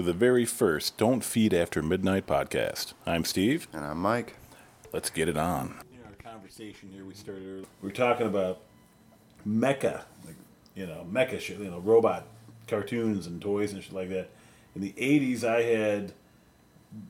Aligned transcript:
to 0.00 0.06
the 0.06 0.12
very 0.14 0.46
first 0.46 0.96
Don't 0.96 1.22
Feed 1.22 1.52
After 1.52 1.82
Midnight 1.82 2.26
podcast. 2.26 2.94
I'm 3.04 3.22
Steve. 3.26 3.68
And 3.70 3.84
I'm 3.84 3.98
Mike. 3.98 4.34
Let's 4.94 5.10
get 5.10 5.28
it 5.28 5.36
on. 5.36 5.78
In 5.92 6.00
our 6.06 6.32
conversation 6.32 6.88
here, 6.90 7.04
we 7.04 7.12
started 7.12 7.44
earlier. 7.44 7.66
We 7.82 7.88
were 7.88 7.94
talking 7.94 8.26
about 8.26 8.62
mecha, 9.46 10.04
like, 10.24 10.36
you 10.74 10.86
know, 10.86 11.06
mecha 11.12 11.38
shit, 11.38 11.58
you 11.58 11.70
know, 11.70 11.80
robot 11.80 12.26
cartoons 12.66 13.26
and 13.26 13.42
toys 13.42 13.74
and 13.74 13.84
shit 13.84 13.92
like 13.92 14.08
that. 14.08 14.30
In 14.74 14.80
the 14.80 14.92
80s, 14.92 15.44
I 15.44 15.64
had, 15.64 16.14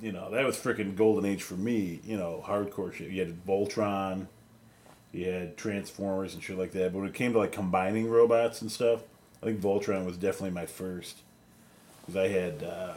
you 0.03 0.11
know, 0.11 0.29
that 0.33 0.45
was 0.45 0.57
freaking 0.57 0.97
golden 0.97 1.31
age 1.31 1.45
for 1.45 1.55
me, 1.55 2.01
you 2.03 2.17
know, 2.17 2.43
hardcore 2.45 2.93
shit. 2.93 3.11
You 3.11 3.21
had 3.21 3.47
Voltron, 3.47 4.27
you 5.13 5.31
had 5.31 5.57
Transformers 5.57 6.35
and 6.35 6.43
shit 6.43 6.59
like 6.59 6.73
that. 6.73 6.93
But 6.93 6.99
when 6.99 7.09
it 7.09 7.15
came 7.15 7.35
to 7.35 7.39
like 7.39 7.53
combining 7.53 8.11
robots 8.11 8.61
and 8.61 8.73
stuff, 8.73 9.05
I 9.41 9.47
think 9.47 9.61
Voltron 9.61 10.05
was 10.05 10.17
definitely 10.17 10.51
my 10.51 10.67
first. 10.67 11.19
Because 12.11 12.29
I 12.29 12.33
had, 12.33 12.63
uh, 12.65 12.95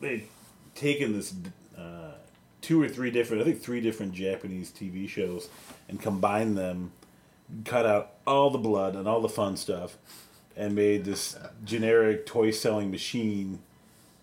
they'd 0.00 0.28
taken 0.76 1.12
this 1.12 1.34
uh, 1.76 2.12
two 2.60 2.80
or 2.80 2.88
three 2.88 3.10
different, 3.10 3.42
I 3.42 3.44
think 3.44 3.60
three 3.60 3.80
different 3.80 4.12
Japanese 4.12 4.70
TV 4.70 5.08
shows 5.08 5.48
and 5.88 6.00
combined 6.00 6.56
them, 6.56 6.92
cut 7.64 7.86
out 7.86 8.12
all 8.26 8.50
the 8.50 8.58
blood 8.58 8.94
and 8.94 9.08
all 9.08 9.20
the 9.20 9.28
fun 9.28 9.56
stuff, 9.56 9.96
and 10.56 10.74
made 10.74 11.04
this 11.04 11.36
generic 11.64 12.24
toy 12.24 12.50
selling 12.52 12.90
machine, 12.90 13.58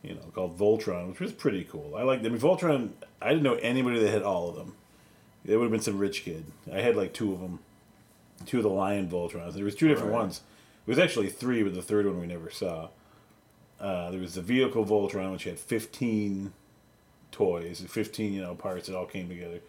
you 0.02 0.16
know, 0.16 0.22
called 0.34 0.58
Voltron, 0.58 1.10
which 1.10 1.20
was 1.20 1.34
pretty 1.34 1.64
cool. 1.66 1.96
I 1.96 2.04
liked. 2.04 2.26
I 2.26 2.30
mean, 2.30 2.40
Voltron. 2.40 2.92
I 3.22 3.30
didn't 3.30 3.44
know 3.44 3.56
anybody 3.56 4.00
that 4.00 4.10
had 4.10 4.24
all 4.24 4.50
of 4.50 4.56
them. 4.56 4.74
It 5.46 5.56
would 5.58 5.64
have 5.64 5.72
been 5.72 5.82
some 5.82 5.98
rich 6.00 6.24
kid. 6.24 6.46
I 6.72 6.80
had 6.82 6.96
like 6.96 7.14
two 7.14 7.34
of 7.34 7.40
them, 7.42 7.60
two 8.46 8.58
of 8.58 8.64
the 8.64 8.70
Lion 8.70 9.10
Voltrons. 9.10 9.54
There 9.54 9.66
was 9.66 9.76
two 9.76 9.88
different 9.90 10.12
Right. 10.12 10.20
ones. 10.20 10.42
It 10.88 10.90
was 10.90 11.00
actually 11.00 11.30
three, 11.30 11.62
but 11.64 11.76
the 11.76 11.82
third 11.82 12.06
one 12.06 12.20
we 12.20 12.28
never 12.28 12.50
saw. 12.50 12.90
Uh, 13.84 14.10
there 14.12 14.20
was 14.22 14.36
the 14.36 14.42
vehicle 14.42 14.86
Voltron, 14.86 15.34
which 15.34 15.44
had 15.44 15.60
fifteen 15.60 16.54
toys, 17.32 17.84
fifteen 17.90 18.34
you 18.34 18.42
know 18.42 18.56
parts 18.56 18.88
that 18.88 18.96
all 18.98 19.06
came 19.06 19.28
together. 19.28 19.60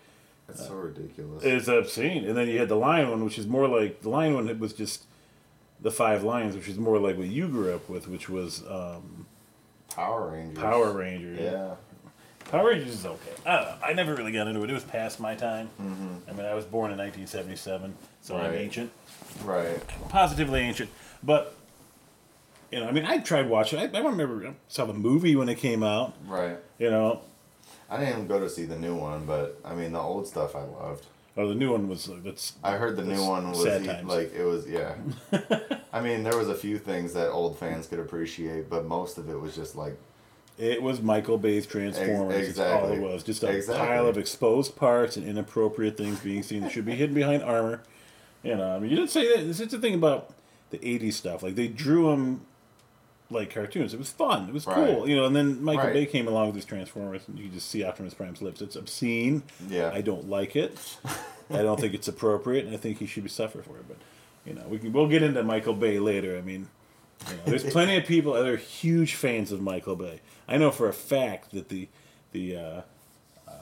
That's 0.47 0.67
so 0.69 0.75
ridiculous. 0.75 1.43
It's 1.43 1.69
obscene. 1.69 2.25
And 2.27 2.37
then 2.37 2.49
you 2.49 2.59
had 2.59 2.69
the 2.69 2.77
lion 2.77 3.11
one, 3.11 3.25
which 3.25 3.39
is 3.39 3.47
more 3.47 3.67
like 3.67 4.03
the 4.03 4.11
lion 4.11 4.35
one. 4.35 4.49
It 4.49 4.59
was 4.61 4.73
just 4.73 5.05
the 5.81 5.91
five 5.91 6.23
lions, 6.23 6.55
which 6.55 6.69
is 6.69 6.79
more 6.79 6.99
like 6.99 7.17
what 7.17 7.27
you 7.27 7.49
grew 7.49 7.75
up 7.75 7.89
with, 7.89 8.07
which 8.09 8.29
was 8.29 8.63
um, 8.69 9.27
Power 9.95 10.31
Rangers. 10.31 10.59
Power 10.59 10.93
Rangers. 10.93 11.41
Yeah. 11.41 11.75
Power 12.51 12.69
Rangers 12.69 12.93
is 12.93 13.07
okay. 13.07 13.33
I 13.47 13.57
don't 13.57 13.65
know. 13.65 13.75
I 13.87 13.93
never 13.95 14.15
really 14.15 14.33
got 14.33 14.47
into 14.47 14.63
it. 14.63 14.71
It 14.71 14.75
was 14.75 14.85
past 14.85 15.19
my 15.19 15.35
time. 15.35 15.71
I 16.29 16.33
mean, 16.33 16.45
I 16.47 16.53
was 16.55 16.67
born 16.67 16.91
in 16.93 16.99
1977, 16.99 17.95
so 18.21 18.37
I'm 18.37 18.45
Mm-hmm. 18.53 18.55
Ancient, 18.59 18.91
Right. 19.45 19.81
positively 20.11 20.61
ancient. 20.61 20.91
But 21.23 21.57
you 22.71 22.81
know, 22.81 22.87
I 22.89 22.93
mean, 22.93 23.05
I 23.05 23.19
tried 23.19 23.49
watching. 23.49 23.79
I, 23.79 23.85
I 23.93 24.01
remember 24.03 24.47
I 24.47 24.55
saw 24.69 24.85
the 24.85 24.95
movie 24.95 25.37
when 25.37 25.49
it 25.49 25.57
came 25.57 25.83
out. 25.83 26.15
Right. 26.27 26.57
You 26.79 26.91
know, 26.91 27.21
I 27.91 27.99
didn't 27.99 28.13
even 28.15 28.27
go 28.27 28.41
to 28.41 28.49
see 28.49 28.65
the 28.65 28.79
new 28.79 28.95
one, 28.97 29.27
but 29.27 29.59
I 29.65 29.75
mean 29.75 29.93
the 29.93 30.01
old 30.01 30.27
stuff 30.27 30.57
I 30.57 30.63
loved. 30.65 31.07
oh, 31.37 31.49
the 31.49 31.55
new 31.55 31.73
one 31.73 31.89
was 31.89 32.09
uh, 32.09 32.17
that's. 32.25 32.55
I 32.63 32.73
heard 32.73 32.97
the 32.97 33.05
new 33.05 33.25
one 33.25 33.51
was 33.51 33.63
sad 33.63 33.83
e- 33.83 33.87
times. 33.87 34.09
like 34.09 34.33
it 34.35 34.45
was 34.45 34.67
yeah. 34.69 34.95
I 35.93 36.01
mean 36.01 36.23
there 36.25 36.37
was 36.37 36.49
a 36.49 36.55
few 36.55 36.79
things 36.79 37.13
that 37.15 37.31
old 37.31 37.59
fans 37.59 37.87
could 37.87 37.99
appreciate, 38.01 38.69
but 38.71 38.87
most 38.87 39.19
of 39.19 39.29
it 39.29 39.39
was 39.41 39.55
just 39.55 39.77
like 39.77 39.97
It 40.59 40.83
was 40.83 41.01
Michael 41.03 41.39
Bay's 41.39 41.67
Transformers. 41.67 42.55
That's 42.55 42.59
all 42.59 42.91
it 42.93 43.01
was. 43.01 43.23
Just 43.23 43.43
a 43.43 43.49
Exactly. 43.51 43.87
pile 43.87 44.07
of 44.07 44.17
exposed 44.19 44.77
parts 44.77 45.17
and 45.17 45.27
inappropriate 45.27 45.97
things 45.97 46.21
being 46.21 46.43
seen 46.43 46.63
that 46.63 46.73
should 46.73 46.87
be 46.87 46.95
hidden 46.95 47.15
behind 47.15 47.43
armor. 47.43 47.83
You 48.43 48.55
know, 48.57 48.77
I 48.77 48.79
mean, 48.79 48.91
you 48.91 48.97
didn't 48.97 49.11
say 49.11 49.37
that. 49.37 49.47
This 49.47 49.59
is 49.61 49.69
the 49.69 49.79
thing 49.79 49.95
about 49.95 50.31
the 50.71 50.79
'80s 50.79 51.15
stuff. 51.15 51.43
Like 51.43 51.55
they 51.55 51.67
drew 51.69 52.11
them 52.11 52.43
like 53.31 53.53
cartoons. 53.53 53.95
It 53.95 53.99
was 53.99 54.11
fun. 54.11 54.49
It 54.49 54.55
was 54.55 54.67
Right. 54.67 54.77
cool. 54.77 55.09
You 55.09 55.17
know, 55.17 55.25
and 55.25 55.35
then 55.35 55.63
Michael 55.63 55.85
Right. 55.85 55.93
Bay 55.95 56.07
came 56.07 56.29
along 56.29 56.47
with 56.49 56.57
his 56.57 56.65
Transformers, 56.65 57.23
and 57.27 57.39
you 57.39 57.49
just 57.49 57.69
see 57.71 57.83
Optimus 57.83 58.15
Prime's 58.15 58.43
lips. 58.43 58.61
It's 58.61 58.77
obscene. 58.77 59.43
Yeah. 59.69 59.91
I 59.93 60.01
don't 60.03 60.29
like 60.29 60.57
it. 60.57 60.79
I 61.51 61.63
don't 61.63 61.79
think 61.81 61.95
it's 61.95 62.09
appropriate, 62.09 62.65
and 62.67 62.75
I 62.75 62.79
think 62.79 62.99
he 62.99 63.07
should 63.07 63.23
be 63.25 63.29
suffer 63.31 63.63
for 63.63 63.77
it. 63.79 63.87
But 63.89 63.97
you 64.47 64.55
know, 64.55 64.63
we 64.69 64.79
can 64.79 64.93
we'll 64.93 65.09
get 65.09 65.23
into 65.23 65.43
Michael 65.43 65.75
Bay 65.75 65.99
later. 65.99 66.37
I 66.37 66.43
mean, 66.43 66.69
you 67.29 67.37
know, 67.37 67.43
there's 67.47 67.65
plenty 67.65 67.97
of 67.97 68.05
people 68.05 68.35
that 68.35 68.47
are 68.47 68.57
huge 68.57 69.15
fans 69.15 69.53
of 69.53 69.61
Michael 69.61 69.97
Bay. 69.97 70.21
I 70.49 70.57
know 70.59 70.71
for 70.71 70.89
a 70.89 70.93
fact 70.93 71.53
that 71.53 71.69
the 71.71 71.89
the 72.33 72.57
uh, 72.57 72.81
uh, 73.49 73.53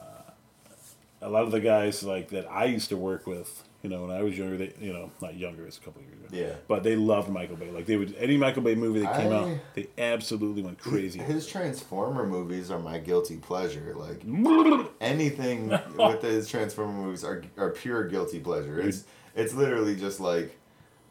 a 1.21 1.29
lot 1.29 1.43
of 1.43 1.51
the 1.51 1.59
guys 1.61 2.03
like 2.03 2.29
that 2.29 2.49
I 2.51 2.65
used 2.65 2.89
to 2.89 2.97
work 2.97 3.25
with, 3.27 3.63
you 3.83 3.89
know, 3.89 4.03
when 4.03 4.11
I 4.11 4.23
was 4.23 4.37
younger, 4.37 4.55
they 4.57 4.73
you 4.79 4.93
know 4.93 5.11
not 5.21 5.35
younger, 5.35 5.67
it's 5.67 5.77
a 5.77 5.81
couple 5.81 6.01
of 6.01 6.07
years 6.07 6.19
ago. 6.19 6.29
Yeah. 6.31 6.55
But 6.69 6.83
they 6.83 6.95
loved 6.95 7.29
Michael 7.29 7.57
Bay. 7.57 7.69
Like 7.69 7.85
they 7.85 7.97
would 7.97 8.15
any 8.17 8.37
Michael 8.37 8.63
Bay 8.63 8.75
movie 8.75 9.01
that 9.01 9.15
came 9.21 9.31
I- 9.33 9.35
out, 9.35 9.57
they 9.75 9.87
absolutely 9.97 10.61
went 10.63 10.79
crazy. 10.79 11.19
his 11.19 11.45
Transformer 11.45 12.25
movies 12.25 12.71
are 12.71 12.79
my 12.79 12.97
guilty 12.97 13.37
pleasure. 13.37 13.93
Like 13.95 14.21
anything 15.01 15.67
with 15.97 16.21
his 16.21 16.47
Transformer 16.49 16.93
movies 16.93 17.23
are 17.23 17.43
are 17.57 17.71
pure 17.71 18.07
guilty 18.07 18.39
pleasure. 18.39 18.79
It's 18.79 19.03
it's 19.35 19.53
literally 19.53 19.95
just 19.95 20.19
like 20.19 20.57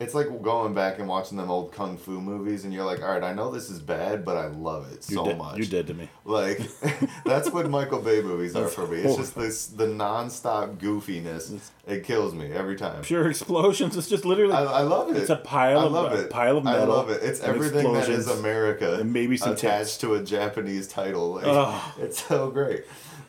it's 0.02 0.14
like 0.14 0.26
going 0.42 0.74
back 0.74 0.98
and 0.98 1.08
watching 1.08 1.36
them 1.38 1.50
old 1.50 1.72
kung 1.72 1.96
fu 1.96 2.20
movies, 2.20 2.64
and 2.64 2.72
you're 2.74 2.84
like, 2.84 3.02
all 3.02 3.08
right, 3.08 3.22
I 3.22 3.32
know 3.32 3.50
this 3.50 3.70
is 3.70 3.80
bad, 3.80 4.24
but 4.24 4.36
I 4.36 4.46
love 4.48 4.92
it 4.92 5.06
You're 5.08 5.24
so 5.24 5.26
dead- 5.26 5.38
much. 5.38 5.58
You 5.58 5.66
did 5.66 5.86
to 5.86 5.94
me. 5.94 6.08
Like 6.24 6.60
that's 7.24 7.50
what 7.50 7.68
Michael 7.70 8.00
Bay 8.00 8.20
movies 8.22 8.54
are 8.56 8.68
for 8.68 8.86
me. 8.86 8.98
It's 8.98 9.16
just 9.16 9.34
this 9.34 9.66
the 9.66 9.86
nonstop 9.86 10.76
goofiness. 10.78 11.58
It 11.86 12.04
kills 12.04 12.32
me 12.34 12.52
every 12.52 12.76
time. 12.76 13.02
Pure 13.02 13.28
explosions. 13.30 13.96
It's 13.96 14.08
just 14.08 14.24
literally. 14.24 14.52
I, 14.54 14.62
I 14.62 14.82
love 14.82 15.10
it. 15.10 15.16
It's 15.16 15.30
a 15.30 15.36
pile 15.36 15.80
I 15.80 15.84
of- 15.86 15.92
love 15.92 16.12
a 16.12 16.20
it. 16.24 16.30
pile 16.30 16.58
of 16.58 16.64
metal. 16.64 16.82
I 16.82 16.94
love 16.94 17.10
it. 17.10 17.22
It's 17.22 17.40
everything 17.40 17.92
that 17.94 18.08
is 18.08 18.28
America 18.28 18.94
and 19.00 19.12
maybe 19.12 19.36
some 19.36 19.52
attached 19.52 20.00
to 20.02 20.14
a 20.14 20.22
Japanese 20.22 20.86
title. 20.88 21.34
Like. 21.34 21.82
It's 21.98 22.22
so 22.24 22.50
great. 22.50 22.84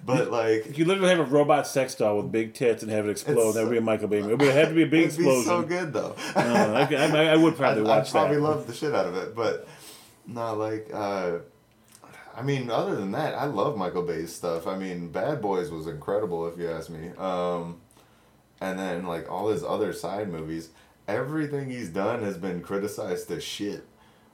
But 0.05 0.31
like 0.31 0.65
if 0.67 0.77
you 0.77 0.85
literally 0.85 1.09
have 1.09 1.19
a 1.19 1.23
robot 1.23 1.65
sex 1.65 1.95
doll 1.95 2.17
with 2.17 2.31
big 2.31 2.53
tits 2.53 2.83
and 2.83 2.91
have 2.91 3.07
it 3.07 3.11
explode, 3.11 3.53
that 3.53 3.63
would 3.63 3.71
be 3.71 3.77
a 3.77 3.81
Michael 3.81 4.09
Bay 4.09 4.21
movie. 4.21 4.33
It 4.33 4.39
would 4.47 4.55
have 4.55 4.69
to 4.69 4.75
be 4.75 4.83
a 4.83 4.87
big 4.87 5.05
it'd 5.07 5.17
be 5.17 5.23
explosion. 5.23 5.45
so 5.45 5.61
good 5.63 5.93
though. 5.93 6.15
Uh, 6.35 6.87
I, 6.91 6.95
I, 6.95 7.25
I 7.33 7.35
would 7.37 7.55
probably 7.55 7.83
watch 7.83 8.07
I'd 8.09 8.11
probably 8.11 8.35
that. 8.37 8.41
love 8.41 8.67
the 8.67 8.73
shit 8.73 8.93
out 8.93 9.05
of 9.05 9.15
it, 9.15 9.33
but 9.35 9.67
not 10.27 10.57
like, 10.57 10.89
uh, 10.93 11.37
I 12.35 12.41
mean, 12.41 12.69
other 12.69 12.95
than 12.95 13.11
that, 13.11 13.35
I 13.35 13.45
love 13.45 13.77
Michael 13.77 14.03
Bay's 14.03 14.33
stuff. 14.35 14.67
I 14.67 14.77
mean, 14.77 15.09
Bad 15.09 15.41
Boys 15.41 15.69
was 15.71 15.87
incredible, 15.87 16.47
if 16.47 16.57
you 16.57 16.69
ask 16.69 16.89
me. 16.89 17.11
Um, 17.17 17.79
and 18.59 18.77
then 18.79 19.05
like 19.05 19.31
all 19.31 19.49
his 19.49 19.63
other 19.63 19.93
side 19.93 20.29
movies, 20.29 20.69
everything 21.07 21.69
he's 21.69 21.89
done 21.89 22.23
has 22.23 22.37
been 22.37 22.61
criticized 22.61 23.27
to 23.29 23.39
shit. 23.39 23.85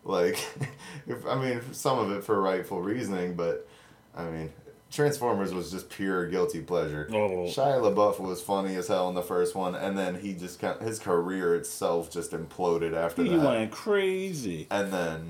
Like, 0.04 0.40
if 1.08 1.26
I 1.28 1.36
mean, 1.40 1.62
some 1.74 2.00
of 2.00 2.12
it 2.12 2.24
for 2.24 2.42
rightful 2.42 2.82
reasoning, 2.82 3.36
but 3.36 3.68
I 4.16 4.24
mean. 4.26 4.52
Transformers 4.92 5.54
was 5.54 5.72
just 5.72 5.90
pure 5.90 6.28
guilty 6.28 6.62
pleasure. 6.62 7.08
Oh. 7.12 7.46
Shia 7.48 7.80
LaBeouf 7.80 8.20
was 8.20 8.42
funny 8.42 8.76
as 8.76 8.88
hell 8.88 9.08
in 9.10 9.16
the 9.16 9.22
first 9.22 9.56
one, 9.56 9.76
and 9.76 9.98
then 9.98 10.16
he 10.16 10.34
just 10.34 10.60
kind 10.60 10.80
of, 10.80 10.86
his 10.86 10.98
career 11.00 11.56
itself 11.56 12.12
just 12.12 12.32
imploded 12.32 12.96
after 12.96 13.22
He 13.24 13.30
that. 13.30 13.40
He 13.40 13.46
went 13.46 13.72
crazy. 13.72 14.68
And 14.72 14.92
then, 14.92 15.30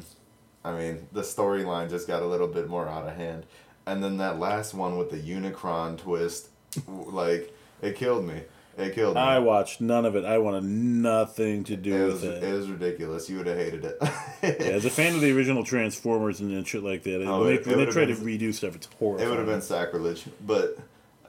I 0.64 0.78
mean, 0.78 1.08
the 1.12 1.22
storyline 1.22 1.90
just 1.90 2.08
got 2.08 2.22
a 2.22 2.26
little 2.26 2.48
bit 2.48 2.70
more 2.70 2.88
out 2.88 3.08
of 3.08 3.16
hand. 3.16 3.46
And 3.86 4.04
then 4.04 4.18
that 4.18 4.40
last 4.40 4.74
one 4.74 4.98
with 4.98 5.10
the 5.10 5.18
Unicron 5.18 5.98
twist, 5.98 6.50
like, 6.88 7.54
it 7.82 7.96
killed 7.96 8.26
me. 8.26 8.44
It 8.80 8.96
killed 8.96 9.16
me. 9.16 9.22
I 9.22 9.40
watched 9.40 9.82
none 9.82 10.06
of 10.06 10.16
it. 10.16 10.26
I 10.26 10.38
wanted 10.38 10.64
nothing 10.64 11.64
to 11.66 11.76
do 11.76 11.94
it 11.96 12.06
with 12.06 12.14
was, 12.14 12.24
it. 12.24 12.44
it 12.44 12.54
was 12.54 12.70
ridiculous. 12.70 13.30
You 13.30 13.38
would 13.38 13.48
have 13.48 13.58
hated 13.58 13.86
it. 13.86 13.98
Yeah, 14.42 14.50
as 14.76 14.86
a 14.86 14.90
fan 14.90 15.16
of 15.16 15.22
the 15.22 15.36
original 15.36 15.64
Transformers 15.66 16.40
and, 16.40 16.52
and 16.54 16.66
shit 16.66 16.82
like 16.82 17.04
that, 17.04 17.22
Oh, 17.28 17.40
when 17.40 17.48
they, 17.48 17.54
it- 17.56 17.62
it 17.62 17.68
when 17.68 17.78
they 17.86 17.92
try 17.92 18.06
to 18.06 18.16
redo 18.16 18.54
stuff, 18.54 18.76
it's 18.76 18.88
horrible. 18.98 19.22
It 19.26 19.30
would 19.30 19.38
have 19.38 19.48
been 19.48 19.62
sacrilege. 19.62 20.24
But, 20.48 20.78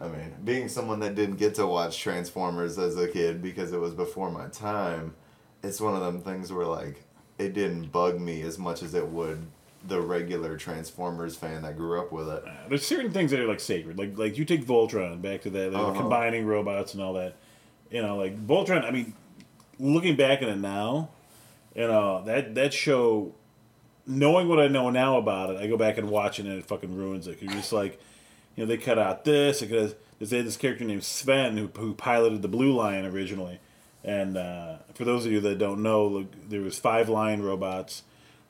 I 0.01 0.07
mean, 0.07 0.33
being 0.45 0.69
someone 0.69 1.01
that 1.01 1.17
didn't 1.17 1.37
get 1.37 1.57
to 1.57 1.67
watch 1.67 1.99
Transformers 1.99 2.79
as 2.79 2.97
a 2.97 3.09
kid 3.09 3.43
because 3.43 3.73
it 3.73 3.81
was 3.81 3.95
before 3.95 4.31
my 4.31 4.47
time, 4.47 5.15
it's 5.65 5.81
one 5.81 5.95
of 5.95 6.01
them 6.03 6.21
things 6.21 6.53
where, 6.53 6.67
like, 6.67 7.03
it 7.39 7.53
didn't 7.53 7.91
bug 7.91 8.21
me 8.21 8.43
as 8.43 8.59
much 8.59 8.83
as 8.83 8.95
it 8.95 9.07
would 9.09 9.45
the 9.89 9.99
regular 10.01 10.57
Transformers 10.59 11.35
fan 11.37 11.63
that 11.63 11.75
grew 11.77 11.99
up 11.99 12.13
with 12.13 12.29
it. 12.29 12.45
There's 12.69 12.87
certain 12.87 13.11
things 13.13 13.31
that 13.31 13.41
are 13.41 13.47
like 13.49 13.61
sacred, 13.61 13.97
like 13.99 14.19
like 14.19 14.37
you 14.37 14.45
take 14.45 14.67
Voltron 14.67 15.23
back 15.23 15.41
to 15.43 15.51
that, 15.51 15.73
like 15.73 15.83
Uh-huh. 15.83 15.99
combining 15.99 16.45
robots 16.45 16.93
and 16.93 17.03
all 17.03 17.15
that. 17.15 17.35
You 17.91 18.03
know, 18.03 18.17
like 18.17 18.47
Voltron. 18.47 18.85
I 18.85 18.91
mean, 18.91 19.15
looking 19.79 20.17
back 20.17 20.43
at 20.43 20.49
it 20.49 20.59
now, 20.59 21.11
you 21.75 21.87
know 21.87 22.23
that 22.25 22.55
that 22.55 22.73
show. 22.73 23.35
Knowing 24.07 24.49
what 24.49 24.59
I 24.59 24.67
know 24.67 24.91
now 24.91 25.19
about 25.19 25.51
it, 25.51 25.59
I 25.59 25.69
go 25.69 25.77
back 25.77 25.97
and 25.97 26.09
watch 26.09 26.41
it 26.41 26.47
and 26.47 26.59
it 26.59 26.65
fucking 26.65 26.97
ruins 26.97 27.29
it. 27.29 27.41
You're 27.41 27.53
just 27.53 27.73
like, 27.73 28.01
you 28.57 28.65
know, 28.65 28.67
they 28.67 28.77
cut 28.77 28.99
out 28.99 29.25
this. 29.25 29.61
Because 29.61 29.95
they 30.19 30.39
had 30.39 30.47
this 30.47 30.57
character 30.57 30.85
named 30.85 31.05
Sven 31.05 31.57
who, 31.57 31.69
who 31.77 31.95
piloted 31.95 32.43
the 32.43 32.49
Blue 32.49 32.73
Lion 32.73 33.07
originally, 33.07 33.61
and 34.05 34.37
uh, 34.37 34.77
for 34.95 35.05
those 35.05 35.27
of 35.27 35.33
you 35.33 35.41
that 35.41 35.59
don't 35.59 35.83
know, 35.83 36.07
look, 36.07 36.49
there 36.49 36.61
was 36.61 36.79
five 36.79 37.09
lion 37.09 37.43
robots 37.43 38.03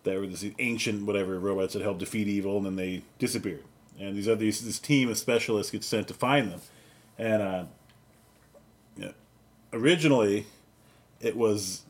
that 0.05 0.19
were 0.19 0.27
these 0.27 0.51
ancient 0.59 1.05
whatever 1.05 1.39
robots 1.39 1.75
that 1.75 1.83
helped 1.83 2.01
defeat 2.01 2.27
evil, 2.27 2.57
and 2.57 2.67
then 2.67 2.77
they 2.77 3.03
disappeared. 3.19 3.65
And 3.99 4.17
these 4.17 4.29
other 4.29 4.37
these, 4.37 4.65
this 4.65 4.79
team 4.79 5.11
of 5.11 5.19
specialists 5.19 5.71
gets 5.71 5.87
sent 5.87 6.09
to 6.09 6.15
find 6.15 6.51
them, 6.51 6.61
and 7.19 7.43
uh, 7.43 7.65
originally 9.73 10.47
it 11.21 11.37
was 11.37 11.83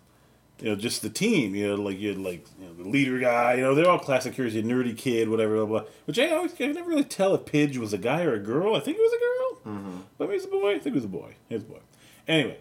you 0.60 0.68
know, 0.68 0.76
just 0.76 1.02
the 1.02 1.10
team. 1.10 1.54
You 1.54 1.68
know, 1.68 1.74
like 1.76 1.98
you 1.98 2.10
had 2.10 2.18
like 2.18 2.46
you 2.58 2.66
know, 2.66 2.74
the 2.74 2.88
leader 2.88 3.18
guy. 3.18 3.54
You 3.54 3.62
know, 3.62 3.74
they're 3.74 3.88
all 3.88 3.98
classic 3.98 4.34
heroes. 4.34 4.54
You 4.54 4.62
nerdy 4.62 4.96
kid, 4.96 5.28
whatever, 5.28 5.56
blah 5.56 5.66
blah. 5.66 5.84
Which 6.04 6.18
I 6.18 6.30
always 6.30 6.52
I 6.60 6.66
never 6.66 6.88
really 6.88 7.04
tell 7.04 7.34
if 7.34 7.44
Pidge 7.44 7.78
was 7.78 7.92
a 7.92 7.98
guy 7.98 8.22
or 8.22 8.34
a 8.34 8.40
girl. 8.40 8.74
I 8.74 8.80
think 8.80 8.98
it 8.98 9.00
was 9.00 9.12
a 9.12 9.18
girl, 9.18 9.74
mm-hmm. 9.74 10.00
but 10.18 10.28
maybe 10.28 10.36
it's 10.36 10.46
a 10.46 10.48
boy. 10.48 10.74
I 10.74 10.78
think 10.78 10.94
it 10.94 10.94
was 10.94 11.04
a 11.04 11.08
boy. 11.08 11.34
It 11.48 11.54
was 11.54 11.62
a 11.62 11.66
boy. 11.66 11.80
Anyway, 12.28 12.58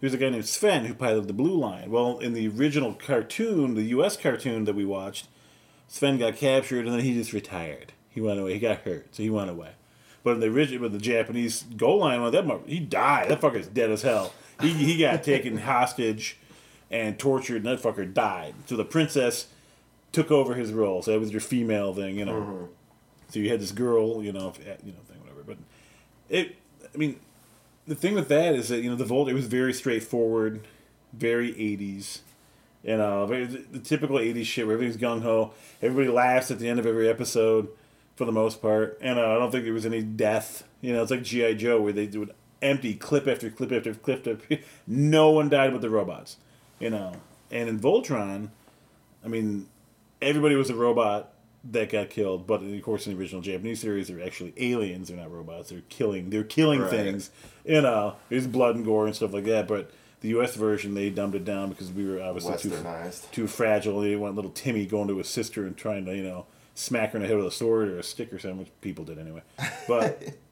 there's 0.00 0.14
a 0.14 0.18
guy 0.18 0.30
named 0.30 0.46
Sven 0.46 0.86
who 0.86 0.94
piloted 0.94 1.28
the 1.28 1.34
Blue 1.34 1.58
Lion. 1.58 1.90
Well, 1.90 2.18
in 2.18 2.32
the 2.32 2.48
original 2.48 2.94
cartoon, 2.94 3.74
the 3.74 3.82
U.S. 3.82 4.16
cartoon 4.16 4.64
that 4.64 4.74
we 4.74 4.84
watched, 4.84 5.28
Sven 5.88 6.18
got 6.18 6.36
captured 6.36 6.86
and 6.86 6.94
then 6.94 7.04
he 7.04 7.14
just 7.14 7.32
retired. 7.32 7.92
He 8.08 8.20
went 8.20 8.40
away. 8.40 8.54
He 8.54 8.58
got 8.60 8.78
hurt, 8.78 9.14
so 9.14 9.22
he 9.22 9.30
went 9.30 9.50
away. 9.50 9.72
But 10.22 10.34
in 10.34 10.40
the 10.40 10.48
original, 10.48 10.82
but 10.82 10.92
the 10.92 10.98
Japanese 10.98 11.62
GoLion 11.62 12.20
one, 12.20 12.32
that 12.32 12.60
he 12.66 12.78
died. 12.78 13.30
That 13.30 13.40
fucker's 13.40 13.68
dead 13.68 13.90
as 13.90 14.02
hell. 14.02 14.32
He 14.60 14.72
he 14.72 14.98
got 14.98 15.22
taken 15.22 15.58
hostage 15.58 16.36
and 16.90 17.18
tortured, 17.18 17.64
and 17.64 17.66
that 17.66 17.80
fucker 17.80 18.12
died. 18.12 18.54
So 18.66 18.76
the 18.76 18.84
princess 18.84 19.48
took 20.12 20.30
over 20.30 20.54
his 20.54 20.72
role. 20.72 21.02
So 21.02 21.12
that 21.12 21.20
was 21.20 21.30
your 21.30 21.40
female 21.40 21.94
thing, 21.94 22.18
you 22.18 22.24
know. 22.24 22.40
Mm-hmm. 22.40 22.64
So 23.30 23.38
you 23.38 23.48
had 23.48 23.60
this 23.60 23.72
girl, 23.72 24.22
you 24.22 24.32
know, 24.32 24.52
you 24.84 24.92
know, 24.92 24.98
thing, 25.06 25.20
whatever. 25.20 25.42
But 25.46 25.58
it, 26.28 26.56
I 26.92 26.98
mean, 26.98 27.20
the 27.86 27.94
thing 27.94 28.14
with 28.14 28.28
that 28.28 28.54
is 28.54 28.68
that 28.68 28.80
you 28.80 28.90
know 28.90 28.96
the 28.96 29.04
Volt 29.04 29.28
it 29.28 29.34
was 29.34 29.46
very 29.46 29.72
straightforward, 29.72 30.66
very 31.12 31.50
eighties. 31.50 32.22
You 32.82 32.96
know, 32.96 33.26
very, 33.26 33.44
the 33.44 33.78
typical 33.78 34.16
'80s 34.16 34.46
shit 34.46 34.66
where 34.66 34.74
everything's 34.74 35.00
gung 35.00 35.22
ho. 35.22 35.52
Everybody 35.82 36.08
laughs 36.08 36.50
at 36.50 36.58
the 36.58 36.68
end 36.68 36.78
of 36.78 36.86
every 36.86 37.08
episode, 37.10 37.68
for 38.16 38.24
the 38.24 38.32
most 38.32 38.62
part. 38.62 38.98
And 39.00 39.18
uh, 39.18 39.22
I 39.22 39.34
don't 39.38 39.50
think 39.50 39.64
there 39.64 39.72
was 39.72 39.86
any 39.86 40.02
death. 40.02 40.64
You 40.80 40.92
know, 40.92 41.02
it's 41.02 41.10
like 41.10 41.22
GI 41.22 41.56
Joe 41.56 41.80
where 41.80 41.92
they 41.92 42.06
would 42.06 42.34
empty 42.62 42.94
clip 42.94 43.26
after 43.26 43.50
clip 43.50 43.72
after 43.72 43.94
clip 43.94 44.26
after. 44.26 44.58
no 44.86 45.30
one 45.30 45.48
died 45.48 45.72
with 45.72 45.82
the 45.82 45.90
robots 45.90 46.36
you 46.80 46.90
know. 46.90 47.12
And 47.52 47.68
in 47.68 47.78
Voltron, 47.78 48.48
I 49.24 49.28
mean, 49.28 49.68
everybody 50.20 50.56
was 50.56 50.70
a 50.70 50.74
robot 50.74 51.32
that 51.62 51.90
got 51.90 52.10
killed, 52.10 52.46
but 52.46 52.62
of 52.62 52.82
course 52.82 53.06
in 53.06 53.12
the 53.12 53.20
original 53.20 53.42
Japanese 53.42 53.80
series, 53.80 54.08
they're 54.08 54.24
actually 54.24 54.54
aliens. 54.56 55.08
They're 55.08 55.16
not 55.16 55.30
robots. 55.30 55.68
They're 55.68 55.82
killing. 55.88 56.30
They're 56.30 56.42
killing 56.42 56.80
right. 56.80 56.90
things. 56.90 57.30
You 57.64 57.82
know, 57.82 58.16
there's 58.30 58.46
blood 58.46 58.76
and 58.76 58.84
gore 58.84 59.06
and 59.06 59.14
stuff 59.14 59.32
like 59.32 59.44
that. 59.44 59.68
But 59.68 59.90
the 60.22 60.28
U.S. 60.30 60.56
version, 60.56 60.94
they 60.94 61.10
dumbed 61.10 61.34
it 61.34 61.44
down 61.44 61.68
because 61.68 61.92
we 61.92 62.08
were 62.08 62.22
obviously 62.22 62.56
too 62.70 62.76
too 63.30 63.46
fragile. 63.46 64.00
They 64.00 64.16
want 64.16 64.36
little 64.36 64.50
Timmy 64.50 64.86
going 64.86 65.08
to 65.08 65.18
his 65.18 65.28
sister 65.28 65.66
and 65.66 65.76
trying 65.76 66.06
to, 66.06 66.16
you 66.16 66.22
know, 66.22 66.46
smack 66.74 67.12
her 67.12 67.18
in 67.18 67.22
the 67.22 67.28
head 67.28 67.36
with 67.36 67.46
a 67.46 67.50
sword 67.50 67.88
or 67.88 67.98
a 67.98 68.02
stick 68.02 68.32
or 68.32 68.38
something, 68.38 68.60
which 68.60 68.70
people 68.80 69.04
did 69.04 69.18
anyway. 69.18 69.42
But 69.86 70.22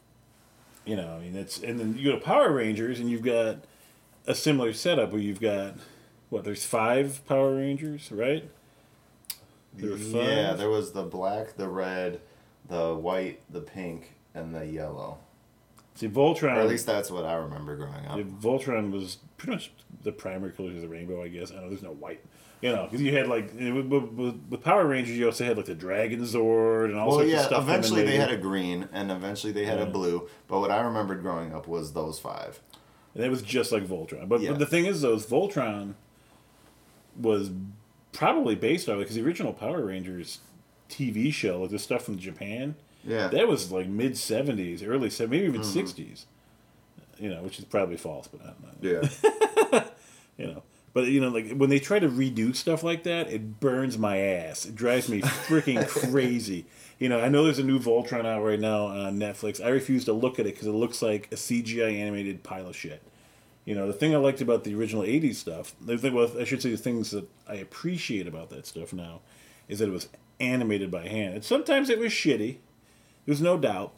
you 0.89 0.97
know, 0.97 1.17
I 1.17 1.21
mean, 1.21 1.37
it's 1.37 1.63
and 1.63 1.79
then 1.79 1.97
you 1.99 2.11
go 2.11 2.19
to 2.19 2.25
Power 2.25 2.51
Rangers 2.51 2.99
and 2.99 3.11
you've 3.11 3.23
got 3.23 3.59
a 4.27 4.35
similar 4.35 4.73
setup 4.73 5.13
where 5.13 5.21
you've 5.21 5.41
got 5.41 5.75
what 6.31 6.45
there's 6.45 6.65
five 6.65 7.21
Power 7.27 7.57
Rangers, 7.57 8.11
right? 8.11 8.49
There 9.75 9.97
yeah, 9.97 10.55
there 10.55 10.71
was 10.71 10.93
the 10.93 11.03
black, 11.03 11.57
the 11.57 11.69
red, 11.69 12.21
the 12.69 12.95
white, 12.95 13.41
the 13.51 13.61
pink, 13.61 14.15
and 14.35 14.55
the 14.55 14.65
yellow. 14.65 15.19
See, 15.95 16.09
Voltron. 16.09 16.57
Or 16.57 16.61
at 16.61 16.69
least 16.69 16.87
that's 16.87 17.11
what 17.11 17.25
I 17.25 17.35
remember 17.35 17.77
growing 17.77 18.07
up. 18.07 18.19
Voltron 18.41 18.91
was 18.91 19.19
pretty 19.37 19.53
much 19.53 19.73
the 20.03 20.13
primary 20.13 20.53
colors 20.53 20.77
of 20.77 20.81
the 20.81 20.89
rainbow, 20.89 21.23
I 21.23 21.29
guess. 21.29 21.53
I 21.53 21.57
know 21.57 21.69
there's 21.69 21.83
no 21.83 21.93
white. 21.93 22.25
You 22.61 22.73
know, 22.73 22.85
because 22.85 23.01
you 23.01 23.17
had 23.17 23.29
like 23.29 23.53
with, 23.55 24.63
Power 24.65 24.85
Rangers, 24.85 25.17
you 25.17 25.27
also 25.27 25.45
had 25.45 25.57
like 25.57 25.67
the 25.67 25.77
Dragon 25.77 26.21
Zord 26.23 26.87
and 26.87 26.97
all 26.97 27.09
well, 27.09 27.19
sorts 27.19 27.31
yeah, 27.31 27.41
of 27.41 27.47
stuff. 27.47 27.63
eventually 27.63 28.05
they 28.05 28.17
had 28.17 28.33
a 28.33 28.37
green, 28.37 28.89
and 28.93 29.13
eventually 29.13 29.53
they 29.53 29.65
had 29.65 29.79
yeah. 29.79 29.85
a 29.85 29.87
blue. 29.87 30.29
But 30.49 30.59
what 30.59 30.71
I 30.71 30.81
remembered 30.81 31.23
growing 31.23 31.55
up 31.55 31.69
was 31.69 31.93
those 31.93 32.19
five. 32.19 32.61
And 33.15 33.25
it 33.25 33.31
was 33.31 33.43
just 33.43 33.71
like 33.71 33.85
Voltron. 33.85 34.29
But, 34.29 34.41
yeah. 34.41 34.51
but 34.51 34.59
the 34.59 34.67
thing 34.67 34.87
is, 34.87 35.03
those 35.03 35.25
Voltron 35.25 35.95
was 37.17 37.51
probably 38.13 38.55
based 38.55 38.89
on 38.89 38.99
because 38.99 39.15
the 39.15 39.23
original 39.23 39.53
Power 39.53 39.85
Rangers 39.85 40.41
TV 40.89 41.33
show, 41.33 41.61
like 41.63 41.71
the 41.71 41.79
stuff 41.79 42.03
from 42.03 42.19
Japan, 42.19 42.75
yeah, 43.05 43.29
that 43.29 43.47
was 43.47 43.71
like 43.71 43.87
mid 43.87 44.17
seventies, 44.17 44.83
early 44.83 45.11
seventies, 45.11 45.43
maybe 45.43 45.59
even 45.59 45.61
60s 45.61 45.95
mm-hmm. 45.95 47.25
You 47.25 47.31
know, 47.31 47.43
which 47.43 47.59
is 47.59 47.65
probably 47.65 47.97
false, 47.97 48.29
but 48.29 48.41
I 48.43 48.47
don't 48.47 48.83
know. 48.83 49.11
Yeah, 49.73 49.85
you 50.37 50.47
know. 50.47 50.63
But 50.99 51.07
you 51.07 51.21
know, 51.21 51.29
like 51.29 51.53
when 51.53 51.71
they 51.71 51.79
try 51.79 52.01
to 52.01 52.09
redo 52.09 52.57
stuff 52.57 52.83
like 52.83 53.05
that, 53.05 53.31
it 53.31 53.61
burns 53.61 53.97
my 53.97 54.19
ass. 54.19 54.67
It 54.67 54.75
drives 54.75 55.09
me 55.09 55.21
freaking 55.21 55.87
crazy. 56.11 56.67
You 56.99 57.09
know, 57.09 57.21
I 57.21 57.29
know 57.29 57.45
there's 57.45 57.61
a 57.61 57.63
new 57.63 57.79
Voltron 57.79 58.27
out 58.27 58.43
right 58.43 58.59
now 58.59 58.87
on 58.87 59.17
Netflix. 59.17 59.65
I 59.65 59.69
refuse 59.69 60.05
to 60.07 60.13
look 60.13 60.41
at 60.41 60.47
it 60.49 60.55
because 60.55 60.67
it 60.67 60.73
looks 60.73 61.01
like 61.01 61.29
a 61.31 61.37
CGI 61.37 62.01
animated 62.01 62.43
pile 62.43 62.67
of 62.67 62.75
shit. 62.75 63.01
You 63.65 63.77
know, 63.77 63.87
the 63.87 63.93
thing 63.93 64.13
I 64.13 64.19
liked 64.19 64.41
about 64.41 64.65
the 64.65 64.75
original 64.75 65.05
'80s 65.05 65.37
stuff, 65.37 65.73
the 65.81 65.97
thing, 65.97 66.15
well, 66.15 66.33
I 66.37 66.43
should 66.43 66.63
say 66.63 66.73
the 66.73 66.77
things 66.77 67.13
that 67.13 67.29
I 67.47 67.55
appreciate 67.55 68.27
about 68.27 68.51
that 68.51 68.67
stuff 68.67 68.93
now, 68.93 69.21
is 69.69 69.79
that 69.79 69.87
it 69.87 69.93
was 69.93 70.09
animated 70.41 70.91
by 70.91 71.07
hand. 71.07 71.35
And 71.35 71.45
sometimes 71.45 71.91
it 71.91 72.01
was 72.01 72.11
shitty. 72.11 72.57
There's 73.25 73.41
no 73.41 73.57
doubt. 73.57 73.93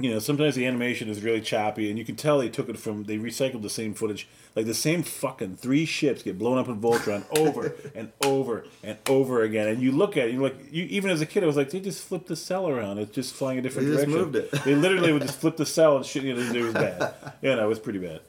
You 0.00 0.10
know, 0.10 0.18
sometimes 0.18 0.56
the 0.56 0.66
animation 0.66 1.08
is 1.08 1.22
really 1.22 1.40
choppy, 1.40 1.88
and 1.88 1.96
you 1.96 2.04
can 2.04 2.16
tell 2.16 2.38
they 2.38 2.48
took 2.48 2.68
it 2.68 2.78
from 2.78 3.04
they 3.04 3.16
recycled 3.16 3.62
the 3.62 3.70
same 3.70 3.94
footage. 3.94 4.26
Like 4.56 4.66
the 4.66 4.74
same 4.74 5.04
fucking 5.04 5.56
three 5.56 5.84
ships 5.84 6.22
get 6.22 6.36
blown 6.36 6.58
up 6.58 6.68
in 6.68 6.80
Voltron 6.80 7.24
over 7.38 7.76
and 7.94 8.10
over 8.24 8.64
and 8.82 8.98
over 9.08 9.42
again, 9.42 9.68
and 9.68 9.80
you 9.80 9.92
look 9.92 10.16
at 10.16 10.28
it, 10.28 10.32
you 10.32 10.42
like 10.42 10.56
you 10.72 10.84
even 10.84 11.10
as 11.10 11.20
a 11.20 11.26
kid, 11.26 11.44
I 11.44 11.46
was 11.46 11.56
like, 11.56 11.70
they 11.70 11.78
just 11.78 12.02
flipped 12.02 12.26
the 12.26 12.34
cell 12.36 12.68
around. 12.68 12.98
It's 12.98 13.12
just 13.12 13.34
flying 13.34 13.58
a 13.58 13.62
different 13.62 13.88
they 13.88 13.94
direction. 13.94 14.12
Just 14.12 14.24
moved 14.24 14.36
it. 14.36 14.64
they 14.64 14.74
literally 14.74 15.12
would 15.12 15.22
just 15.22 15.38
flip 15.40 15.56
the 15.56 15.66
cell 15.66 15.96
and 15.96 16.04
shit. 16.04 16.24
You 16.24 16.34
know, 16.34 16.40
it 16.40 16.62
was 16.62 16.74
bad. 16.74 17.14
Yeah, 17.40 17.54
no, 17.54 17.64
it 17.64 17.68
was 17.68 17.78
pretty 17.78 18.00
bad. 18.00 18.20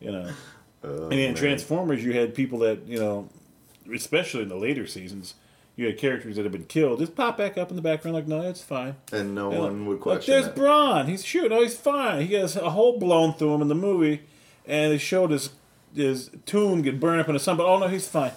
You 0.00 0.12
know, 0.12 0.30
oh, 0.84 1.04
and 1.04 1.14
in. 1.14 1.34
Transformers, 1.34 2.04
you 2.04 2.12
had 2.12 2.34
people 2.34 2.58
that 2.60 2.86
you 2.86 2.98
know, 2.98 3.30
especially 3.92 4.42
in 4.42 4.50
the 4.50 4.56
later 4.56 4.86
seasons, 4.86 5.34
you 5.76 5.86
had 5.86 5.98
characters 5.98 6.36
that 6.36 6.42
had 6.42 6.52
been 6.52 6.64
killed 6.64 7.00
just 7.00 7.16
pop 7.16 7.36
back 7.36 7.58
up 7.58 7.70
in 7.70 7.76
the 7.76 7.82
background 7.82 8.14
like, 8.14 8.28
no, 8.28 8.42
it's 8.42 8.62
fine. 8.62 8.96
And 9.12 9.34
no 9.34 9.50
and 9.50 9.60
one 9.60 9.86
would 9.86 10.00
question. 10.00 10.18
Look, 10.18 10.26
there's 10.26 10.44
that. 10.46 10.56
Brawn. 10.56 11.06
He's 11.06 11.24
shooting. 11.24 11.52
Oh, 11.52 11.62
he's 11.62 11.76
fine. 11.76 12.26
He 12.26 12.34
has 12.34 12.56
a 12.56 12.70
hole 12.70 12.98
blown 12.98 13.34
through 13.34 13.54
him 13.54 13.62
in 13.62 13.68
the 13.68 13.74
movie, 13.74 14.22
and 14.66 14.92
they 14.92 14.98
showed 14.98 15.30
his 15.30 15.50
his 15.94 16.30
tomb 16.46 16.82
get 16.82 17.00
burned 17.00 17.20
up 17.20 17.28
in 17.28 17.34
the 17.34 17.40
sun. 17.40 17.56
But 17.56 17.66
oh 17.66 17.78
no, 17.78 17.88
he's 17.88 18.08
fine. 18.08 18.32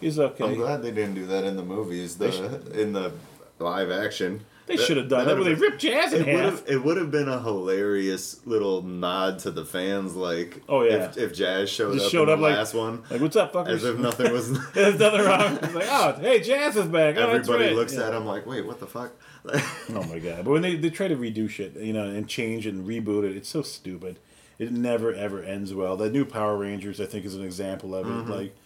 He's 0.00 0.18
okay. 0.18 0.44
I'm 0.44 0.54
glad 0.54 0.82
they 0.82 0.90
didn't 0.90 1.14
do 1.14 1.26
that 1.26 1.44
in 1.44 1.56
the 1.56 1.62
movies. 1.62 2.16
The 2.18 2.80
in 2.80 2.92
the 2.92 3.12
live 3.58 3.90
action. 3.90 4.44
They 4.66 4.76
should 4.76 4.96
have 4.96 5.08
done 5.08 5.26
that, 5.26 5.34
that 5.34 5.44
they 5.44 5.54
ripped 5.54 5.80
Jazz 5.80 6.12
in 6.12 6.22
it 6.22 6.28
half. 6.28 6.68
It 6.68 6.78
would 6.78 6.96
have 6.96 7.10
been 7.10 7.28
a 7.28 7.40
hilarious 7.40 8.46
little 8.46 8.82
nod 8.82 9.40
to 9.40 9.50
the 9.50 9.64
fans, 9.64 10.14
like 10.14 10.62
oh 10.68 10.82
yeah, 10.82 11.06
if, 11.06 11.18
if 11.18 11.34
Jazz 11.34 11.68
showed 11.68 11.94
Just 11.94 12.06
up 12.06 12.12
showed 12.12 12.28
in 12.28 12.34
up 12.34 12.38
the 12.38 12.42
like, 12.42 12.56
last 12.56 12.74
one, 12.74 13.02
like 13.10 13.20
what's 13.20 13.36
up, 13.36 13.52
fuckers? 13.52 13.68
As 13.68 13.84
if 13.84 13.98
nothing 13.98 14.32
was. 14.32 14.72
There's 14.72 14.98
nothing 14.98 15.20
wrong. 15.22 15.58
It's 15.62 15.74
like 15.74 15.88
oh 15.88 16.16
hey, 16.20 16.40
Jazz 16.40 16.76
is 16.76 16.86
back. 16.86 17.16
Oh, 17.16 17.28
Everybody 17.28 17.64
right. 17.64 17.74
looks 17.74 17.94
yeah. 17.94 18.06
at 18.06 18.14
him 18.14 18.24
like, 18.24 18.46
wait, 18.46 18.64
what 18.64 18.78
the 18.78 18.86
fuck? 18.86 19.12
oh 19.54 20.04
my 20.08 20.20
god! 20.20 20.44
But 20.44 20.52
when 20.52 20.62
they, 20.62 20.76
they 20.76 20.90
try 20.90 21.08
to 21.08 21.16
redo 21.16 21.50
shit, 21.50 21.74
you 21.76 21.92
know, 21.92 22.04
and 22.04 22.28
change 22.28 22.66
and 22.66 22.86
reboot 22.86 23.24
it, 23.24 23.36
it's 23.36 23.48
so 23.48 23.62
stupid. 23.62 24.18
It 24.58 24.70
never 24.70 25.12
ever 25.12 25.42
ends 25.42 25.74
well. 25.74 25.96
The 25.96 26.08
new 26.08 26.24
Power 26.24 26.56
Rangers, 26.56 27.00
I 27.00 27.06
think, 27.06 27.24
is 27.24 27.34
an 27.34 27.42
example 27.42 27.96
of 27.96 28.06
it. 28.06 28.10
Mm-hmm. 28.10 28.30
Like, 28.30 28.56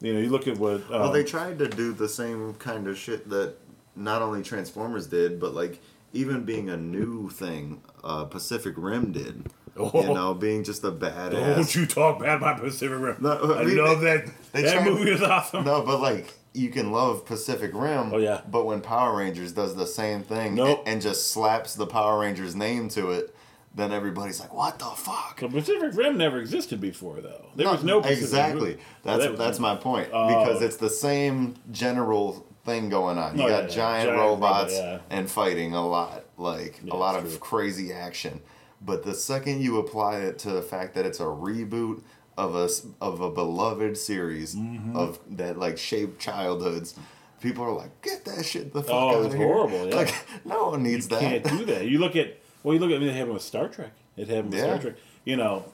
you 0.00 0.12
know, 0.12 0.18
you 0.18 0.30
look 0.30 0.48
at 0.48 0.58
what. 0.58 0.82
Um, 0.90 1.00
well, 1.00 1.12
they 1.12 1.22
tried 1.22 1.60
to 1.60 1.68
do 1.68 1.92
the 1.92 2.08
same 2.08 2.54
kind 2.54 2.88
of 2.88 2.98
shit 2.98 3.28
that 3.30 3.54
not 3.96 4.22
only 4.22 4.42
Transformers 4.42 5.06
did, 5.06 5.40
but 5.40 5.54
like 5.54 5.80
even 6.12 6.44
being 6.44 6.70
a 6.70 6.76
new 6.76 7.28
thing, 7.30 7.82
uh, 8.04 8.24
Pacific 8.24 8.74
Rim 8.76 9.12
did. 9.12 9.46
Oh. 9.78 9.90
You 9.94 10.14
know, 10.14 10.32
being 10.32 10.64
just 10.64 10.84
a 10.84 10.90
badass. 10.90 11.56
Don't 11.56 11.74
you 11.74 11.86
talk 11.86 12.20
bad 12.20 12.38
about 12.38 12.60
Pacific 12.60 12.98
Rim. 12.98 13.16
No, 13.20 13.54
I, 13.54 13.64
mean, 13.64 13.76
know 13.76 13.94
they, 13.94 14.18
that 14.18 14.30
they 14.52 14.62
that 14.62 14.84
movie 14.84 15.10
is 15.10 15.22
awesome. 15.22 15.64
No, 15.64 15.82
but 15.82 16.00
like 16.00 16.32
you 16.54 16.70
can 16.70 16.92
love 16.92 17.26
Pacific 17.26 17.72
Rim. 17.74 18.12
Oh 18.12 18.16
yeah. 18.16 18.40
But 18.50 18.64
when 18.64 18.80
Power 18.80 19.16
Rangers 19.16 19.52
does 19.52 19.76
the 19.76 19.86
same 19.86 20.22
thing 20.22 20.54
nope. 20.54 20.78
and, 20.80 20.94
and 20.94 21.02
just 21.02 21.30
slaps 21.30 21.74
the 21.74 21.86
Power 21.86 22.20
Rangers 22.20 22.56
name 22.56 22.88
to 22.90 23.10
it, 23.10 23.36
then 23.74 23.92
everybody's 23.92 24.40
like, 24.40 24.54
"What 24.54 24.78
the 24.78 24.86
fuck?" 24.86 25.40
The 25.40 25.48
Pacific 25.48 25.94
Rim 25.94 26.16
never 26.16 26.40
existed 26.40 26.80
before, 26.80 27.20
though. 27.20 27.44
There 27.54 27.66
no, 27.66 27.72
was 27.72 27.84
no 27.84 28.00
Pacific 28.00 28.22
exactly. 28.22 28.70
Rim. 28.70 28.80
That's 29.02 29.24
that 29.24 29.36
that's 29.36 29.58
my 29.58 29.76
point 29.76 30.08
uh, 30.12 30.28
because 30.28 30.62
it's 30.62 30.76
the 30.76 30.88
same 30.88 31.56
general 31.70 32.45
thing 32.66 32.90
going 32.90 33.16
on. 33.16 33.38
You 33.38 33.44
oh, 33.44 33.48
got 33.48 33.62
yeah, 33.64 33.68
giant, 33.68 34.08
giant, 34.08 34.18
robots 34.18 34.74
robot, 34.74 34.84
yeah. 34.84 34.98
and 35.16 35.30
fighting 35.30 35.72
a 35.72 35.86
lot, 35.86 36.24
like 36.36 36.80
yeah, 36.84 36.92
a 36.92 36.96
lot 36.96 37.16
of 37.16 37.28
true. 37.28 37.38
crazy 37.38 37.92
action. 37.92 38.42
But 38.82 39.04
the 39.04 39.14
second 39.14 39.62
you 39.62 39.78
apply 39.78 40.18
it 40.18 40.38
to 40.40 40.50
the 40.50 40.60
fact 40.60 40.94
that 40.94 41.06
it's 41.06 41.20
a 41.20 41.24
reboot 41.24 42.02
of 42.36 42.54
a 42.54 42.68
of 43.00 43.20
a 43.20 43.30
beloved 43.30 43.96
series 43.96 44.54
mm-hmm. 44.54 44.94
of 44.94 45.18
that 45.30 45.58
like 45.58 45.78
shaped 45.78 46.20
childhoods, 46.20 46.94
people 47.40 47.64
are 47.64 47.72
like, 47.72 48.02
"Get 48.02 48.24
that 48.26 48.44
shit 48.44 48.72
the 48.74 48.82
fuck 48.82 48.92
oh, 48.92 49.20
out 49.20 49.26
of 49.26 49.34
here!" 49.34 49.46
Oh, 49.46 49.64
it's 49.64 49.72
horrible. 49.72 49.88
Yeah. 49.88 49.96
Like 49.96 50.14
no 50.44 50.68
one 50.70 50.82
needs 50.82 51.06
you 51.06 51.16
that. 51.16 51.20
Can't 51.20 51.44
do 51.44 51.64
that. 51.66 51.86
You 51.86 51.98
look 51.98 52.16
at 52.16 52.38
well, 52.62 52.74
you 52.74 52.80
look 52.80 52.90
at 52.90 52.96
I 52.96 52.98
mean, 52.98 53.08
they 53.08 53.14
have 53.14 53.28
with 53.28 53.42
Star 53.42 53.68
Trek. 53.68 53.92
It 54.16 54.28
happened 54.28 54.52
with 54.52 54.60
Star 54.60 54.78
Trek. 54.78 54.94
You 55.24 55.36
know, 55.36 55.64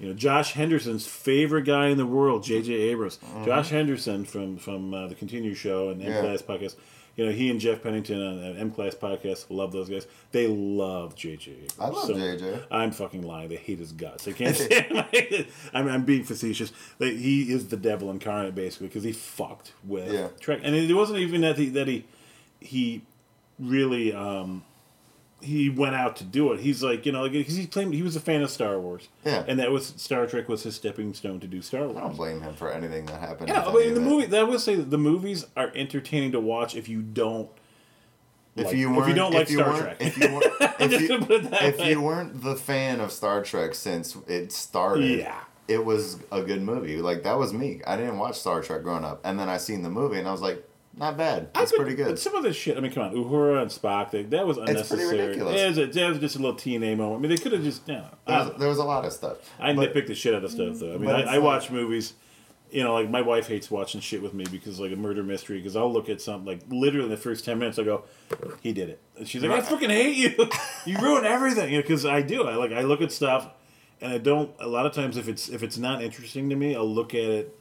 you 0.00 0.08
know, 0.08 0.14
Josh 0.14 0.54
Henderson's 0.54 1.06
favorite 1.06 1.64
guy 1.66 1.88
in 1.88 1.98
the 1.98 2.06
world, 2.06 2.42
J.J. 2.42 2.72
Abrams. 2.72 3.18
Mm-hmm. 3.18 3.44
Josh 3.44 3.68
Henderson 3.68 4.24
from 4.24 4.56
from 4.56 4.94
uh, 4.94 5.06
the 5.08 5.14
Continue 5.14 5.54
Show 5.54 5.90
and 5.90 6.02
yeah. 6.02 6.20
Last 6.20 6.46
podcast. 6.46 6.74
You 7.16 7.26
know, 7.26 7.32
he 7.32 7.50
and 7.50 7.60
Jeff 7.60 7.82
Pennington 7.82 8.18
on 8.22 8.56
M 8.56 8.70
Class 8.70 8.94
podcast 8.94 9.46
love 9.50 9.72
those 9.72 9.90
guys. 9.90 10.06
They 10.32 10.46
love 10.46 11.16
JJ. 11.16 11.74
I 11.78 11.88
love 11.88 12.08
JJ. 12.08 12.62
I'm 12.70 12.92
fucking 12.92 13.22
lying. 13.22 13.50
They 13.50 13.56
hate 13.56 13.78
his 13.78 13.92
guts. 13.92 14.24
They 14.24 14.32
can't 14.40 14.56
stand. 14.56 15.04
I'm, 15.74 15.86
I'm 15.88 16.04
being 16.04 16.24
facetious. 16.24 16.72
Like, 16.98 17.14
he 17.14 17.52
is 17.52 17.68
the 17.68 17.76
devil 17.76 18.10
incarnate, 18.10 18.54
basically, 18.54 18.86
because 18.86 19.02
he 19.02 19.12
fucked 19.12 19.72
with 19.84 20.10
Yeah. 20.10 20.28
Trek, 20.38 20.60
and 20.62 20.74
it 20.74 20.94
wasn't 20.94 21.18
even 21.18 21.42
that 21.42 21.58
he 21.58 21.68
that 21.70 21.88
he 21.88 22.06
he 22.60 23.02
really 23.58 24.14
um 24.14 24.64
he 25.42 25.70
went 25.70 25.94
out 25.94 26.16
to 26.16 26.24
do 26.24 26.52
it. 26.52 26.60
He's 26.60 26.82
like 26.82 27.06
you 27.06 27.12
know 27.12 27.28
because 27.28 27.56
he 27.56 27.66
claimed 27.66 27.94
he 27.94 28.02
was 28.02 28.16
a 28.16 28.20
fan 28.20 28.42
of 28.42 28.50
Star 28.50 28.78
Wars. 28.78 29.08
Yeah. 29.24 29.44
and 29.46 29.58
that 29.58 29.70
was 29.70 29.94
Star 29.96 30.26
Trek 30.26 30.48
was 30.48 30.62
his 30.62 30.74
stepping 30.76 31.14
stone 31.14 31.40
to 31.40 31.46
do 31.46 31.62
Star 31.62 31.82
Wars. 31.84 31.96
I 31.96 32.00
don't 32.00 32.16
blame 32.16 32.40
him 32.42 32.54
for 32.54 32.70
anything 32.70 33.06
that 33.06 33.20
happened. 33.20 33.48
Yeah, 33.48 33.64
but 33.72 33.82
in 33.82 33.94
the 33.94 34.00
movie, 34.00 34.26
that 34.26 34.46
would 34.48 34.60
say 34.60 34.74
that 34.76 34.90
the 34.90 34.98
movies 34.98 35.46
are 35.56 35.70
entertaining 35.74 36.32
to 36.32 36.40
watch 36.40 36.74
if 36.76 36.88
you 36.88 37.02
don't. 37.02 37.48
If 38.56 38.66
like- 38.66 38.76
you 38.76 38.90
if 38.90 38.96
weren't, 38.96 39.08
you 39.08 39.14
don't 39.14 39.32
like 39.32 39.48
Star 39.48 39.78
Trek. 39.78 39.96
if 40.00 40.18
you 40.18 40.28
weren't, 40.28 40.44
if 40.80 41.00
you, 41.00 41.08
to 41.08 41.18
put 41.24 41.44
it 41.44 41.50
that 41.50 41.62
if 41.62 41.78
way. 41.78 41.90
you 41.90 42.00
weren't 42.02 42.42
the 42.42 42.56
fan 42.56 43.00
of 43.00 43.12
Star 43.12 43.42
Trek 43.42 43.74
since 43.74 44.16
it 44.26 44.52
started, 44.52 45.20
Yeah. 45.20 45.38
it 45.68 45.84
was 45.84 46.18
a 46.32 46.42
good 46.42 46.60
movie. 46.62 47.00
Like 47.00 47.22
that 47.22 47.38
was 47.38 47.52
me. 47.52 47.80
I 47.86 47.96
didn't 47.96 48.18
watch 48.18 48.38
Star 48.40 48.60
Trek 48.60 48.82
growing 48.82 49.04
up, 49.04 49.20
and 49.24 49.38
then 49.38 49.48
I 49.48 49.56
seen 49.56 49.82
the 49.82 49.88
movie, 49.90 50.18
and 50.18 50.26
I 50.26 50.32
was 50.32 50.42
like, 50.42 50.66
not 50.96 51.16
bad. 51.16 51.52
That's 51.54 51.72
I- 51.72 51.76
pretty 51.76 51.94
but 51.96 52.04
good. 52.04 52.18
Some 52.18 52.34
of 52.34 52.42
this 52.42 52.56
shit. 52.56 52.76
I 52.76 52.80
mean, 52.80 52.92
come 52.92 53.04
on, 53.04 53.14
Uhura 53.14 53.62
and 53.62 53.70
Spock. 53.70 54.10
They, 54.10 54.22
that 54.24 54.46
was 54.46 54.56
unnecessary. 54.58 55.00
It's 55.02 55.08
pretty 55.10 55.22
ridiculous. 55.26 55.60
It 55.60 55.68
was, 55.68 55.78
a, 55.78 55.86
that 55.86 56.08
was 56.10 56.18
just 56.18 56.36
a 56.36 56.38
little 56.40 56.56
TNA 56.56 56.96
moment. 56.96 57.16
I 57.16 57.18
mean, 57.20 57.30
they 57.30 57.42
could 57.42 57.52
have 57.52 57.62
just. 57.62 57.86
You 57.88 57.94
know, 57.94 58.06
There 58.26 58.38
was, 58.38 58.46
know. 58.48 58.58
there 58.58 58.68
was 58.68 58.78
a 58.78 58.84
lot 58.84 59.04
of 59.04 59.12
stuff. 59.12 59.38
I 59.58 59.72
But- 59.72 59.94
nitpick 59.94 60.06
the 60.08 60.14
shit 60.14 60.34
out 60.34 60.44
of 60.44 60.50
stuff 60.50 60.78
though. 60.78 60.94
I 60.94 60.98
mean, 60.98 61.10
I, 61.10 61.20
I 61.22 61.24
like- 61.36 61.42
watch 61.42 61.70
movies. 61.70 62.14
You 62.72 62.84
know, 62.84 62.94
like 62.94 63.10
my 63.10 63.20
wife 63.20 63.48
hates 63.48 63.68
watching 63.68 64.00
shit 64.00 64.22
with 64.22 64.32
me 64.32 64.44
because 64.48 64.78
like 64.78 64.92
a 64.92 64.96
murder 64.96 65.24
mystery. 65.24 65.58
Because 65.58 65.74
I'll 65.74 65.92
look 65.92 66.08
at 66.08 66.20
something 66.20 66.46
like 66.46 66.60
literally 66.68 67.08
the 67.08 67.16
first 67.16 67.44
ten 67.44 67.58
minutes, 67.58 67.80
I 67.80 67.82
go, 67.82 68.04
"He 68.60 68.72
did 68.72 68.88
it," 68.90 69.00
and 69.18 69.26
she's 69.26 69.42
like, 69.42 69.50
"I 69.50 69.60
fucking 69.60 69.90
hate 69.90 70.14
you. 70.16 70.48
you 70.86 70.96
ruin 70.98 71.24
everything." 71.24 71.74
Because 71.76 72.06
I 72.06 72.22
do. 72.22 72.46
I 72.46 72.54
like 72.54 72.70
I 72.70 72.82
look 72.82 73.00
at 73.00 73.10
stuff, 73.10 73.48
and 74.00 74.12
I 74.12 74.18
don't. 74.18 74.52
A 74.60 74.68
lot 74.68 74.86
of 74.86 74.92
times, 74.92 75.16
if 75.16 75.26
it's 75.28 75.48
if 75.48 75.64
it's 75.64 75.78
not 75.78 76.00
interesting 76.00 76.48
to 76.50 76.54
me, 76.54 76.76
I'll 76.76 76.88
look 76.88 77.12
at 77.12 77.24
it 77.24 77.58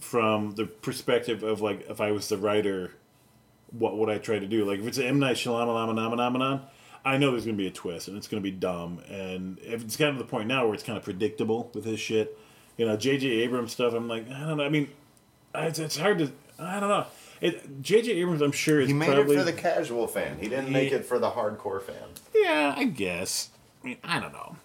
from 0.00 0.52
the 0.52 0.66
perspective 0.66 1.42
of 1.42 1.60
like 1.60 1.88
if 1.88 2.00
I 2.00 2.12
was 2.12 2.28
the 2.28 2.36
writer, 2.38 2.92
what 3.70 3.96
would 3.96 4.08
I 4.08 4.18
try 4.18 4.38
to 4.38 4.46
do? 4.46 4.64
Like 4.64 4.80
if 4.80 4.86
it's 4.86 4.98
an 4.98 5.04
M 5.06 5.18
Night 5.18 5.36
Shyamalan, 5.36 6.60
I 7.06 7.18
know 7.18 7.30
there's 7.32 7.44
gonna 7.44 7.56
be 7.56 7.66
a 7.66 7.70
twist 7.70 8.08
and 8.08 8.16
it's 8.16 8.28
gonna 8.28 8.40
be 8.40 8.50
dumb. 8.50 9.00
And 9.10 9.58
if 9.60 9.82
it's 9.82 9.96
gotten 9.96 10.16
to 10.16 10.22
the 10.22 10.28
point 10.28 10.48
now 10.48 10.64
where 10.64 10.74
it's 10.74 10.82
kind 10.82 10.96
of 10.98 11.04
predictable 11.04 11.70
with 11.74 11.84
his 11.84 12.00
shit, 12.00 12.38
you 12.76 12.86
know, 12.86 12.96
J.J. 12.96 13.26
Abrams 13.28 13.72
stuff, 13.72 13.92
I'm 13.94 14.08
like, 14.08 14.28
I 14.30 14.40
don't 14.40 14.56
know. 14.56 14.64
I 14.64 14.68
mean, 14.68 14.88
it's, 15.54 15.78
it's 15.78 15.96
hard 15.96 16.18
to. 16.18 16.32
I 16.58 16.80
don't 16.80 16.88
know. 16.88 17.06
It 17.40 17.82
J.J. 17.82 18.12
Abrams, 18.12 18.40
I'm 18.40 18.52
sure 18.52 18.80
is 18.80 18.88
He 18.88 18.94
made 18.94 19.06
probably 19.12 19.36
it 19.36 19.38
for 19.38 19.44
the 19.44 19.52
casual 19.52 20.06
fan. 20.06 20.38
He 20.40 20.48
didn't 20.48 20.66
He- 20.68 20.72
make 20.72 20.92
it 20.92 21.04
for 21.04 21.18
the 21.18 21.30
hardcore 21.30 21.82
fan. 21.82 21.96
yeah, 22.34 22.74
I 22.76 22.84
guess. 22.84 23.50
I 23.82 23.86
mean, 23.86 23.96
I 24.04 24.18
don't 24.20 24.32
know. 24.32 24.56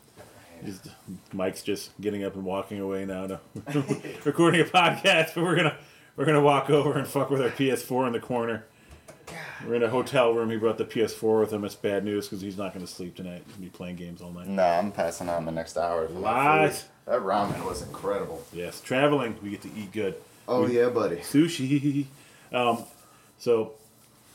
Just, 0.65 0.87
Mike's 1.33 1.63
just 1.63 1.99
getting 2.01 2.23
up 2.23 2.35
and 2.35 2.43
walking 2.43 2.79
away 2.79 3.05
now 3.05 3.27
to 3.27 3.39
recording 4.25 4.61
a 4.61 4.65
podcast, 4.65 5.35
but 5.35 5.43
we're 5.43 5.55
gonna 5.55 5.75
we're 6.15 6.25
gonna 6.25 6.41
walk 6.41 6.69
over 6.69 6.97
and 6.97 7.07
fuck 7.07 7.29
with 7.29 7.41
our 7.41 7.49
PS4 7.49 8.07
in 8.07 8.13
the 8.13 8.19
corner. 8.19 8.65
We're 9.65 9.75
in 9.75 9.83
a 9.83 9.89
hotel 9.89 10.33
room. 10.33 10.49
He 10.49 10.57
brought 10.57 10.77
the 10.77 10.85
PS4 10.85 11.41
with 11.41 11.53
him. 11.53 11.63
It's 11.63 11.75
bad 11.75 12.03
news 12.03 12.27
because 12.27 12.41
he's 12.41 12.57
not 12.57 12.73
going 12.73 12.85
to 12.85 12.91
sleep 12.91 13.15
tonight. 13.15 13.43
He's 13.45 13.55
gonna 13.55 13.65
be 13.65 13.69
playing 13.69 13.95
games 13.97 14.21
all 14.21 14.31
night. 14.31 14.47
No, 14.47 14.63
I'm 14.63 14.91
passing 14.91 15.29
on 15.29 15.45
the 15.45 15.51
next 15.51 15.77
hour. 15.77 16.07
my 16.09 16.67
That 17.05 17.21
ramen 17.21 17.63
was 17.65 17.81
incredible. 17.81 18.43
Yes, 18.53 18.81
traveling. 18.81 19.37
We 19.43 19.51
get 19.51 19.61
to 19.63 19.69
eat 19.77 19.91
good. 19.91 20.15
Oh 20.47 20.65
yeah, 20.67 20.89
buddy. 20.89 21.17
sushi. 21.17 22.05
Um, 22.51 22.83
so 23.37 23.73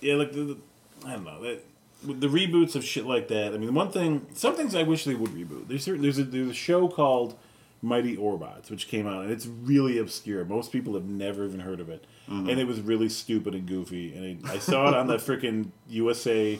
yeah, 0.00 0.14
the 0.14 0.56
I 1.04 1.14
don't 1.14 1.24
know 1.24 1.42
that 1.42 1.64
the 2.04 2.28
reboots 2.28 2.74
of 2.74 2.84
shit 2.84 3.06
like 3.06 3.28
that. 3.28 3.54
I 3.54 3.58
mean, 3.58 3.74
one 3.74 3.90
thing, 3.90 4.26
some 4.34 4.54
things 4.54 4.74
I 4.74 4.82
wish 4.82 5.04
they 5.04 5.14
would 5.14 5.30
reboot. 5.30 5.68
There's 5.68 5.84
certain, 5.84 6.02
there's 6.02 6.18
a 6.18 6.24
there's 6.24 6.50
a 6.50 6.54
show 6.54 6.88
called 6.88 7.36
Mighty 7.82 8.16
Orbots 8.16 8.70
which 8.70 8.88
came 8.88 9.06
out 9.06 9.24
and 9.24 9.32
it's 9.32 9.46
really 9.46 9.98
obscure. 9.98 10.44
Most 10.44 10.72
people 10.72 10.94
have 10.94 11.04
never 11.04 11.44
even 11.44 11.60
heard 11.60 11.80
of 11.80 11.88
it, 11.88 12.04
and 12.28 12.60
it 12.60 12.66
was 12.66 12.80
really 12.80 13.08
stupid 13.08 13.54
and 13.54 13.66
goofy. 13.66 14.14
And 14.14 14.24
it, 14.24 14.50
I 14.50 14.58
saw 14.58 14.88
it 14.88 14.94
on 14.94 15.06
the 15.06 15.16
freaking 15.16 15.70
USA. 15.88 16.58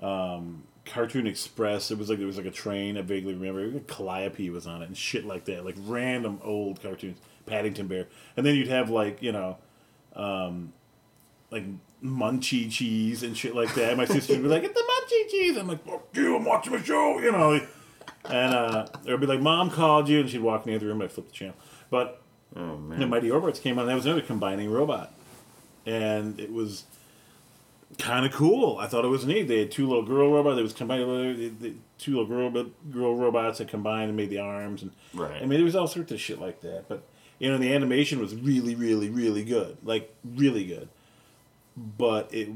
Um, 0.00 0.64
Cartoon 0.84 1.26
Express. 1.26 1.90
It 1.90 1.98
was 1.98 2.08
like 2.08 2.18
there 2.18 2.28
was 2.28 2.36
like 2.36 2.46
a 2.46 2.50
train. 2.50 2.96
I 2.96 3.02
vaguely 3.02 3.34
remember. 3.34 3.80
Calliope 3.80 4.50
was 4.50 4.68
on 4.68 4.82
it 4.82 4.86
and 4.86 4.96
shit 4.96 5.24
like 5.24 5.46
that. 5.46 5.64
Like 5.64 5.74
random 5.78 6.40
old 6.44 6.80
cartoons. 6.80 7.18
Paddington 7.46 7.86
Bear, 7.86 8.06
and 8.36 8.44
then 8.44 8.54
you'd 8.56 8.68
have 8.68 8.90
like 8.90 9.22
you 9.22 9.32
know, 9.32 9.56
um, 10.14 10.72
like 11.50 11.64
Munchie 12.04 12.70
cheese 12.70 13.22
and 13.22 13.36
shit 13.36 13.54
like 13.54 13.74
that. 13.74 13.96
My 13.96 14.04
sister 14.04 14.34
would 14.34 14.42
be 14.42 14.48
like, 14.48 14.62
"Get 14.62 14.74
the 14.74 14.80
Munchie 14.82 15.30
cheese." 15.30 15.56
I'm 15.56 15.66
like, 15.68 15.84
"Fuck 15.84 16.08
you! 16.14 16.36
I'm 16.36 16.44
watching 16.44 16.74
a 16.74 16.82
show," 16.82 17.18
you 17.18 17.32
know. 17.32 17.60
And 18.28 18.54
uh, 18.54 18.86
it 19.04 19.10
would 19.10 19.20
be 19.20 19.26
like, 19.26 19.40
"Mom 19.40 19.70
called 19.70 20.08
you," 20.08 20.20
and 20.20 20.28
she'd 20.30 20.40
walk 20.42 20.66
me 20.66 20.72
in 20.74 20.78
the 20.78 20.84
other 20.84 20.92
room. 20.92 21.02
I'd 21.02 21.12
flip 21.12 21.26
the 21.26 21.32
channel. 21.32 21.54
But 21.90 22.22
Oh 22.54 22.76
man. 22.76 22.98
the 23.00 23.06
Mighty 23.06 23.28
Orbots 23.28 23.60
came 23.60 23.78
on. 23.78 23.86
That 23.86 23.94
was 23.94 24.04
another 24.06 24.20
combining 24.22 24.70
robot, 24.70 25.12
and 25.86 26.38
it 26.38 26.52
was 26.52 26.84
kind 27.98 28.26
of 28.26 28.32
cool. 28.32 28.78
I 28.78 28.86
thought 28.88 29.04
it 29.04 29.08
was 29.08 29.24
neat. 29.24 29.44
They 29.48 29.60
had 29.60 29.70
two 29.70 29.86
little 29.88 30.02
girl 30.04 30.32
robots. 30.32 30.56
They 30.56 30.62
was 30.62 30.72
combined. 30.72 31.02
The, 31.38 31.48
the 31.48 31.74
two 31.98 32.18
little 32.20 32.26
girl 32.50 32.66
girl 32.90 33.14
robots 33.16 33.58
that 33.58 33.68
combined 33.68 34.08
and 34.08 34.16
made 34.16 34.30
the 34.30 34.38
arms. 34.38 34.82
And 34.82 34.90
Right. 35.14 35.36
I 35.36 35.46
mean, 35.46 35.58
there 35.58 35.64
was 35.64 35.76
all 35.76 35.86
sorts 35.86 36.12
of 36.12 36.20
shit 36.20 36.40
like 36.40 36.60
that. 36.62 36.84
But 36.88 37.02
you 37.38 37.50
know, 37.50 37.58
the 37.58 37.72
animation 37.74 38.18
was 38.20 38.34
really, 38.34 38.74
really, 38.74 39.08
really 39.08 39.44
good. 39.44 39.78
Like 39.82 40.14
really 40.24 40.64
good. 40.66 40.88
But 41.76 42.32
it 42.32 42.48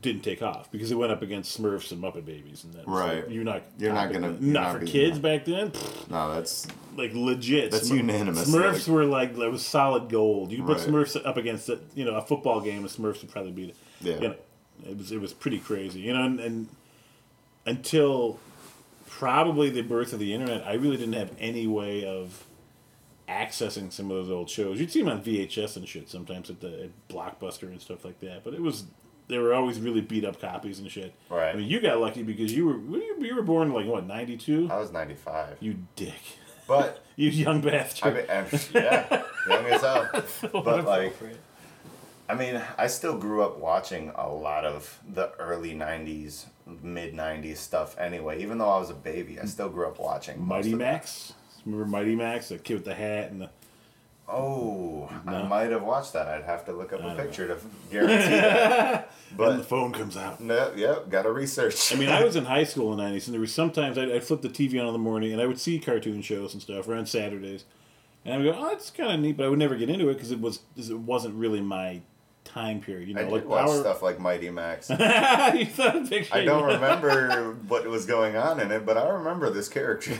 didn't 0.00 0.22
take 0.22 0.42
off 0.42 0.70
because 0.72 0.90
it 0.90 0.96
went 0.96 1.12
up 1.12 1.22
against 1.22 1.60
Smurfs 1.60 1.92
and 1.92 2.02
Muppet 2.02 2.24
Babies, 2.24 2.64
and 2.64 2.72
that 2.74 2.86
Right. 2.88 3.24
like, 3.24 3.30
you're 3.34 3.44
not 3.44 3.62
You're 3.78 3.92
not 3.92 4.12
gonna- 4.12 4.32
you're 4.40 4.52
not 4.52 4.72
not 4.74 4.80
for 4.80 4.86
kids 4.86 5.18
back 5.18 5.44
then. 5.44 5.70
Pfft, 5.70 6.10
No, 6.10 6.34
that's 6.34 6.66
like 6.96 7.12
legit. 7.14 7.70
That's 7.70 7.90
unanimous, 7.90 8.50
Smurfs 8.50 8.72
like- 8.72 8.86
were 8.88 9.04
like 9.04 9.36
that 9.36 9.50
was 9.50 9.64
solid 9.64 10.08
gold. 10.08 10.50
You 10.50 10.62
put 10.64 10.78
Right. 10.78 10.88
Smurfs 10.88 11.24
up 11.24 11.36
against 11.36 11.68
it, 11.68 11.80
you 11.94 12.04
know, 12.04 12.14
a 12.16 12.22
football 12.22 12.60
game, 12.60 12.78
and 12.78 12.88
Smurfs 12.88 13.20
would 13.22 13.30
probably 13.30 13.52
beat 13.52 13.68
it. 13.70 13.76
Yeah. 14.00 14.14
You 14.14 14.28
know, 14.28 14.34
it 14.90 14.98
was 14.98 15.12
it 15.12 15.20
was 15.20 15.32
pretty 15.32 15.58
crazy. 15.58 16.00
You 16.00 16.12
know, 16.14 16.24
and, 16.24 16.40
and 16.40 16.68
until 17.66 18.38
probably 19.06 19.70
the 19.70 19.82
birth 19.82 20.12
of 20.12 20.18
the 20.18 20.32
internet, 20.34 20.66
I 20.66 20.74
really 20.74 20.96
didn't 20.96 21.14
have 21.14 21.30
any 21.38 21.66
way 21.66 22.04
of 22.04 22.44
accessing 23.28 23.92
some 23.92 24.10
of 24.10 24.16
those 24.16 24.30
old 24.30 24.50
shows. 24.50 24.80
You'd 24.80 24.90
see 24.90 25.00
them 25.00 25.08
on 25.08 25.22
VHS 25.22 25.76
and 25.76 25.88
shit 25.88 26.08
sometimes 26.10 26.50
at 26.50 26.60
the 26.60 26.84
at 26.84 27.08
Blockbuster 27.08 27.64
and 27.64 27.80
stuff 27.80 28.04
like 28.04 28.20
that. 28.20 28.44
But 28.44 28.54
it 28.54 28.60
was 28.62 28.84
they 29.28 29.38
were 29.38 29.54
always 29.54 29.80
really 29.80 30.00
beat 30.02 30.24
up 30.24 30.40
copies 30.40 30.78
and 30.78 30.90
shit. 30.90 31.14
Right. 31.30 31.54
I 31.54 31.56
mean, 31.56 31.68
you 31.68 31.80
got 31.80 31.98
lucky 32.00 32.22
because 32.22 32.52
you 32.54 32.66
were 32.66 32.76
you, 32.98 33.16
you 33.20 33.34
were 33.34 33.42
born 33.42 33.72
like 33.72 33.86
what 33.86 34.06
ninety 34.06 34.36
two. 34.36 34.68
I 34.70 34.78
was 34.78 34.92
95. 34.92 35.56
You 35.60 35.76
dick. 35.96 36.14
But 36.68 37.02
You 37.16 37.30
young 37.30 37.58
I 37.66 37.70
bastard. 37.70 38.14
mean, 38.14 38.24
I'm- 38.28 38.46
yeah, 38.74 39.22
young 39.48 39.66
as 39.66 39.80
hell. 39.80 40.08
But 40.64 40.84
like. 40.84 41.14
I 42.26 42.34
mean, 42.34 42.60
I 42.78 42.86
still 42.86 43.18
grew 43.18 43.42
up 43.42 43.58
watching 43.58 44.10
a 44.14 44.26
lot 44.32 44.64
of 44.64 44.98
the 45.12 45.30
early 45.38 45.74
'90s, 45.74 46.46
mid 46.82 47.12
'90s 47.14 47.58
stuff. 47.58 47.94
Anyway, 47.98 48.42
even 48.42 48.56
though 48.56 48.70
I 48.70 48.78
was 48.78 48.88
a 48.88 48.94
baby, 48.94 49.38
I 49.38 49.44
still 49.44 49.68
grew 49.68 49.86
up 49.86 49.98
watching 50.00 50.42
Mighty 50.42 50.74
Max. 50.74 51.28
that. 51.28 51.34
Remember 51.64 51.86
Mighty 51.86 52.14
Max, 52.14 52.48
the 52.48 52.58
kid 52.58 52.74
with 52.74 52.84
the 52.84 52.94
hat 52.94 53.30
and 53.30 53.40
the. 53.42 53.50
Oh, 54.26 55.10
No. 55.26 55.32
I 55.34 55.42
might 55.46 55.70
have 55.70 55.82
watched 55.82 56.14
that. 56.14 56.28
I'd 56.28 56.44
have 56.44 56.64
to 56.64 56.72
look 56.72 56.94
up 56.94 57.00
I 57.00 57.04
a 57.04 57.06
don't 57.08 57.16
know. 57.18 57.22
picture 57.24 57.46
to 57.48 57.58
guarantee 57.90 58.14
that. 58.30 59.12
and 59.38 59.60
the 59.60 59.64
phone 59.64 59.92
comes 59.92 60.16
out. 60.16 60.40
no, 60.40 60.72
yep, 60.74 61.10
gotta 61.10 61.30
research. 61.30 61.92
I 61.94 61.98
mean, 61.98 62.08
I 62.08 62.24
was 62.24 62.34
in 62.34 62.44
high 62.46 62.64
school 62.64 62.90
in 62.92 62.98
the 62.98 63.04
'90s, 63.04 63.26
and 63.26 63.34
there 63.34 63.40
was 63.40 63.52
sometimes 63.52 63.98
I'd, 63.98 64.10
I'd 64.10 64.24
flip 64.24 64.40
the 64.40 64.48
TV 64.48 64.80
on 64.80 64.86
in 64.86 64.92
the 64.94 64.98
morning, 64.98 65.32
and 65.32 65.42
I 65.42 65.46
would 65.46 65.58
see 65.60 65.78
cartoon 65.78 66.22
shows 66.22 66.54
and 66.54 66.62
stuff, 66.62 66.88
or 66.88 66.94
on 66.94 67.04
Saturdays, 67.04 67.64
and 68.24 68.32
I 68.32 68.38
would 68.38 68.44
go, 68.44 68.58
"Oh, 68.58 68.68
that's 68.70 68.90
kind 68.90 69.12
of 69.12 69.20
neat," 69.20 69.36
but 69.36 69.44
I 69.44 69.48
would 69.50 69.58
never 69.58 69.76
get 69.76 69.90
into 69.90 70.08
it 70.08 70.14
because 70.14 70.30
it 70.30 70.40
was 70.40 70.60
it 70.78 70.98
wasn't 70.98 71.34
really 71.34 71.60
my 71.60 72.00
time 72.44 72.80
period. 72.80 73.08
You 73.08 73.14
know, 73.14 73.20
I 73.20 73.24
did 73.24 73.32
like 73.32 73.46
watch 73.46 73.66
Power. 73.66 73.80
stuff 73.80 74.02
like 74.02 74.18
Mighty 74.18 74.48
Max. 74.48 74.88
picture. 74.88 75.02
I 76.34 76.44
don't 76.46 76.64
remember 76.64 77.52
what 77.68 77.86
was 77.86 78.06
going 78.06 78.36
on 78.38 78.58
in 78.58 78.70
it, 78.72 78.86
but 78.86 78.96
I 78.96 79.06
remember 79.08 79.50
this 79.50 79.68
character. 79.68 80.14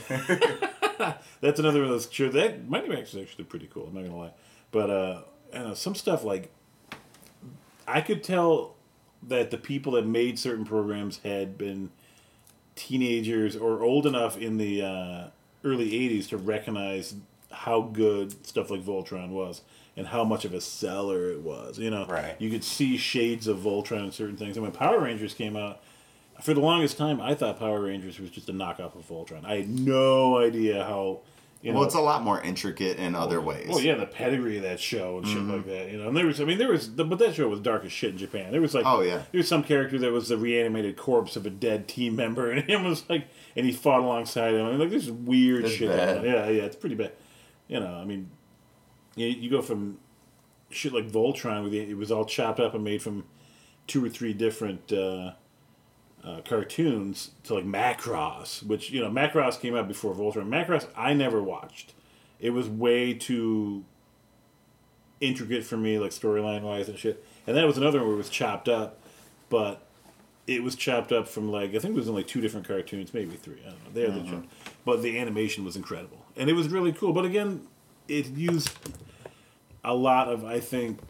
That's 1.41 1.59
another 1.61 1.81
one 1.81 1.89
of 1.89 1.91
those 1.91 2.09
shows. 2.13 2.33
That 2.35 2.69
Mighty 2.69 2.89
Max 2.89 3.15
is 3.15 3.23
actually 3.23 3.45
pretty 3.45 3.67
cool. 3.73 3.87
I'm 3.87 3.95
not 3.95 4.05
gonna 4.05 4.17
lie, 4.19 4.33
but 4.71 4.91
uh, 4.91 5.21
know 5.53 5.75
some 5.75 5.95
stuff 5.95 6.25
like 6.25 6.51
I 7.87 8.01
could 8.01 8.23
tell 8.23 8.75
that 9.23 9.51
the 9.51 9.59
people 9.59 9.93
that 9.93 10.07
made 10.07 10.39
certain 10.39 10.65
programs 10.65 11.19
had 11.25 11.57
been 11.59 11.91
teenagers 12.77 13.57
or 13.57 13.83
old 13.83 14.07
enough 14.07 14.37
in 14.37 14.57
the 14.57 14.83
uh, 14.83 15.25
early 15.65 15.91
'80s 15.91 16.29
to 16.31 16.37
recognize 16.37 17.15
how 17.51 17.83
good 17.83 18.47
stuff 18.47 18.71
like 18.71 18.83
Voltron 18.83 19.29
was 19.31 19.63
and 19.97 20.09
how 20.09 20.25
much 20.25 20.45
of 20.45 20.53
a 20.53 20.61
seller 20.61 21.31
it 21.31 21.41
was. 21.41 21.79
You 21.79 21.89
know, 21.91 22.05
Right. 22.07 22.35
you 22.41 22.51
could 22.51 22.65
see 22.65 22.97
shades 22.97 23.47
of 23.47 23.59
Voltron 23.59 24.07
in 24.07 24.13
certain 24.13 24.37
things. 24.37 24.57
And 24.57 24.65
when 24.65 24.73
Power 24.73 25.01
Rangers 25.01 25.35
came 25.35 25.57
out, 25.57 25.81
for 26.43 26.55
the 26.55 26.61
longest 26.61 26.97
time, 26.99 27.21
I 27.21 27.35
thought 27.35 27.59
Power 27.59 27.81
Rangers 27.81 28.19
was 28.19 28.31
just 28.31 28.49
a 28.49 28.53
knockoff 28.53 28.95
of 28.97 29.09
Voltron. 29.09 29.45
I 29.45 29.57
had 29.57 29.69
no 29.69 30.39
idea 30.39 30.83
how 30.85 31.21
You 31.63 31.73
well, 31.73 31.85
it's 31.85 31.95
a 31.95 32.01
lot 32.01 32.23
more 32.23 32.41
intricate 32.43 32.99
in 32.99 33.15
other 33.15 33.41
ways. 33.41 33.69
well, 33.69 33.81
yeah, 33.81 33.95
the 33.95 34.05
pedigree 34.07 34.57
of 34.59 34.65
that 34.65 34.79
show 34.81 35.19
and 35.19 35.27
shit 35.27 35.39
Mm-hmm. 35.39 35.51
like 35.53 35.67
that. 35.67 35.91
You 35.91 35.99
know, 35.99 36.09
and 36.09 36.17
there 36.17 36.27
was, 36.27 36.41
I 36.41 36.45
mean, 36.45 36.59
there 36.59 36.71
was, 36.71 36.95
the 36.97 37.05
but 37.05 37.19
that 37.21 37.35
show 37.35 37.49
was 37.49 37.61
dark 37.61 37.85
as 37.85 37.93
shit 37.93 38.11
in 38.11 38.19
Japan. 38.19 38.53
There 38.53 38.61
was 38.61 38.75
like, 38.75 38.85
Oh, 38.87 39.01
yeah. 39.01 39.23
there 39.33 39.39
was 39.39 39.49
some 39.49 39.63
character 39.63 39.99
that 39.99 40.13
was 40.13 40.29
the 40.29 40.37
reanimated 40.37 40.97
corpse 40.97 41.37
of 41.37 41.47
a 41.47 41.51
dead 41.51 41.89
team 41.89 42.17
member, 42.17 42.51
and 42.53 42.65
him 42.69 42.85
was 42.85 43.09
like, 43.09 43.27
and 43.57 43.65
he 43.65 43.73
fought 43.73 44.01
alongside 44.01 44.53
him. 44.55 44.67
I 44.67 44.71
mean, 44.71 44.81
like, 44.81 44.91
this 44.91 45.09
weird 45.09 45.65
That's 45.65 45.75
shit. 45.75 45.89
Yeah, 45.91 46.49
yeah, 46.49 46.63
it's 46.65 46.77
pretty 46.77 46.97
bad. 46.97 47.13
You 47.69 47.81
know, 47.81 47.95
I 47.95 48.05
mean, 48.05 48.29
you, 49.17 49.29
you 49.29 49.49
go 49.51 49.63
from 49.63 49.99
shit 50.69 50.93
like 50.93 51.09
Voltron, 51.09 51.63
where 51.63 51.71
the, 51.71 51.79
it 51.81 51.97
was 51.97 52.11
all 52.13 52.25
chopped 52.27 52.61
up 52.61 52.75
and 52.75 52.85
made 52.85 53.01
from 53.01 53.25
two 53.87 54.05
or 54.05 54.09
three 54.11 54.33
different 54.35 54.93
uh, 54.93 55.33
uh, 56.25 56.41
cartoons, 56.45 57.33
to 57.45 57.55
like 57.55 57.65
Macross, 57.65 58.63
which 58.63 58.91
you 58.91 59.01
know 59.01 59.11
Macross 59.11 59.61
came 59.61 59.75
out 59.77 59.89
before 59.89 60.15
Voltron. 60.15 60.49
Macross 60.49 60.87
I 60.97 61.13
never 61.13 61.43
watched. 61.43 61.93
It 62.41 62.51
was 62.51 62.69
way 62.69 63.15
too 63.15 63.85
intricate 65.21 65.65
for 65.65 65.77
me, 65.77 65.99
like 65.99 66.11
storyline 66.11 66.63
wise 66.63 66.89
and 66.89 66.99
shit. 66.99 67.25
And 67.47 67.57
that 67.57 67.67
was 67.67 67.77
another 67.77 67.99
one 67.99 68.09
where 68.09 68.15
it 68.15 68.19
was 68.19 68.31
chopped 68.31 68.69
up, 68.69 69.01
but 69.49 69.87
it 70.47 70.63
was 70.63 70.75
chopped 70.75 71.13
up 71.13 71.29
from 71.29 71.51
like 71.51 71.75
I 71.75 71.79
think 71.79 71.95
it 71.95 71.97
was 71.97 72.09
in 72.09 72.15
like 72.15 72.27
two 72.27 72.41
different 72.41 72.67
cartoons, 72.67 73.13
maybe 73.13 73.37
three. 73.37 73.61
I 73.67 73.71
don't 73.71 73.85
know. 73.85 73.91
They 73.93 74.21
the 74.21 74.31
chopped, 74.31 74.49
but 74.85 75.03
the 75.03 75.19
animation 75.19 75.65
was 75.65 75.77
incredible, 75.77 76.25
and 76.37 76.49
it 76.49 76.55
was 76.55 76.69
really 76.69 76.93
cool. 76.93 77.13
But 77.13 77.25
again, 77.25 77.67
it 78.09 78.27
used 78.29 78.71
a 79.85 79.95
lot 79.95 80.29
of 80.29 80.45
I 80.45 80.61
think 80.61 81.01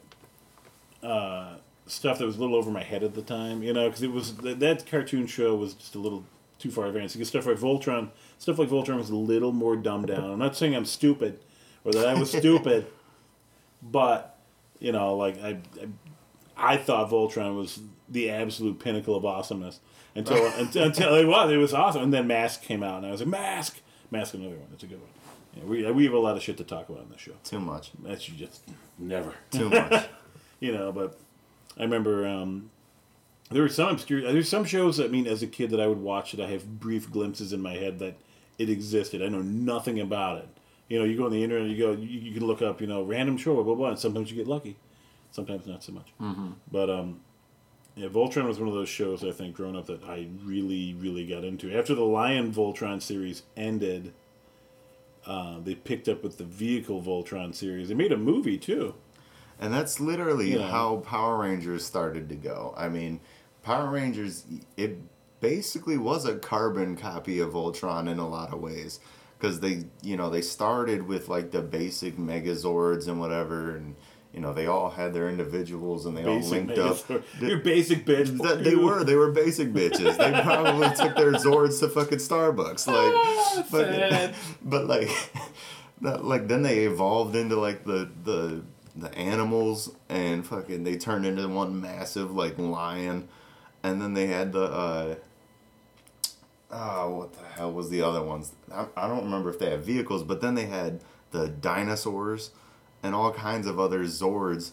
uh, 1.03 1.57
stuff 1.87 2.19
that 2.19 2.27
was 2.27 2.37
a 2.37 2.41
little 2.41 2.57
over 2.57 2.71
my 2.71 2.83
head 2.83 3.03
at 3.03 3.15
the 3.15 3.23
time, 3.23 3.63
you 3.63 3.73
know, 3.73 3.89
because 3.89 4.03
it 4.03 4.13
was 4.13 4.37
that, 4.37 4.61
that 4.61 4.87
cartoon 4.87 5.27
show 5.27 5.55
was 5.55 5.75
just 5.75 5.95
a 5.95 5.99
little 5.99 6.25
too 6.59 6.71
far 6.71 6.87
advanced. 6.87 7.15
Because 7.15 7.29
stuff 7.29 7.47
like 7.47 7.59
Voltron, 7.59 8.11
stuff 8.39 8.59
like 8.59 8.69
Voltron 8.69 8.97
was 8.97 9.11
a 9.11 9.17
little 9.17 9.53
more 9.53 9.77
dumbed 9.77 10.09
down. 10.09 10.31
I'm 10.31 10.39
not 10.39 10.57
saying 10.57 10.75
I'm 10.75 10.87
stupid 10.87 11.41
or 11.85 11.93
that 11.93 12.09
I 12.09 12.15
was 12.15 12.31
stupid, 12.39 12.87
but 13.83 14.39
you 14.79 14.93
know, 14.93 15.17
like 15.17 15.43
I, 15.43 15.59
I, 16.57 16.75
I 16.75 16.77
thought 16.77 17.11
Voltron 17.11 17.57
was 17.57 17.81
the 18.09 18.31
absolute 18.31 18.79
pinnacle 18.79 19.17
of 19.17 19.25
awesomeness 19.25 19.81
until 20.15 20.47
until, 20.57 20.85
until 20.85 21.15
it 21.15 21.27
was. 21.27 21.51
It 21.51 21.57
was 21.57 21.75
awesome, 21.75 22.03
and 22.03 22.15
then 22.15 22.27
Mask 22.27 22.63
came 22.63 22.83
out, 22.83 22.99
and 22.99 23.07
I 23.07 23.11
was 23.11 23.21
like, 23.21 23.29
Mask, 23.29 23.81
Mask, 24.11 24.35
another 24.35 24.57
one. 24.57 24.69
It's 24.73 24.83
a 24.83 24.87
good 24.87 25.01
one. 25.01 25.11
Yeah, 25.57 25.65
we 25.65 25.91
we 25.93 26.05
have 26.05 26.15
a 26.15 26.19
lot 26.19 26.37
of 26.37 26.43
shit 26.43 26.57
to 26.59 26.65
talk 26.65 26.89
about 26.89 27.03
on 27.03 27.11
this 27.11 27.21
show. 27.21 27.33
Too 27.45 27.61
much. 27.61 27.91
That's 28.03 28.29
you 28.29 28.37
just 28.37 28.63
never 28.99 29.35
Too 29.51 29.69
much. 29.69 30.07
you 30.61 30.73
know, 30.73 30.93
but 30.93 31.19
I 31.79 31.83
remember 31.83 32.27
um, 32.27 32.71
there 33.51 33.63
were 33.63 33.69
some 33.69 33.91
obscure. 33.91 34.21
There's 34.21 34.49
some 34.49 34.65
shows. 34.65 35.01
I 35.01 35.09
mean, 35.09 35.27
as 35.27 35.43
a 35.43 35.47
kid, 35.47 35.71
that 35.71 35.81
I 35.81 35.87
would 35.87 36.01
watch 36.01 36.33
that 36.33 36.45
I 36.45 36.51
have 36.51 36.81
brief 36.81 37.11
glimpses 37.11 37.53
in 37.53 37.61
my 37.61 37.75
head 37.75 37.99
that 37.99 38.17
it 38.59 38.71
existed. 38.71 39.23
I 39.23 39.29
know 39.29 39.43
nothing 39.43 40.01
about 40.01 40.39
it. 40.39 40.49
You 40.89 40.99
know, 40.99 41.05
you 41.05 41.17
go 41.17 41.25
on 41.25 41.33
the 41.33 41.43
internet, 41.43 41.69
you 41.69 41.79
go, 41.79 41.93
you, 41.93 42.07
you 42.07 42.33
can 42.33 42.47
look 42.47 42.63
up, 42.63 42.81
you 42.81 42.87
know, 42.87 43.03
random 43.03 43.37
show, 43.37 43.55
blah 43.55 43.63
blah, 43.63 43.75
blah, 43.75 43.89
and 43.89 43.99
sometimes 43.99 44.31
you 44.31 44.37
get 44.37 44.47
lucky, 44.47 44.77
sometimes 45.31 45.67
not 45.67 45.83
so 45.83 45.93
much. 45.93 46.13
Mm-hmm. 46.21 46.51
But 46.71 46.91
um, 46.91 47.21
yeah, 47.97 48.09
Voltron 48.09 48.47
was 48.47 48.59
one 48.59 48.69
of 48.69 48.75
those 48.75 48.89
shows 48.89 49.25
I 49.25 49.31
think 49.31 49.57
growing 49.57 49.77
up 49.77 49.87
that 49.87 50.05
I 50.05 50.29
really, 50.45 50.95
really 50.95 51.27
got 51.27 51.45
into. 51.45 51.77
After 51.77 51.95
the 51.95 52.05
Lion 52.05 52.53
Voltron 52.53 53.01
series 53.01 53.43
ended, 53.57 54.13
uh, 55.27 55.59
they 55.61 55.75
picked 55.75 56.09
up 56.09 56.23
with 56.23 56.39
the 56.39 56.45
Vehicle 56.45 57.01
Voltron 57.03 57.55
series. 57.55 57.89
They 57.89 57.95
made 57.95 58.13
a 58.13 58.17
movie 58.17 58.59
too. 58.59 58.95
And 59.59 59.73
that's 59.73 60.01
literally 60.01 60.55
know. 60.55 60.67
how 60.67 60.97
Power 60.99 61.39
Rangers 61.39 61.85
started 61.85 62.29
to 62.29 62.35
go. 62.35 62.75
I 62.77 62.89
mean, 62.89 63.21
Power 63.63 63.91
Rangers, 63.91 64.45
it 64.77 64.99
basically 65.41 65.97
was 65.97 66.25
a 66.25 66.37
carbon 66.37 66.97
copy 66.97 67.39
of 67.39 67.53
Voltron 67.53 68.09
in 68.11 68.19
a 68.19 68.29
lot 68.29 68.53
of 68.53 68.61
ways. 68.61 69.01
Because 69.39 69.61
they, 69.61 69.85
you 70.03 70.17
know, 70.17 70.31
they 70.31 70.41
started 70.41 71.07
with 71.07 71.29
like 71.29 71.51
the 71.51 71.61
basic 71.61 72.17
Megazords 72.17 73.09
and 73.09 73.21
whatever, 73.21 73.77
and, 73.77 73.95
you 74.33 74.41
know, 74.41 74.53
they 74.53 74.67
all 74.67 74.91
had 74.91 75.13
their 75.13 75.29
individuals 75.29 76.07
and 76.07 76.17
they 76.17 76.25
all 76.25 76.37
Basic 76.37 76.53
linked 76.53 76.79
up. 76.79 76.97
Megazord. 76.97 77.23
You're 77.41 77.59
basic 77.59 78.07
bitch. 78.07 78.39
That 78.43 78.65
they 78.65 78.75
were, 78.75 79.05
they 79.05 79.17
were 79.17 79.33
basic 79.33 79.73
bitches. 79.73 80.17
They 80.17 80.33
probably 80.43 80.89
took 80.97 81.15
their 81.17 81.33
Zords 81.33 81.81
to 81.81 81.89
fucking 81.89 82.19
Starbucks, 82.19 82.87
like, 82.87 83.13
ah, 83.15 83.67
but, 83.71 84.35
but 84.63 84.87
like, 84.87 85.11
that, 86.01 86.25
like 86.25 86.49
then 86.49 86.63
they 86.63 86.81
evolved 86.81 87.37
into 87.37 87.57
like 87.57 87.85
the 87.85 88.11
the 88.25 88.63
the 88.97 89.13
animals 89.17 89.95
and 90.09 90.47
fucking 90.47 90.85
they 90.85 90.97
turned 90.97 91.27
into 91.27 91.47
one 91.49 91.81
massive 91.81 92.31
like 92.33 92.59
lion, 92.59 93.29
and 93.83 94.01
then 94.01 94.15
they 94.15 94.27
had 94.27 94.53
the 94.53 94.65
uh, 94.65 95.15
oh 96.71 97.11
what 97.17 97.33
the 97.33 97.45
hell 97.57 97.73
was 97.73 97.91
the 97.91 98.03
other 98.03 98.23
ones? 98.23 98.53
I, 98.73 98.87
I 98.97 99.09
don't 99.09 99.25
remember 99.25 99.51
if 99.51 99.59
they 99.59 99.71
had 99.71 99.83
vehicles, 99.85 100.23
but 100.23 100.41
then 100.41 100.55
they 100.55 100.67
had 100.67 101.01
the 101.31 101.49
dinosaurs 101.49 102.51
and 103.03 103.15
all 103.15 103.33
kinds 103.33 103.67
of 103.67 103.79
other 103.79 104.05
Zords 104.05 104.73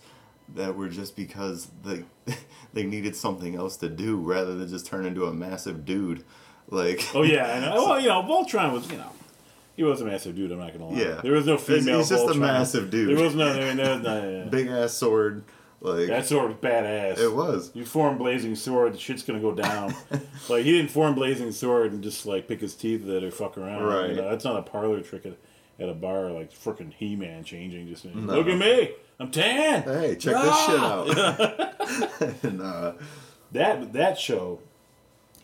that 0.53 0.75
were 0.75 0.89
just 0.89 1.15
because 1.15 1.67
they 1.83 2.03
they 2.73 2.83
needed 2.83 3.15
something 3.15 3.55
else 3.55 3.77
to 3.77 3.89
do 3.89 4.17
rather 4.17 4.55
than 4.55 4.67
just 4.67 4.85
turn 4.85 5.05
into 5.05 5.25
a 5.25 5.33
massive 5.33 5.85
dude. 5.85 6.23
Like 6.69 7.03
Oh 7.13 7.23
yeah, 7.23 7.53
I 7.53 7.59
know. 7.59 7.73
Well, 7.87 7.99
you 7.99 8.07
know, 8.07 8.21
Voltron 8.21 8.71
was, 8.71 8.89
you 8.89 8.97
know, 8.97 9.11
he 9.75 9.83
was 9.83 10.01
a 10.01 10.05
massive 10.05 10.35
dude. 10.35 10.51
I'm 10.51 10.59
not 10.59 10.73
gonna 10.73 10.89
lie. 10.89 10.97
Yeah. 10.99 11.21
there 11.23 11.33
was 11.33 11.45
no 11.45 11.57
female. 11.57 11.99
he's 11.99 12.09
just 12.09 12.27
a 12.27 12.33
massive 12.33 12.89
dude. 12.89 13.15
There 13.17 13.23
was 13.23 13.35
no. 13.35 13.53
There, 13.53 13.73
there, 13.75 13.99
no, 13.99 14.29
yeah. 14.29 14.43
big 14.49 14.67
ass 14.67 14.93
sword. 14.93 15.43
Like 15.83 16.07
That 16.09 16.27
sword 16.27 16.49
was 16.49 16.57
badass. 16.57 17.17
it 17.17 17.33
was. 17.33 17.71
You 17.73 17.85
form 17.85 18.19
blazing 18.19 18.55
sword, 18.55 18.93
the 18.93 18.99
shit's 18.99 19.23
gonna 19.23 19.39
go 19.39 19.51
down. 19.55 19.95
like 20.49 20.63
he 20.63 20.73
didn't 20.73 20.91
form 20.91 21.15
blazing 21.15 21.51
sword 21.51 21.91
and 21.91 22.03
just 22.03 22.25
like 22.27 22.47
pick 22.47 22.61
his 22.61 22.75
teeth 22.75 23.01
with 23.03 23.15
it 23.15 23.23
or 23.23 23.31
fuck 23.31 23.57
around. 23.57 23.81
Right. 23.83 24.09
You 24.11 24.15
know, 24.17 24.29
that's 24.29 24.45
not 24.45 24.57
a 24.57 24.61
parlor 24.61 25.01
trick 25.01 25.25
at, 25.25 25.33
at 25.79 25.89
a 25.89 25.95
bar 25.95 26.29
like 26.29 26.53
freaking 26.53 26.93
He 26.93 27.15
Man 27.15 27.43
changing. 27.43 27.87
Just 27.87 28.05
look 28.05 28.45
at 28.47 28.57
me, 28.59 28.91
I'm 29.19 29.31
tan. 29.31 29.81
Hey, 29.81 30.15
check 30.17 30.35
Ah! 30.37 31.03
this 31.05 31.09
shit 31.17 32.21
out. 32.29 32.43
and 32.43 32.61
uh, 32.61 32.93
That 33.51 33.93
that 33.93 34.19
show, 34.19 34.59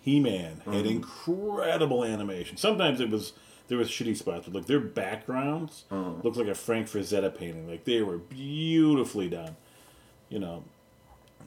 He 0.02 0.20
Man, 0.20 0.62
had 0.66 0.74
Mm-hmm. 0.74 0.86
incredible 0.88 2.04
animation. 2.06 2.58
Sometimes 2.58 3.00
it 3.00 3.10
was 3.10 3.34
there 3.68 3.78
was 3.78 3.90
shitty 3.90 4.16
spots, 4.18 4.46
but 4.46 4.54
like 4.56 4.66
their 4.66 4.80
backgrounds 4.80 5.84
Mm-hmm. 5.92 6.22
looked 6.22 6.38
like 6.38 6.48
a 6.48 6.56
Frank 6.56 6.88
Frazetta 6.88 7.36
painting. 7.38 7.70
Like 7.70 7.84
they 7.86 8.02
were 8.02 8.18
beautifully 8.18 9.30
done. 9.30 9.56
You 10.30 10.40
know, 10.40 10.64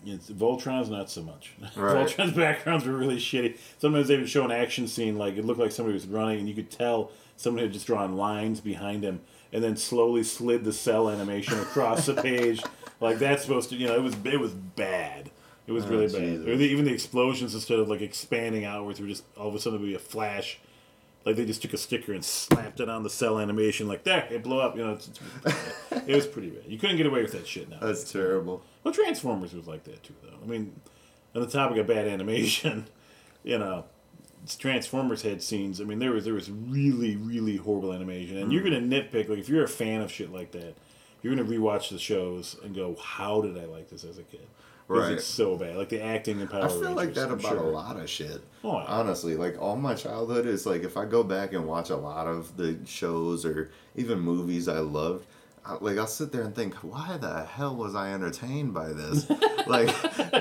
it's, 0.06 0.30
Voltron's 0.30 0.88
not 0.88 1.10
so 1.10 1.22
much. 1.22 1.52
Right. 1.76 2.06
Voltron's 2.06 2.32
backgrounds 2.36 2.84
were 2.86 2.92
really 2.96 3.16
shitty. 3.18 3.58
Sometimes 3.78 4.08
they 4.08 4.16
would 4.16 4.28
show 4.28 4.44
an 4.44 4.50
action 4.52 4.88
scene 4.88 5.16
like 5.18 5.36
it 5.36 5.44
looked 5.44 5.60
like 5.60 5.72
somebody 5.72 5.94
was 5.94 6.06
running, 6.06 6.38
and 6.40 6.48
you 6.48 6.54
could 6.54 6.70
tell 6.70 7.10
somebody 7.36 7.66
had 7.66 7.72
just 7.72 7.86
drawn 7.86 8.16
lines 8.16 8.60
behind 8.60 9.02
him, 9.02 9.20
and 9.52 9.62
then 9.64 9.76
slowly 9.76 10.22
slid 10.22 10.64
the 10.64 10.72
cell 10.72 11.08
animation 11.08 11.58
across 11.60 12.06
the 12.06 12.14
page. 12.22 12.62
Like 13.00 13.18
that's 13.18 13.42
supposed 13.42 13.70
to, 13.70 13.76
you 13.76 13.86
know, 13.88 13.94
it 13.96 14.02
was 14.02 14.14
it 14.24 14.40
was 14.40 14.52
bad. 14.52 15.30
It 15.66 15.72
was 15.72 15.86
really 15.86 16.06
bad. 16.08 16.48
Oh, 16.48 16.52
Or 16.52 16.56
the, 16.56 16.64
even 16.64 16.84
the 16.84 16.92
explosions 16.92 17.54
instead 17.54 17.78
of 17.78 17.88
like 17.88 18.00
expanding 18.00 18.64
outwards 18.64 19.00
were 19.00 19.06
just 19.06 19.22
all 19.36 19.48
of 19.48 19.54
a 19.54 19.58
sudden 19.60 19.78
it 19.78 19.82
would 19.82 19.88
be 19.88 19.94
a 19.94 19.98
flash. 19.98 20.58
Like 21.24 21.36
they 21.36 21.44
just 21.44 21.60
took 21.60 21.74
a 21.74 21.76
sticker 21.76 22.12
and 22.14 22.24
slapped 22.24 22.80
it 22.80 22.88
on 22.88 23.02
the 23.02 23.10
cell 23.10 23.38
animation. 23.38 23.86
Like 23.86 24.04
there, 24.04 24.26
it 24.30 24.42
blew 24.42 24.60
up. 24.60 24.76
You 24.76 24.84
know, 24.84 24.92
it's, 24.92 25.08
it's 25.08 26.08
it 26.08 26.14
was 26.14 26.26
pretty 26.26 26.48
bad. 26.48 26.64
You 26.66 26.78
couldn't 26.78 26.96
get 26.96 27.06
away 27.06 27.22
with 27.22 27.32
that 27.32 27.46
shit 27.46 27.68
now. 27.68 27.78
that's 27.80 28.10
terrible. 28.10 28.62
Well, 28.82 28.94
Transformers 28.94 29.52
was 29.52 29.66
like 29.66 29.84
that 29.84 30.02
too, 30.02 30.14
though. 30.22 30.38
I 30.42 30.46
mean, 30.46 30.80
on 31.34 31.42
the 31.42 31.46
topic 31.48 31.76
of 31.78 31.86
bad 31.86 32.08
animation, 32.08 32.86
you 33.44 33.58
know, 33.58 33.84
Transformers 34.58 35.20
had 35.20 35.42
scenes. 35.42 35.80
I 35.80 35.84
mean, 35.84 35.98
there 35.98 36.12
was 36.12 36.24
there 36.24 36.34
was 36.34 36.50
really 36.50 37.16
really 37.16 37.56
horrible 37.56 37.92
animation, 37.92 38.38
and 38.38 38.50
you're 38.50 38.62
mm. 38.62 38.72
gonna 38.72 38.80
nitpick. 38.80 39.28
Like 39.28 39.38
if 39.38 39.48
you're 39.48 39.64
a 39.64 39.68
fan 39.68 40.00
of 40.00 40.10
shit 40.10 40.32
like 40.32 40.52
that, 40.52 40.74
you're 41.20 41.34
gonna 41.34 41.48
rewatch 41.48 41.90
the 41.90 41.98
shows 41.98 42.56
and 42.64 42.74
go, 42.74 42.96
"How 42.96 43.42
did 43.42 43.58
I 43.58 43.66
like 43.66 43.90
this 43.90 44.04
as 44.04 44.16
a 44.16 44.22
kid?" 44.22 44.46
Right. 44.98 45.12
It's 45.12 45.24
so 45.24 45.56
bad. 45.56 45.76
Like 45.76 45.88
the 45.88 46.02
acting 46.02 46.40
in 46.40 46.48
Power 46.48 46.64
I 46.64 46.68
feel 46.68 46.92
like 46.92 47.14
that 47.14 47.28
I'm 47.28 47.38
about 47.38 47.56
a 47.56 47.62
lot 47.62 47.96
of 47.96 48.10
shit. 48.10 48.40
Oh, 48.64 48.78
yeah. 48.78 48.86
Honestly, 48.86 49.36
like 49.36 49.60
all 49.60 49.76
my 49.76 49.94
childhood 49.94 50.46
is 50.46 50.66
like 50.66 50.82
if 50.82 50.96
I 50.96 51.04
go 51.04 51.22
back 51.22 51.52
and 51.52 51.66
watch 51.66 51.90
a 51.90 51.96
lot 51.96 52.26
of 52.26 52.56
the 52.56 52.76
shows 52.86 53.44
or 53.46 53.70
even 53.94 54.18
movies 54.18 54.66
I 54.66 54.78
loved, 54.78 55.26
I, 55.64 55.74
like 55.74 55.96
I'll 55.96 56.08
sit 56.08 56.32
there 56.32 56.42
and 56.42 56.56
think, 56.56 56.74
why 56.76 57.18
the 57.18 57.44
hell 57.44 57.76
was 57.76 57.94
I 57.94 58.12
entertained 58.12 58.74
by 58.74 58.88
this? 58.88 59.30
like 59.68 59.90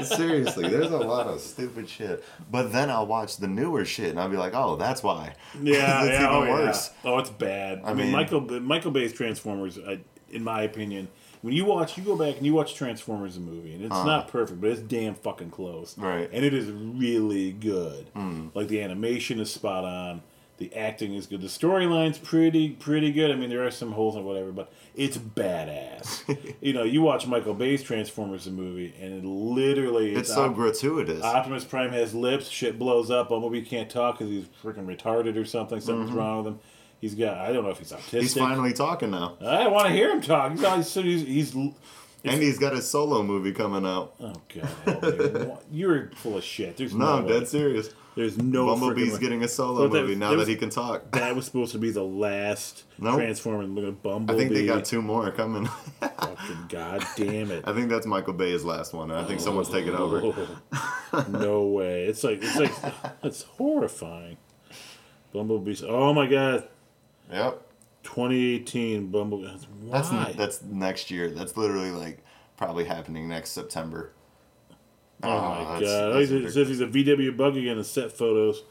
seriously, 0.04 0.68
there's 0.68 0.92
a 0.92 0.98
lot 0.98 1.28
of 1.28 1.42
stupid 1.42 1.88
shit. 1.88 2.24
But 2.50 2.72
then 2.72 2.90
I'll 2.90 3.06
watch 3.06 3.38
the 3.38 3.48
newer 3.48 3.86
shit 3.86 4.10
and 4.10 4.20
I'll 4.20 4.30
be 4.30 4.38
like, 4.38 4.56
oh, 4.56 4.78
that's 4.78 5.04
why. 5.04 5.36
Yeah, 5.62 6.04
it's 6.04 6.12
yeah, 6.12 6.24
even 6.24 6.36
oh, 6.36 6.44
yeah. 6.44 6.52
worse. 6.54 6.92
Oh, 7.04 7.20
it's 7.20 7.30
bad. 7.30 7.82
I, 7.84 7.94
mean, 7.94 8.06
mean- 8.06 8.12
Michael 8.14 8.42
Michael 8.42 8.92
Bay's 8.92 9.14
Transformers, 9.14 9.78
I, 9.78 10.00
in 10.32 10.44
my 10.44 10.64
opinion, 10.64 11.08
when 11.42 11.54
you 11.54 11.66
watch, 11.66 11.98
you 11.98 12.04
go 12.04 12.16
back 12.18 12.38
and 12.38 12.46
you 12.46 12.54
watch 12.54 12.76
Transformers 12.76 13.36
the 13.36 13.42
movie, 13.42 13.74
and 13.74 13.84
it's 13.84 13.92
not 14.06 14.28
perfect, 14.28 14.60
but 14.62 14.70
it's 14.72 14.82
damn 14.82 15.16
fucking 15.16 15.52
close. 15.52 15.98
Right. 15.98 16.30
And 16.34 16.44
it 16.44 16.54
is 16.54 16.70
really 16.72 17.52
good. 17.52 18.08
Like 18.54 18.68
the 18.68 18.82
animation 18.82 19.40
is 19.40 19.52
spot 19.52 19.84
on. 19.86 20.22
The 20.58 20.76
acting 20.76 21.14
is 21.14 21.26
good. 21.26 21.40
The 21.40 21.48
storyline's 21.48 22.18
pretty 22.18 22.72
pretty 22.72 23.14
good. 23.14 23.32
I 23.32 23.36
mean, 23.36 23.50
there 23.50 23.66
are 23.66 23.72
some 23.72 23.94
holes 23.94 24.18
and 24.18 24.26
whatever, 24.26 24.52
but 24.52 24.74
it's 24.94 25.18
badass. 25.18 26.38
you 26.62 26.74
know, 26.74 26.84
you 26.84 27.02
watch 27.02 27.26
Michael 27.26 27.54
Bay's 27.54 27.82
Transformers 27.82 28.44
the 28.44 28.52
movie, 28.52 28.94
and 29.00 29.14
it 29.14 29.24
literally 29.26 30.16
It's 30.16 30.34
so 30.34 30.46
op- 30.50 30.56
gratuitous. 30.56 31.24
Optimus 31.24 31.64
Prime 31.64 31.92
has 31.92 32.14
lips, 32.14 32.50
shit 32.50 32.78
blows 32.78 33.10
up, 33.10 33.30
Bumblebee 33.30 33.62
can't 33.62 33.90
talk 33.90 34.18
because 34.20 34.30
he's 34.32 34.46
freaking 34.62 34.86
retarded 34.86 35.38
or 35.38 35.46
something, 35.46 35.80
something's 35.80 36.10
Mm-hmm. 36.10 36.20
wrong 36.20 36.38
with 36.44 36.48
him. 36.54 36.60
He's 37.02 37.16
got. 37.16 37.38
I 37.38 37.54
don't 37.54 37.64
know 37.64 37.70
if 37.70 37.80
he's 37.80 37.92
autistic. 37.92 38.22
He's 38.22 38.34
finally 38.38 38.74
talking 38.74 39.12
now, 39.12 39.38
I 39.42 39.68
want 39.68 39.88
to 39.88 39.94
hear 39.94 40.10
him 40.12 40.22
talk. 40.22 40.52
He's 40.52 40.64
always 40.64 40.94
he's, 40.94 41.22
he's 41.26 41.56
and 41.56 42.42
he's 42.42 42.60
got 42.60 42.74
a 42.74 42.82
solo 42.82 43.24
movie 43.24 43.54
coming 43.54 43.86
out. 43.86 44.16
oh 44.20 44.34
god, 44.54 45.60
you're 45.72 46.12
full 46.16 46.38
of 46.38 46.44
shit. 46.44 46.76
There's 46.78 46.94
No, 46.94 47.06
no, 47.06 47.14
I'm 47.20 47.28
dead 47.28 47.48
serious. 47.48 47.90
There's 48.16 48.38
no 48.38 48.66
Bumblebee's 48.66 49.18
getting 49.18 49.44
a 49.44 49.48
solo 49.48 49.82
Well, 49.82 49.90
that- 49.90 50.02
movie 50.02 50.16
now 50.16 50.32
that 50.32 50.36
that 50.36 50.40
was- 50.40 50.48
he 50.50 50.58
can 50.58 50.70
talk. 50.70 51.10
That 51.12 51.34
was 51.38 51.46
supposed 51.46 51.72
to 51.72 51.78
be 51.78 51.92
the 51.92 52.04
last 52.04 52.84
Nope. 52.98 53.16
Transformer. 53.16 53.64
Look 53.64 53.86
at 53.86 53.90
I 53.90 53.92
Bumblebee. 53.92 54.38
think 54.40 54.52
they 54.54 54.66
got 54.66 54.84
two 54.84 55.02
more 55.02 55.32
coming. 55.32 55.66
Fucking 56.02 56.66
god 56.68 57.06
damn 57.16 57.50
it. 57.52 57.64
I 57.66 57.72
think 57.72 57.90
that's 57.90 58.06
Michael 58.06 58.34
Bay's 58.34 58.66
last 58.66 58.94
one, 58.94 59.10
I 59.12 59.24
think 59.24 59.40
someone's 59.40 59.70
taking 59.70 59.96
over. 59.96 60.20
Oh, 60.22 61.26
no 61.30 61.64
way. 61.68 62.04
It's 62.08 62.26
like 62.26 62.40
it's 62.42 62.58
like 62.58 62.94
it's 63.24 63.44
horrifying. 63.44 64.36
Bumblebee's. 65.32 65.84
Oh 65.88 66.14
my 66.14 66.28
god. 66.28 66.68
Yep. 67.32 67.62
2018 68.04 69.08
Bumblebee. 69.08 69.48
Why? 69.82 70.02
That's 70.02 70.36
that's 70.36 70.62
next 70.64 71.12
year. 71.12 71.30
That's 71.30 71.56
literally 71.58 71.92
like 71.92 72.24
probably 72.58 72.86
happening 72.86 73.28
next 73.28 73.52
September. 73.52 74.12
oh 75.24 75.30
Ah, 75.30 75.50
my 75.74 75.80
that's- 75.80 75.82
god. 75.82 76.14
that's 76.16 76.32
it 76.32 76.52
says 76.52 76.68
he's 76.70 76.82
a 76.82 76.88
VW 76.88 77.36
bug 77.36 77.58
again 77.58 77.78
in 77.78 77.84
set 77.84 78.12
photos. 78.12 78.64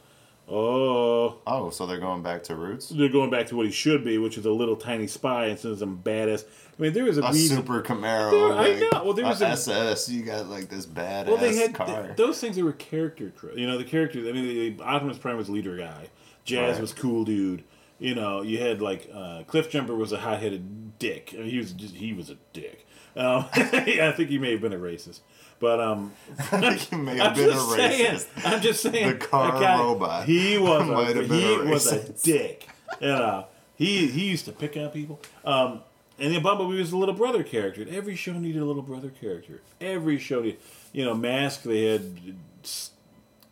Oh, 0.51 1.37
Oh, 1.47 1.69
so 1.69 1.85
they're 1.87 2.01
going 2.01 2.23
back 2.23 2.43
to 2.45 2.57
roots. 2.57 2.89
they're 2.89 3.11
going 3.11 3.29
back 3.29 3.49
to 3.49 3.57
what 3.57 3.67
he 3.67 3.73
should 3.73 4.03
be, 4.03 4.17
which 4.17 4.39
is 4.39 4.47
a 4.47 4.51
little 4.51 4.77
tiny 4.77 5.07
spy 5.07 5.47
instead 5.47 5.73
of 5.73 5.79
some 5.79 6.01
badass. 6.03 6.45
I 6.79 6.83
mean, 6.83 6.95
there 6.95 7.05
was 7.05 7.19
a, 7.19 7.23
A 7.23 7.33
reason. 7.33 7.59
super 7.59 7.83
Camaro. 7.83 8.31
There- 8.31 8.53
I 8.59 8.79
know. 8.81 9.05
Well, 9.05 9.13
there 9.13 9.27
was 9.27 9.43
a 9.43 9.47
a- 9.47 9.51
SS. 9.51 10.09
You 10.09 10.23
got 10.23 10.47
like 10.49 10.71
this 10.71 10.87
badass 10.87 11.27
Well, 11.27 11.37
they 11.37 11.55
had 11.55 11.75
car. 11.75 11.87
th- 12.05 12.17
those 12.17 12.41
things 12.41 12.57
that 12.57 12.65
were 12.65 12.73
character, 12.73 13.31
you 13.55 13.67
know, 13.67 13.77
the 13.77 13.85
characters. 13.85 14.27
I 14.27 14.33
mean, 14.33 14.49
the, 14.49 14.71
the 14.71 14.83
Optimus 14.85 15.19
Prime 15.19 15.37
was 15.37 15.51
leader 15.51 15.77
guy. 15.77 16.09
Jazz 16.45 16.75
Right. 16.77 16.81
was 16.81 16.95
cool 16.95 17.25
dude. 17.25 17.63
You 17.99 18.15
know, 18.15 18.43
you 18.43 18.59
had 18.59 18.81
like 18.81 19.11
uh, 19.13 19.43
Cliff 19.47 19.71
Jumper 19.71 19.95
was 19.95 20.13
a 20.13 20.19
hot 20.19 20.41
headed 20.41 20.99
dick. 20.99 21.35
I 21.35 21.39
mean, 21.41 21.51
he 21.51 21.59
was 21.59 21.73
just 21.73 21.95
he 21.95 22.13
was 22.13 22.31
a 22.31 22.37
dick. 22.53 22.87
Um, 23.17 23.47
I 23.53 24.13
think 24.17 24.29
he 24.31 24.39
may 24.39 24.53
have 24.53 24.61
been 24.61 24.73
a 24.73 24.79
racist, 24.79 25.21
but 25.59 25.81
um, 25.81 26.13
I 26.39 26.77
think 26.77 26.81
he 26.81 26.97
may 26.97 27.13
I'm 27.13 27.19
have 27.19 27.35
been 27.37 27.49
a 27.49 27.53
just 27.53 27.71
saying. 27.73 28.15
racist. 28.15 28.27
I'm 28.45 28.61
just 28.61 28.83
saying. 28.83 29.19
The 29.19 29.27
car 29.27 29.61
guy, 29.61 29.81
robot 29.81 30.25
He 30.27 30.59
was. 30.59 30.89
A, 31.17 31.23
he 31.25 31.55
a 31.55 31.65
was 31.65 31.91
a 31.91 32.09
dick. 32.13 32.69
You 33.01 33.09
know, 33.09 33.47
he 33.77 34.07
he 34.07 34.29
used 34.31 34.45
to 34.45 34.53
pick 34.53 34.77
on 34.77 34.91
people. 34.91 35.21
Um, 35.45 35.81
and 36.21 36.35
then 36.35 36.43
Bumblebee 36.43 36.79
was 36.79 36.93
a 36.93 36.97
little 36.97 37.15
brother 37.15 37.43
character. 37.43 37.85
Every 37.89 38.17
show 38.17 38.33
needed 38.33 38.61
a 38.63 38.65
little 38.65 38.83
brother 38.83 39.11
character. 39.11 39.61
Every 39.81 40.19
show 40.19 40.41
needed. 40.43 40.61
You 40.93 41.05
know, 41.05 41.15
Mask. 41.15 41.63
They 41.63 41.85
had. 41.85 42.21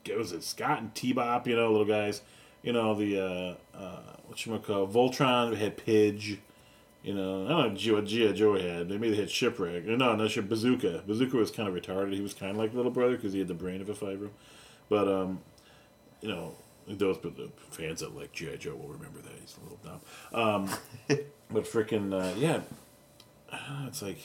It 0.05 0.17
was 0.17 0.31
it 0.31 0.45
Scott 0.45 0.79
and 0.81 0.95
T-Bob. 0.95 1.49
You 1.49 1.57
know, 1.57 1.71
little 1.71 1.87
guys. 1.87 2.23
You 2.63 2.73
know 2.73 2.95
the 2.95 3.21
uh, 3.21 3.55
uh, 3.77 4.15
what 4.27 4.45
you 4.45 4.59
call 4.59 4.87
Voltron 4.87 5.51
We 5.51 5.57
had 5.57 5.77
Pidge. 5.77 6.39
You 7.03 7.15
know, 7.15 7.45
I 7.45 7.49
don't 7.51 7.87
know 7.87 7.95
what 7.95 8.07
G.I. 8.07 8.33
Joe 8.33 8.59
had. 8.59 8.89
Maybe 8.89 9.11
they 9.11 9.17
had 9.17 9.31
Shipwreck. 9.31 9.85
No, 9.85 10.17
no, 10.17 10.27
ship 10.27 10.49
Bazooka. 10.49 11.05
Bazooka 11.07 11.37
was 11.37 11.53
kind 11.53 11.69
of 11.69 11.75
retarded. 11.75 12.15
He 12.15 12.21
was 12.21 12.35
kind 12.35 12.51
of 12.51 12.57
like 12.57 12.75
little 12.75 12.91
brother 12.91 13.15
because 13.15 13.33
he 13.33 13.39
had 13.39 13.47
the 13.47 13.55
brain 13.55 13.81
of 13.81 13.89
a 13.89 13.95
five 13.95 14.29
But, 14.89 15.07
um, 15.07 15.39
you 16.21 16.29
know, 16.29 16.57
those 16.89 17.17
but 17.19 17.37
the 17.37 17.49
fans 17.71 18.01
that 18.01 18.17
like 18.17 18.33
G.I. 18.33 18.57
Joe 18.57 18.75
will 18.75 18.89
remember 18.89 19.21
that. 19.21 19.33
He's 19.41 19.57
a 19.57 19.62
little 19.62 19.79
dumb. 19.85 20.01
Um, 20.33 20.69
but 21.51 21.65
freaking, 21.65 22.12
uh, 22.12 22.35
yeah. 22.37 22.62
Know, 23.53 23.87
it's 23.87 24.03
like, 24.03 24.19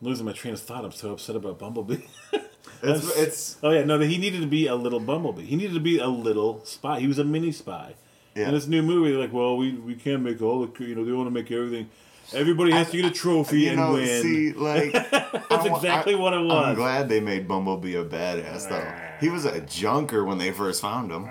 I'm 0.00 0.08
losing 0.08 0.24
my 0.24 0.32
train 0.32 0.54
of 0.54 0.60
thought. 0.60 0.86
I'm 0.86 0.92
so 0.92 1.12
upset 1.12 1.36
about 1.36 1.58
Bumblebee. 1.58 1.98
It's, 2.82 3.16
it's 3.16 3.56
Oh 3.62 3.70
yeah, 3.70 3.84
no, 3.84 3.98
he 3.98 4.18
needed 4.18 4.40
to 4.40 4.46
be 4.46 4.66
a 4.66 4.74
little 4.74 5.00
bumblebee. 5.00 5.44
He 5.44 5.56
needed 5.56 5.74
to 5.74 5.80
be 5.80 5.98
a 5.98 6.06
little 6.06 6.64
spy. 6.64 7.00
He 7.00 7.06
was 7.06 7.18
a 7.18 7.24
mini 7.24 7.50
spy. 7.50 7.94
Yeah. 8.38 8.48
In 8.48 8.54
this 8.54 8.66
new 8.66 8.82
movie, 8.82 9.12
like, 9.12 9.32
well, 9.32 9.56
we 9.56 9.72
we 9.72 9.94
can't 9.94 10.22
make 10.22 10.40
all 10.40 10.64
the 10.64 10.84
you 10.84 10.94
know 10.94 11.04
they 11.04 11.12
want 11.12 11.26
to 11.26 11.30
make 11.32 11.50
everything. 11.50 11.90
Everybody 12.32 12.72
has 12.72 12.90
to 12.90 12.96
get 12.98 13.06
a 13.06 13.10
trophy 13.10 13.60
you 13.60 13.68
and 13.70 13.78
know, 13.78 13.94
win. 13.94 14.22
see, 14.22 14.52
like 14.52 14.92
That's 15.48 15.64
exactly 15.64 16.14
what 16.14 16.34
it 16.34 16.44
was. 16.44 16.66
I'm 16.66 16.74
glad 16.74 17.08
they 17.08 17.20
made 17.20 17.48
Bumblebee 17.48 17.94
a 17.96 18.04
badass 18.04 18.68
though. 18.68 18.92
He 19.18 19.30
was 19.30 19.44
a 19.44 19.60
junker 19.62 20.24
when 20.24 20.38
they 20.38 20.52
first 20.52 20.82
found 20.82 21.10
him. 21.10 21.28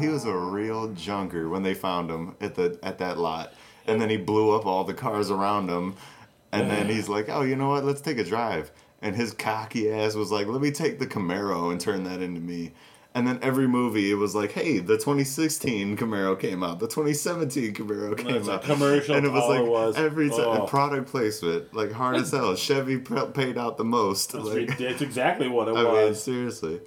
He 0.00 0.08
was 0.08 0.24
a 0.24 0.34
real 0.36 0.92
junker 0.92 1.48
when 1.48 1.62
they 1.62 1.74
found 1.74 2.10
him 2.10 2.36
at 2.40 2.54
the 2.54 2.78
at 2.82 2.98
that 2.98 3.18
lot, 3.18 3.52
and 3.86 4.00
then 4.00 4.08
he 4.08 4.16
blew 4.16 4.54
up 4.54 4.66
all 4.66 4.84
the 4.84 4.94
cars 4.94 5.30
around 5.30 5.68
him, 5.68 5.96
and 6.52 6.70
then 6.70 6.88
he's 6.88 7.08
like, 7.08 7.28
"Oh, 7.28 7.42
you 7.42 7.56
know 7.56 7.70
what? 7.70 7.84
Let's 7.84 8.00
take 8.00 8.18
a 8.18 8.24
drive." 8.24 8.70
And 9.02 9.14
his 9.16 9.32
cocky 9.32 9.90
ass 9.90 10.14
was 10.14 10.30
like, 10.30 10.46
"Let 10.46 10.60
me 10.60 10.70
take 10.70 10.98
the 10.98 11.06
Camaro 11.06 11.70
and 11.70 11.80
turn 11.80 12.04
that 12.04 12.22
into 12.22 12.40
me." 12.40 12.72
And 13.16 13.26
then 13.26 13.38
every 13.40 13.66
movie, 13.66 14.10
it 14.10 14.16
was 14.16 14.34
like, 14.34 14.52
"Hey, 14.52 14.78
the 14.78 14.96
2016 14.98 15.96
Camaro 15.96 16.38
came 16.38 16.62
out. 16.62 16.80
The 16.80 16.86
2017 16.86 17.72
Camaro 17.72 18.14
came 18.16 18.46
a 18.46 18.52
out." 18.52 18.62
commercial, 18.62 19.14
and 19.16 19.24
it 19.24 19.32
was 19.32 19.48
like 19.48 19.60
it 19.60 19.68
was. 19.70 19.96
every 19.96 20.28
time 20.28 20.40
Oh. 20.62 20.66
product 20.66 21.10
placement, 21.10 21.72
like 21.74 21.92
hard 21.92 22.16
as 22.16 22.30
hell. 22.30 22.54
Chevy 22.56 22.98
paid 22.98 23.56
out 23.56 23.78
the 23.78 23.84
most. 23.84 24.32
That's, 24.32 24.44
like, 24.44 24.76
that's 24.76 25.00
exactly 25.00 25.48
what 25.48 25.66
it 25.66 25.70
I 25.76 25.82
mean, 25.82 25.92
was. 26.08 26.22
seriously, 26.22 26.80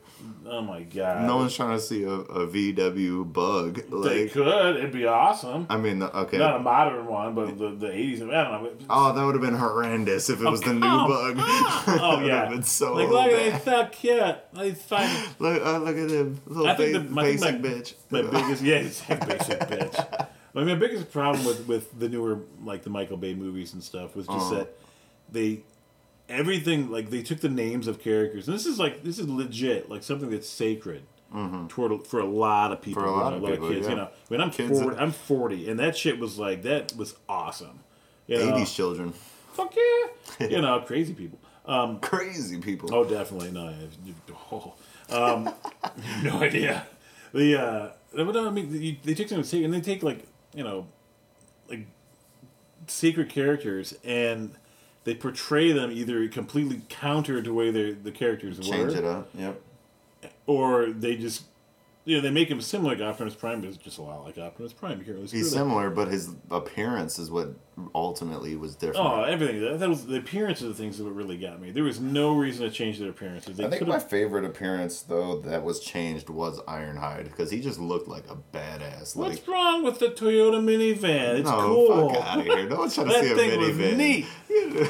oh 0.48 0.62
my 0.62 0.84
god. 0.84 1.26
no 1.26 1.38
one's 1.38 1.56
trying 1.56 1.78
to 1.78 1.82
see 1.82 2.04
a, 2.04 2.10
a 2.12 2.48
VW 2.48 3.32
bug. 3.32 3.82
They 4.04 4.28
could. 4.28 4.78
It'd 4.78 4.92
be 4.92 5.06
awesome. 5.06 5.66
I 5.70 5.78
mean, 5.78 6.00
the- 6.00 6.16
okay. 6.20 6.38
Not 6.38 6.56
a 6.56 6.60
modern 6.60 7.06
one, 7.06 7.36
but 7.36 7.58
the 7.58 7.70
the 7.72 7.92
eighties. 7.92 8.22
I 8.22 8.26
don't 8.26 8.64
know. 8.64 8.70
Oh, 8.90 9.14
that 9.14 9.24
would 9.26 9.36
have 9.36 9.42
been 9.44 9.56
horrendous 9.58 10.30
if 10.30 10.42
it 10.42 10.46
was 10.50 10.62
the 10.62 10.74
new 10.74 10.80
come 10.82 11.08
bug. 11.08 11.36
Oh 11.38 12.18
That 12.20 12.26
yeah. 12.26 12.50
been 12.50 12.64
so 12.64 12.94
like 12.94 13.10
look 13.10 13.32
at 13.32 13.66
that 13.66 13.92
kid. 13.92 14.36
I 14.56 14.72
find 14.72 15.12
Look, 15.40 15.64
uh, 15.66 15.78
look 15.80 15.98
at 15.98 16.10
him, 16.10 16.42
little 16.48 16.68
I 16.68 16.76
think 16.76 16.94
ba- 16.94 17.00
the- 17.00 17.06
think 17.06 17.16
basic 17.16 17.62
my- 17.62 17.68
bitch. 17.70 17.94
My 18.10 18.22
biggest, 18.42 18.62
yeah, 18.64 18.76
it's 18.76 19.02
a 19.10 19.16
basic 19.16 19.60
bitch. 19.62 20.28
I 20.56 20.58
mean, 20.58 20.68
my 20.68 20.76
biggest 20.76 21.12
problem 21.12 21.46
with 21.46 21.68
with 21.68 21.98
the 22.00 22.10
newer 22.10 22.40
like 22.64 22.84
the 22.84 22.90
Michael 22.90 23.18
Bay 23.18 23.34
movies 23.36 23.74
and 23.74 23.84
stuff 23.84 24.16
was 24.16 24.26
just 24.26 24.38
Uh-huh. 24.52 24.56
that 24.60 24.76
they 25.32 25.62
everything 26.30 26.90
like 26.90 27.10
they 27.10 27.22
took 27.24 27.42
the 27.42 27.50
names 27.50 27.88
of 27.88 28.00
characters, 28.02 28.48
and 28.48 28.56
this 28.56 28.66
is 28.66 28.80
like 28.80 29.04
this 29.04 29.20
is 29.20 29.28
legit, 29.28 29.90
like 29.90 30.04
something 30.04 30.30
that's 30.30 30.50
sacred. 30.50 31.04
Toward, 31.68 32.08
for 32.08 32.20
a 32.20 32.26
lot 32.26 32.72
of 32.72 32.82
people, 32.82 33.04
Mm-hmm. 33.04 33.12
For 33.12 33.16
a 33.16 33.24
lot 33.24 33.34
you 33.36 33.40
know, 33.40 33.46
of 33.46 33.54
people, 33.54 33.70
kids, 33.70 33.86
yeah. 33.86 33.90
you 33.92 33.98
know. 33.98 34.06
I 34.06 34.34
mean, 34.34 34.42
I'm 34.42 34.50
Kids- 34.50 34.82
40, 34.82 34.98
I'm 34.98 35.12
40, 35.12 35.70
and 35.70 35.80
that 35.80 35.96
shit 35.96 36.18
was 36.20 36.40
like 36.40 36.64
that 36.64 36.96
was 36.96 37.16
awesome. 37.28 37.82
You 38.26 38.40
know? 38.40 38.54
80s 38.54 38.74
children, 38.74 39.14
fuck 39.54 39.76
yeah, 39.76 40.48
you 40.48 40.62
know, 40.62 40.80
crazy 40.80 41.14
people. 41.14 41.40
Um, 41.66 42.00
crazy 42.00 42.60
people. 42.60 42.94
Oh, 42.94 43.04
definitely 43.04 43.52
no. 43.52 43.74
Oh, 44.52 44.74
um, 45.12 45.54
no 46.24 46.40
idea. 46.42 46.88
The 47.32 47.62
uh, 47.62 47.90
but 48.16 48.34
no, 48.34 48.48
I 48.48 48.52
mean, 48.52 48.82
you, 48.82 48.96
they 49.04 49.14
take 49.14 49.30
some 49.30 49.44
and 49.64 49.74
they 49.74 49.82
take 49.82 50.02
like 50.02 50.26
you 50.56 50.64
know, 50.64 50.88
like 51.70 51.86
secret 52.88 53.30
characters 53.30 53.94
and 54.04 54.56
they 55.10 55.16
portray 55.16 55.72
them 55.72 55.92
either 55.92 56.28
completely 56.28 56.84
counter 56.88 57.42
to 57.42 57.50
the 57.50 57.54
way 57.54 57.72
the 57.72 57.94
the 57.94 58.12
characters 58.12 58.60
Change 58.60 58.94
were, 58.94 58.98
it 58.98 59.04
up. 59.04 59.30
Yep. 59.34 59.62
or 60.46 60.92
they 60.92 61.16
just 61.16 61.46
you 62.06 62.16
know 62.16 62.22
they 62.22 62.30
make 62.30 62.48
him 62.48 62.62
similar. 62.62 62.96
Like 62.96 63.02
Optimus 63.02 63.34
Prime 63.34 63.64
is 63.64 63.76
just 63.76 63.98
a 63.98 64.04
lot 64.04 64.24
like 64.24 64.38
Optimus 64.38 64.72
Prime. 64.72 65.00
You 65.00 65.06
can't 65.06 65.18
really 65.18 65.28
He's 65.30 65.50
similar, 65.52 65.90
but 65.90 66.10
his 66.10 66.30
appearance 66.52 67.18
is 67.18 67.32
what 67.32 67.56
ultimately 67.96 68.56
was 68.56 68.76
different. 68.76 69.06
Oh, 69.08 69.24
everything. 69.24 69.62
That, 69.62 69.80
that 69.80 69.90
was 69.90 70.06
the 70.06 70.18
appearance 70.18 70.62
of 70.62 70.68
the 70.70 70.74
things 70.74 70.98
that 70.98 71.06
really 71.06 71.38
got 71.38 71.62
me. 71.62 71.72
There 71.72 71.84
was 71.84 72.00
no 72.00 72.36
reason 72.36 72.66
to 72.66 72.72
change 72.72 73.00
their 73.00 73.10
appearances. 73.10 73.58
They 73.58 73.66
I 73.66 73.70
think 73.70 73.88
my 73.88 74.00
favorite 74.00 74.46
appearance 74.46 75.02
though 75.02 75.40
that 75.42 75.64
was 75.64 75.80
changed 75.80 76.30
was 76.30 76.60
Ironhide 76.62 77.26
because 77.26 77.52
he 77.52 77.62
just 77.62 77.80
looked 77.80 78.08
like 78.08 78.26
a 78.30 78.36
badass. 78.56 79.16
Like 79.16 79.30
What's 79.34 79.48
wrong 79.48 79.84
with 79.84 80.00
the 80.00 80.08
Toyota 80.08 80.62
minivan? 80.64 81.40
It's 81.40 81.50
no, 81.50 81.60
cool. 81.60 82.10
fuck 82.14 82.24
out 82.26 82.40
of 82.40 82.46
here! 82.46 82.70
No 82.70 82.76
one's 82.78 82.96
trying 82.96 83.08
to 83.08 83.14
see 83.22 83.32
a 83.32 83.36
thing 83.36 83.60
was 83.60 83.70
minivan. 83.70 83.98
neat. 83.98 84.26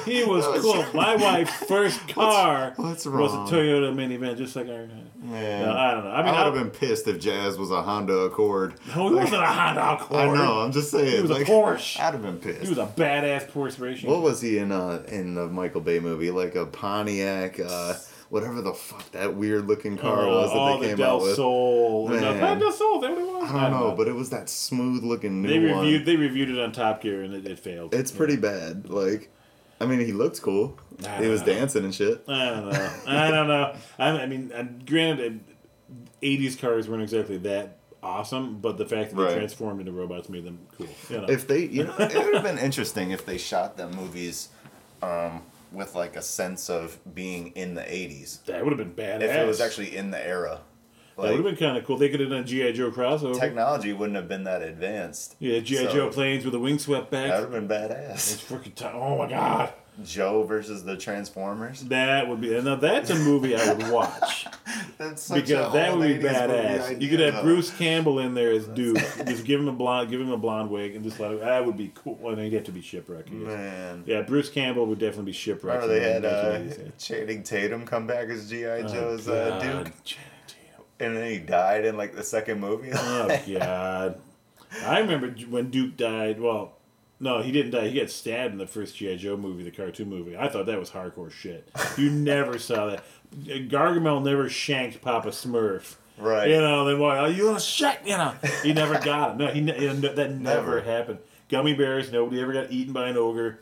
He 0.05 0.23
was 0.25 0.45
cool. 0.61 0.85
My 0.93 1.15
wife's 1.17 1.53
first 1.65 2.07
car 2.07 2.73
what's 2.77 3.05
was 3.05 3.33
a? 3.33 3.53
Toyota 3.55 3.93
minivan, 3.93 4.37
just 4.37 4.55
like 4.55 4.67
Ironhide. 4.67 5.05
Man, 5.21 5.65
No, 5.65 5.73
I 5.73 5.91
don't 5.91 6.03
know. 6.05 6.11
I 6.11 6.23
mean, 6.23 6.33
I 6.33 6.47
would 6.47 6.55
have 6.57 6.71
been 6.71 6.79
pissed 6.79 7.07
if 7.07 7.19
Jazz 7.19 7.57
was 7.57 7.71
a 7.71 7.81
Honda 7.81 8.13
Accord. 8.19 8.75
No, 8.95 9.09
he 9.09 9.15
wasn't 9.15 9.43
a 9.43 9.45
Honda 9.45 9.93
Accord. 9.93 10.19
I 10.21 10.33
know. 10.33 10.59
I'm 10.61 10.71
just 10.71 10.91
saying. 10.91 11.15
He 11.15 11.21
was 11.21 11.31
a 11.31 11.33
like, 11.35 11.47
Porsche. 11.47 11.99
I'd 11.99 12.13
have 12.13 12.21
been 12.21 12.37
pissed. 12.37 12.63
He 12.63 12.69
was 12.69 12.78
a 12.79 12.87
badass 12.87 13.47
Porsche 13.51 13.79
racing. 13.79 14.09
what 14.09 14.21
was 14.21 14.41
he 14.41 14.57
in? 14.57 14.71
Uh, 14.71 15.03
in 15.07 15.35
the 15.35 15.47
Michael 15.47 15.81
Bay 15.81 15.99
movie, 15.99 16.31
like 16.31 16.55
a 16.55 16.65
Pontiac, 16.65 17.59
uh, 17.59 17.93
whatever 18.29 18.61
the 18.61 18.73
fuck 18.73 19.11
that 19.11 19.35
weird 19.35 19.67
looking 19.67 19.97
car 19.97 20.27
Uh, 20.27 20.27
was 20.27 20.53
that 20.53 20.79
they 20.79 20.81
the 20.81 20.87
came 20.89 20.97
Del 20.97 21.15
out 21.17 21.21
with. 21.21 21.35
Sol. 21.35 22.07
Man. 22.09 22.39
not 22.39 22.59
Del 22.59 22.71
Sol. 22.71 22.99
That 23.01 23.11
what 23.11 23.19
it 23.19 23.27
was. 23.27 23.51
I 23.51 23.69
don't 23.69 23.79
know, 23.79 23.95
but 23.95 24.07
it 24.07 24.15
was 24.15 24.29
that 24.31 24.49
smooth 24.49 25.03
looking 25.03 25.41
new 25.41 25.47
they 25.49 25.71
one. 25.73 25.83
reviewed. 25.85 26.05
They 26.05 26.15
reviewed 26.15 26.49
it 26.49 26.59
on 26.59 26.71
Top 26.71 27.01
Gear, 27.01 27.21
and 27.23 27.33
it, 27.33 27.45
it 27.45 27.59
failed. 27.59 27.93
It's 27.93 28.11
pretty 28.11 28.35
bad. 28.37 28.89
Like, 28.89 29.31
I 29.81 29.85
mean, 29.85 29.99
he 29.99 30.11
looked 30.11 30.41
cool. 30.41 30.77
I 31.07 31.23
He 31.23 31.27
was 31.29 31.41
know. 31.41 31.47
dancing 31.47 31.83
and 31.85 31.95
shit. 31.95 32.23
I 32.27 32.45
don't 32.49 32.69
know. 32.69 32.91
I 33.07 33.31
don't 33.31 33.47
know. 33.47 33.75
I, 33.97 34.09
I 34.09 34.25
mean, 34.25 34.83
granted, 34.85 35.39
'80s 36.21 36.59
cars 36.59 36.87
weren't 36.89 37.01
exactly 37.03 37.37
that 37.39 37.78
awesome, 38.03 38.59
but 38.59 38.77
the 38.77 38.85
fact 38.85 39.09
that 39.11 39.15
they 39.17 39.23
Right. 39.23 39.35
transformed 39.35 39.79
into 39.81 39.91
robots 39.91 40.29
made 40.29 40.43
them 40.45 40.59
cool. 40.77 40.87
You 41.09 41.17
know? 41.21 41.27
If 41.27 41.47
they, 41.47 41.65
you 41.65 41.83
know, 41.85 41.95
it 41.97 42.13
would 42.23 42.33
have 42.35 42.43
been 42.51 42.57
interesting 42.57 43.11
if 43.11 43.25
they 43.25 43.37
shot 43.37 43.77
them 43.77 43.91
movies 43.95 44.49
um, 45.01 45.41
with 45.71 45.95
like 45.95 46.15
a 46.15 46.21
sense 46.21 46.69
of 46.69 46.97
being 47.13 47.47
in 47.55 47.75
the 47.75 47.81
'80s. 47.81 48.43
that 48.45 48.63
would 48.65 48.77
have 48.77 48.95
been 48.95 49.05
badass. 49.05 49.21
If 49.23 49.31
it 49.31 49.47
was 49.47 49.61
actually 49.61 49.95
in 49.95 50.11
the 50.11 50.25
era. 50.25 50.61
Like, 51.17 51.31
that 51.31 51.35
would 51.35 51.45
have 51.51 51.57
been 51.59 51.67
kind 51.67 51.77
of 51.77 51.83
cool. 51.85 51.97
They 51.97 52.07
could 52.07 52.21
have 52.21 52.29
done 52.29 52.45
GI 52.45 52.71
Joe 52.73 52.91
crossover. 52.91 53.37
technology 53.37 53.91
wouldn't 53.91 54.15
have 54.15 54.29
been 54.29 54.45
that 54.45 54.61
advanced. 54.61 55.35
yeah, 55.39 55.59
GI 55.59 55.75
So, 55.87 55.91
Joe 55.93 56.09
planes 56.09 56.45
with 56.45 56.53
a 56.55 56.59
wing 56.59 56.79
swept 56.79 57.11
back. 57.11 57.29
That 57.29 57.41
would 57.49 57.53
have 57.53 57.67
been 57.67 57.77
badass. 57.77 58.13
It's 58.13 58.41
freaking 58.41 58.73
time. 58.73 58.95
Oh 58.95 59.17
my 59.17 59.29
god, 59.29 59.73
Joe 60.03 60.43
versus 60.43 60.83
the 60.83 60.95
Transformers. 60.97 61.81
that 61.85 62.27
would 62.27 62.41
be. 62.41 62.59
Now 62.61 62.75
that's 62.75 63.09
a 63.09 63.15
movie 63.15 63.55
I 63.55 63.73
would 63.73 63.89
watch 63.91 64.47
That's 64.97 65.23
such 65.23 65.45
because 65.45 65.73
that 65.73 65.97
would 65.97 66.07
be 66.07 66.27
badass. 66.27 66.81
idea, 66.83 66.97
You 66.99 67.09
could 67.09 67.19
have 67.19 67.35
though. 67.35 67.41
Bruce 67.43 67.69
Campbell 67.71 68.19
in 68.19 68.33
there 68.33 68.51
as 68.51 68.67
Duke. 68.67 68.97
just 69.25 69.45
give 69.45 69.59
him 69.59 69.67
a 69.67 69.73
blonde, 69.73 70.09
give 70.09 70.19
him 70.21 70.31
a 70.31 70.37
blonde 70.37 70.69
wig, 70.69 70.95
and 70.95 71.03
just 71.03 71.19
let 71.19 71.31
him. 71.31 71.39
That 71.39 71.65
would 71.65 71.77
be 71.77 71.91
cool. 71.95 72.15
Well, 72.21 72.35
he'd 72.35 72.53
have 72.53 72.65
to 72.65 72.71
be 72.71 72.81
shipwreck. 72.81 73.27
I 73.27 73.29
guess. 73.29 73.47
Man. 73.47 74.03
Yeah, 74.05 74.21
Bruce 74.21 74.49
Campbell 74.49 74.85
would 74.87 74.99
definitely 74.99 75.25
be 75.25 75.31
shipwrecked. 75.33 75.83
Remember 75.83 75.99
they 75.99 76.11
had 76.11 76.25
uh, 76.25 76.73
Channing 76.97 77.43
Tatum 77.43 77.85
come 77.85 78.07
back 78.07 78.27
as 78.29 78.49
G.I. 78.49 78.69
Oh, 78.69 78.87
Joe's 78.87 79.27
uh, 79.27 79.49
God. 79.49 79.61
Duke, 79.85 79.93
Channing 80.03 80.25
Tatum. 80.47 80.85
and 80.99 81.17
then 81.17 81.29
he 81.31 81.39
died 81.39 81.85
in 81.85 81.97
like 81.97 82.15
the 82.15 82.23
second 82.23 82.59
movie. 82.59 82.89
Oh 82.93 83.27
God! 83.59 84.19
I 84.85 84.99
remember 84.99 85.29
when 85.49 85.69
Duke 85.71 85.97
died. 85.97 86.39
Well, 86.39 86.73
no, 87.19 87.41
he 87.41 87.51
didn't 87.51 87.71
die. 87.71 87.87
He 87.89 87.99
got 87.99 88.09
stabbed 88.09 88.53
in 88.53 88.57
the 88.57 88.67
first 88.67 88.95
GI 88.97 89.17
Joe 89.17 89.35
movie, 89.37 89.63
the 89.63 89.71
cartoon 89.71 90.09
movie. 90.09 90.37
I 90.37 90.47
thought 90.47 90.65
that 90.67 90.79
was 90.79 90.91
hardcore 90.91 91.31
shit. 91.31 91.69
You 91.97 92.09
never 92.11 92.57
saw 92.57 92.87
that. 92.87 93.03
Gargamel 93.35 94.23
never 94.23 94.49
shanked 94.49 95.01
Papa 95.01 95.29
Smurf. 95.29 95.95
Right. 96.17 96.49
You 96.49 96.59
know, 96.59 96.85
then 96.85 96.99
why? 96.99 97.19
Oh, 97.19 97.25
you 97.27 97.53
to 97.53 97.59
shank? 97.59 97.99
You 98.05 98.17
know, 98.17 98.33
he 98.63 98.73
never 98.73 98.99
got 99.03 99.31
him. 99.31 99.37
No, 99.37 99.47
he 99.47 99.61
ne- 99.61 99.71
that 99.87 100.31
never, 100.31 100.37
Never. 100.37 100.81
happened. 100.81 101.19
Gummy 101.49 101.73
bears. 101.73 102.11
Nobody 102.11 102.41
ever 102.41 102.53
got 102.53 102.71
eaten 102.71 102.93
by 102.93 103.09
an 103.09 103.17
ogre. 103.17 103.59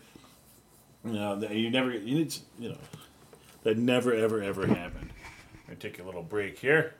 You 1.05 1.13
know, 1.13 1.39
you 1.49 1.69
never. 1.69 1.91
You 1.91 2.15
need. 2.15 2.35
You 2.59 2.69
know, 2.69 2.77
that 3.63 3.77
never, 3.77 4.13
ever, 4.13 4.41
ever 4.41 4.65
happened. 4.67 5.11
I'm 5.67 5.67
gonna 5.67 5.79
take 5.79 5.99
a 5.99 6.03
little 6.03 6.23
break 6.23 6.57
here. 6.59 6.95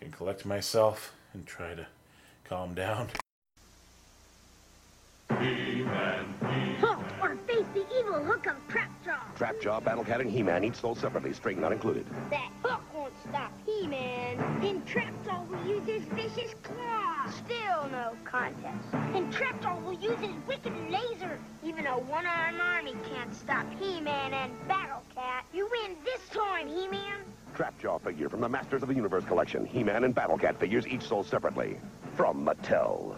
I 0.00 0.04
can 0.04 0.12
collect 0.12 0.46
myself 0.46 1.12
and 1.34 1.46
try 1.46 1.74
to 1.74 1.86
calm 2.44 2.74
down. 2.74 3.08
Trapjaw. 9.38 9.58
Trapjaw, 9.60 9.82
Battlecat, 9.82 10.20
and 10.20 10.30
He-Man 10.30 10.64
each 10.64 10.74
sold 10.74 10.98
separately, 10.98 11.32
string 11.32 11.60
not 11.60 11.72
included. 11.72 12.06
That 12.30 12.50
hook 12.62 12.82
won't 12.94 13.12
stop 13.28 13.52
He-Man. 13.64 14.36
Then 14.60 14.82
Trapjaw 14.82 15.48
will 15.48 15.66
use 15.66 15.86
his 15.86 16.02
vicious 16.04 16.54
claw. 16.62 17.26
Still 17.30 17.88
no 17.90 18.16
contest. 18.24 18.88
And 18.92 19.32
Trapjaw 19.32 19.82
will 19.84 19.94
use 19.94 20.18
his 20.18 20.34
wicked 20.46 20.72
laser. 20.90 21.38
Even 21.64 21.86
a 21.86 21.98
one-armed 21.98 22.60
army 22.60 22.94
can't 23.12 23.34
stop 23.34 23.66
He-Man 23.78 24.34
and 24.34 24.52
Battlecat. 24.68 25.42
You 25.52 25.68
win 25.70 25.96
this 26.04 26.28
time, 26.30 26.68
He-Man. 26.68 27.18
Trapjaw 27.54 28.00
figure 28.02 28.28
from 28.28 28.40
the 28.40 28.48
Masters 28.48 28.82
of 28.82 28.88
the 28.88 28.94
Universe 28.94 29.24
collection. 29.24 29.66
He-Man 29.66 30.04
and 30.04 30.14
Battlecat 30.14 30.56
figures 30.56 30.86
each 30.86 31.02
sold 31.02 31.26
separately. 31.26 31.78
From 32.16 32.44
Mattel. 32.44 33.16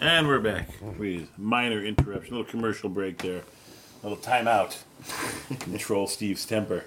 And 0.00 0.26
we're 0.26 0.40
back. 0.40 0.68
We 0.98 1.28
minor 1.36 1.84
interruption, 1.84 2.36
little 2.36 2.50
commercial 2.50 2.88
break 2.88 3.18
there, 3.18 3.38
a 3.38 3.61
little 4.02 4.18
timeout. 4.18 4.78
Control 5.60 6.06
Steve's 6.06 6.44
temper. 6.46 6.84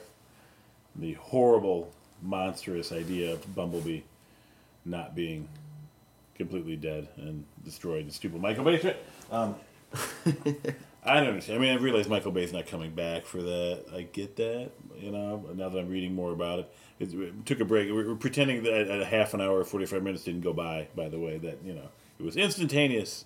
The 0.95 1.13
horrible, 1.13 1.91
monstrous 2.21 2.91
idea 2.91 3.34
of 3.34 3.56
Bumblebee 3.56 4.01
not 4.86 5.15
being 5.15 5.47
completely 6.36 6.75
dead 6.75 7.08
and 7.17 7.45
destroyed 7.63 8.04
and 8.04 8.13
stupid 8.13 8.41
Michael 8.41 8.63
Bay. 8.63 8.95
Um, 9.32 9.56
I 11.06 11.15
don't 11.19 11.28
understand. 11.28 11.60
I 11.60 11.62
mean, 11.62 11.78
I 11.78 11.82
realize 11.82 12.08
Michael 12.10 12.32
Bay's 12.32 12.51
not 12.51 12.65
coming 12.67 12.91
back 12.91 13.25
for 13.25 13.41
that. 13.41 13.86
I 13.95 14.04
get 14.04 14.36
that, 14.38 14.71
you 14.99 15.12
know. 15.12 15.45
Now 15.56 15.69
that 15.69 15.78
I'm 15.78 15.89
reading 15.89 16.15
more 16.15 16.32
about 16.32 16.60
it, 16.60 16.73
it, 16.99 17.13
it 17.13 17.45
took 17.45 17.60
a 17.60 17.65
break. 17.65 17.91
We're, 17.91 18.08
we're 18.08 18.15
pretending 18.15 18.63
that 18.63 18.89
a 18.89 19.06
half 19.06 19.34
an 19.34 19.41
hour, 19.41 19.63
45 19.63 20.01
minutes 20.01 20.23
didn't 20.23 20.41
go 20.41 20.54
by. 20.54 20.88
By 20.95 21.10
the 21.10 21.19
way, 21.19 21.38
that 21.38 21.60
you 21.63 21.73
know, 21.73 21.89
it 22.19 22.23
was 22.23 22.36
instantaneous. 22.36 23.25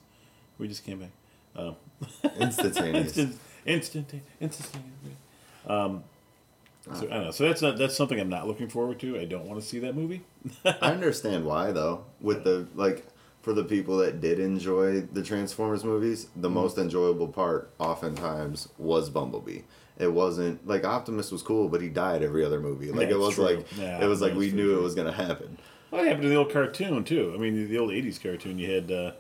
We 0.57 0.67
just 0.67 0.85
came 0.85 0.99
back. 0.99 1.11
Um, 1.55 1.75
Instantaneous. 2.39 3.17
Instant. 3.69 4.13
Um, 5.67 6.03
so 6.93 7.05
I 7.07 7.09
don't 7.09 7.23
know. 7.25 7.31
So 7.31 7.43
that's 7.45 7.61
not 7.61 7.77
that's 7.77 7.95
something 7.95 8.19
I'm 8.19 8.29
not 8.29 8.47
looking 8.47 8.67
forward 8.69 8.99
to. 9.01 9.19
I 9.19 9.25
don't 9.25 9.45
want 9.45 9.61
to 9.61 9.65
see 9.67 9.79
that 9.79 9.95
movie. 9.95 10.21
I 10.65 10.91
understand 10.91 11.45
why 11.45 11.71
though. 11.71 12.05
With 12.21 12.43
the 12.43 12.67
like 12.75 13.05
for 13.41 13.53
the 13.53 13.63
people 13.63 13.97
that 13.97 14.19
did 14.21 14.39
enjoy 14.39 15.01
the 15.01 15.21
Transformers 15.23 15.83
movies, 15.83 16.25
Mm-hmm. 16.25 16.41
the 16.41 16.49
most 16.49 16.77
enjoyable 16.77 17.27
part 17.27 17.71
oftentimes 17.79 18.69
was 18.77 19.09
Bumblebee. 19.09 19.61
It 19.97 20.11
wasn't 20.13 20.65
like 20.65 20.85
Optimus 20.85 21.31
was 21.31 21.41
cool, 21.43 21.67
but 21.69 21.81
he 21.81 21.89
died 21.89 22.23
every 22.23 22.43
other 22.45 22.59
movie. 22.61 22.91
Like 22.91 23.07
it 23.07 23.09
That's 23.09 23.19
was 23.19 23.35
true. 23.35 23.43
like 23.43 23.67
Yeah, 23.77 24.01
it 24.03 24.07
was 24.07 24.21
like 24.21 24.31
that's 24.31 24.39
we 24.39 24.49
for 24.49 24.55
knew 24.55 24.77
it 24.77 24.81
was 24.81 24.95
gonna 24.95 25.11
happen. 25.11 25.57
What 25.89 26.05
happened 26.05 26.23
to 26.23 26.29
the 26.29 26.35
old 26.35 26.51
cartoon 26.51 27.03
too? 27.03 27.33
I 27.35 27.37
mean, 27.37 27.67
the 27.69 27.77
old 27.77 27.89
'80s 27.91 28.21
cartoon. 28.21 28.57
You 28.59 28.71
had 28.71 28.91
uh, 28.91 29.11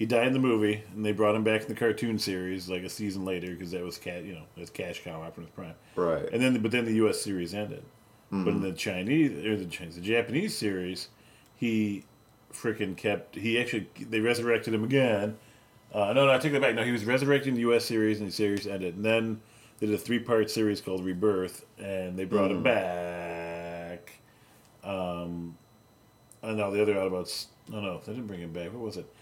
he 0.00 0.06
died 0.06 0.28
in 0.28 0.32
the 0.32 0.38
movie, 0.38 0.82
and 0.94 1.04
they 1.04 1.12
brought 1.12 1.34
him 1.34 1.44
back 1.44 1.60
in 1.60 1.68
the 1.68 1.74
cartoon 1.74 2.18
series 2.18 2.70
like 2.70 2.82
a 2.82 2.88
season 2.88 3.26
later 3.26 3.50
because 3.50 3.70
that 3.72 3.84
was 3.84 3.98
cat, 3.98 4.24
you 4.24 4.32
know, 4.32 4.44
that's 4.56 4.70
cash 4.70 5.04
cow 5.04 5.20
Optimus 5.20 5.50
Prime. 5.54 5.74
Right. 5.94 6.26
And 6.32 6.42
then, 6.42 6.62
but 6.62 6.70
then 6.70 6.86
the 6.86 6.94
U.S. 6.94 7.20
series 7.20 7.52
ended. 7.52 7.84
But 8.32 8.48
in 8.48 8.62
the 8.62 8.72
Chinese 8.72 9.44
or 9.44 9.56
the 9.56 9.66
Chinese, 9.66 9.96
the 9.96 10.00
Japanese 10.00 10.56
series, 10.56 11.08
he 11.54 12.04
freaking 12.50 12.96
kept. 12.96 13.34
He 13.34 13.60
actually 13.60 13.90
they 13.98 14.20
resurrected 14.20 14.72
him 14.72 14.84
again. 14.84 15.36
Uh, 15.92 16.14
no, 16.14 16.24
no, 16.26 16.32
I 16.32 16.38
take 16.38 16.52
that 16.52 16.62
back. 16.62 16.76
No, 16.76 16.82
he 16.82 16.92
was 16.92 17.04
resurrected 17.04 17.48
in 17.48 17.54
the 17.56 17.62
U.S. 17.62 17.84
series, 17.84 18.20
and 18.20 18.28
the 18.28 18.32
series 18.32 18.66
ended. 18.66 18.94
And 18.94 19.04
then 19.04 19.42
they 19.80 19.86
did 19.86 19.94
a 19.96 19.98
three-part 19.98 20.50
series 20.50 20.80
called 20.80 21.04
Rebirth, 21.04 21.66
and 21.78 22.16
they 22.16 22.24
brought 22.24 22.52
him 22.52 22.62
back. 22.62 24.20
Um, 24.82 25.58
I 26.42 26.52
know 26.52 26.70
the 26.70 26.80
other 26.80 26.94
Autobots. 26.94 27.46
No, 27.68 27.80
no, 27.80 28.00
they 28.06 28.12
didn't 28.12 28.28
bring 28.28 28.40
him 28.40 28.52
back. 28.52 28.72
What 28.72 28.80
was 28.80 28.96
it? 28.96 29.12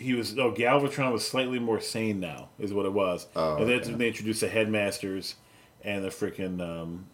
He 0.00 0.14
was 0.14 0.38
oh 0.38 0.52
Galvatron 0.52 1.12
was 1.12 1.26
slightly 1.26 1.58
more 1.58 1.80
sane 1.80 2.20
now, 2.20 2.48
is 2.58 2.72
what 2.72 2.86
it 2.86 2.92
was. 2.92 3.26
Oh, 3.36 3.56
and 3.56 3.68
that's 3.68 3.82
okay. 3.82 3.90
when 3.90 3.98
they 3.98 4.08
introduced 4.08 4.40
the 4.40 4.48
headmasters 4.48 5.36
and 5.82 6.04
the 6.04 6.08
freaking 6.08 6.60
um, 6.60 7.06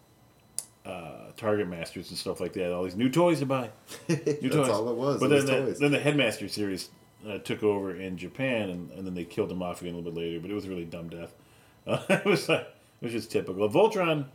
uh, 0.85 1.31
target 1.35 1.67
masters 1.67 2.09
and 2.09 2.17
stuff 2.17 2.39
like 2.39 2.53
that. 2.53 2.71
All 2.71 2.83
these 2.83 2.95
new 2.95 3.09
toys 3.09 3.39
to 3.39 3.45
buy. 3.45 3.69
New 4.07 4.15
That's 4.15 4.55
toys. 4.55 4.69
all 4.69 4.89
it 4.89 4.95
was. 4.95 5.19
But 5.19 5.31
it 5.31 5.35
was 5.35 5.45
then, 5.45 5.65
toys. 5.65 5.79
the, 5.79 5.85
then 5.85 5.91
the 5.91 5.99
headmaster 5.99 6.47
series 6.47 6.89
uh, 7.27 7.37
took 7.39 7.63
over 7.63 7.95
in 7.95 8.17
Japan, 8.17 8.69
and, 8.69 8.91
and 8.91 9.05
then 9.05 9.13
they 9.13 9.25
killed 9.25 9.51
him 9.51 9.61
off 9.61 9.81
again 9.81 9.93
a 9.93 9.97
little 9.97 10.11
bit 10.11 10.19
later. 10.19 10.39
But 10.39 10.51
it 10.51 10.53
was 10.53 10.65
a 10.65 10.69
really 10.69 10.85
dumb 10.85 11.09
death. 11.09 11.33
Uh, 11.85 12.03
it 12.09 12.25
was 12.25 12.47
like, 12.47 12.61
it 13.01 13.05
was 13.05 13.11
just 13.11 13.31
typical. 13.31 13.69
Voltron, 13.69 14.25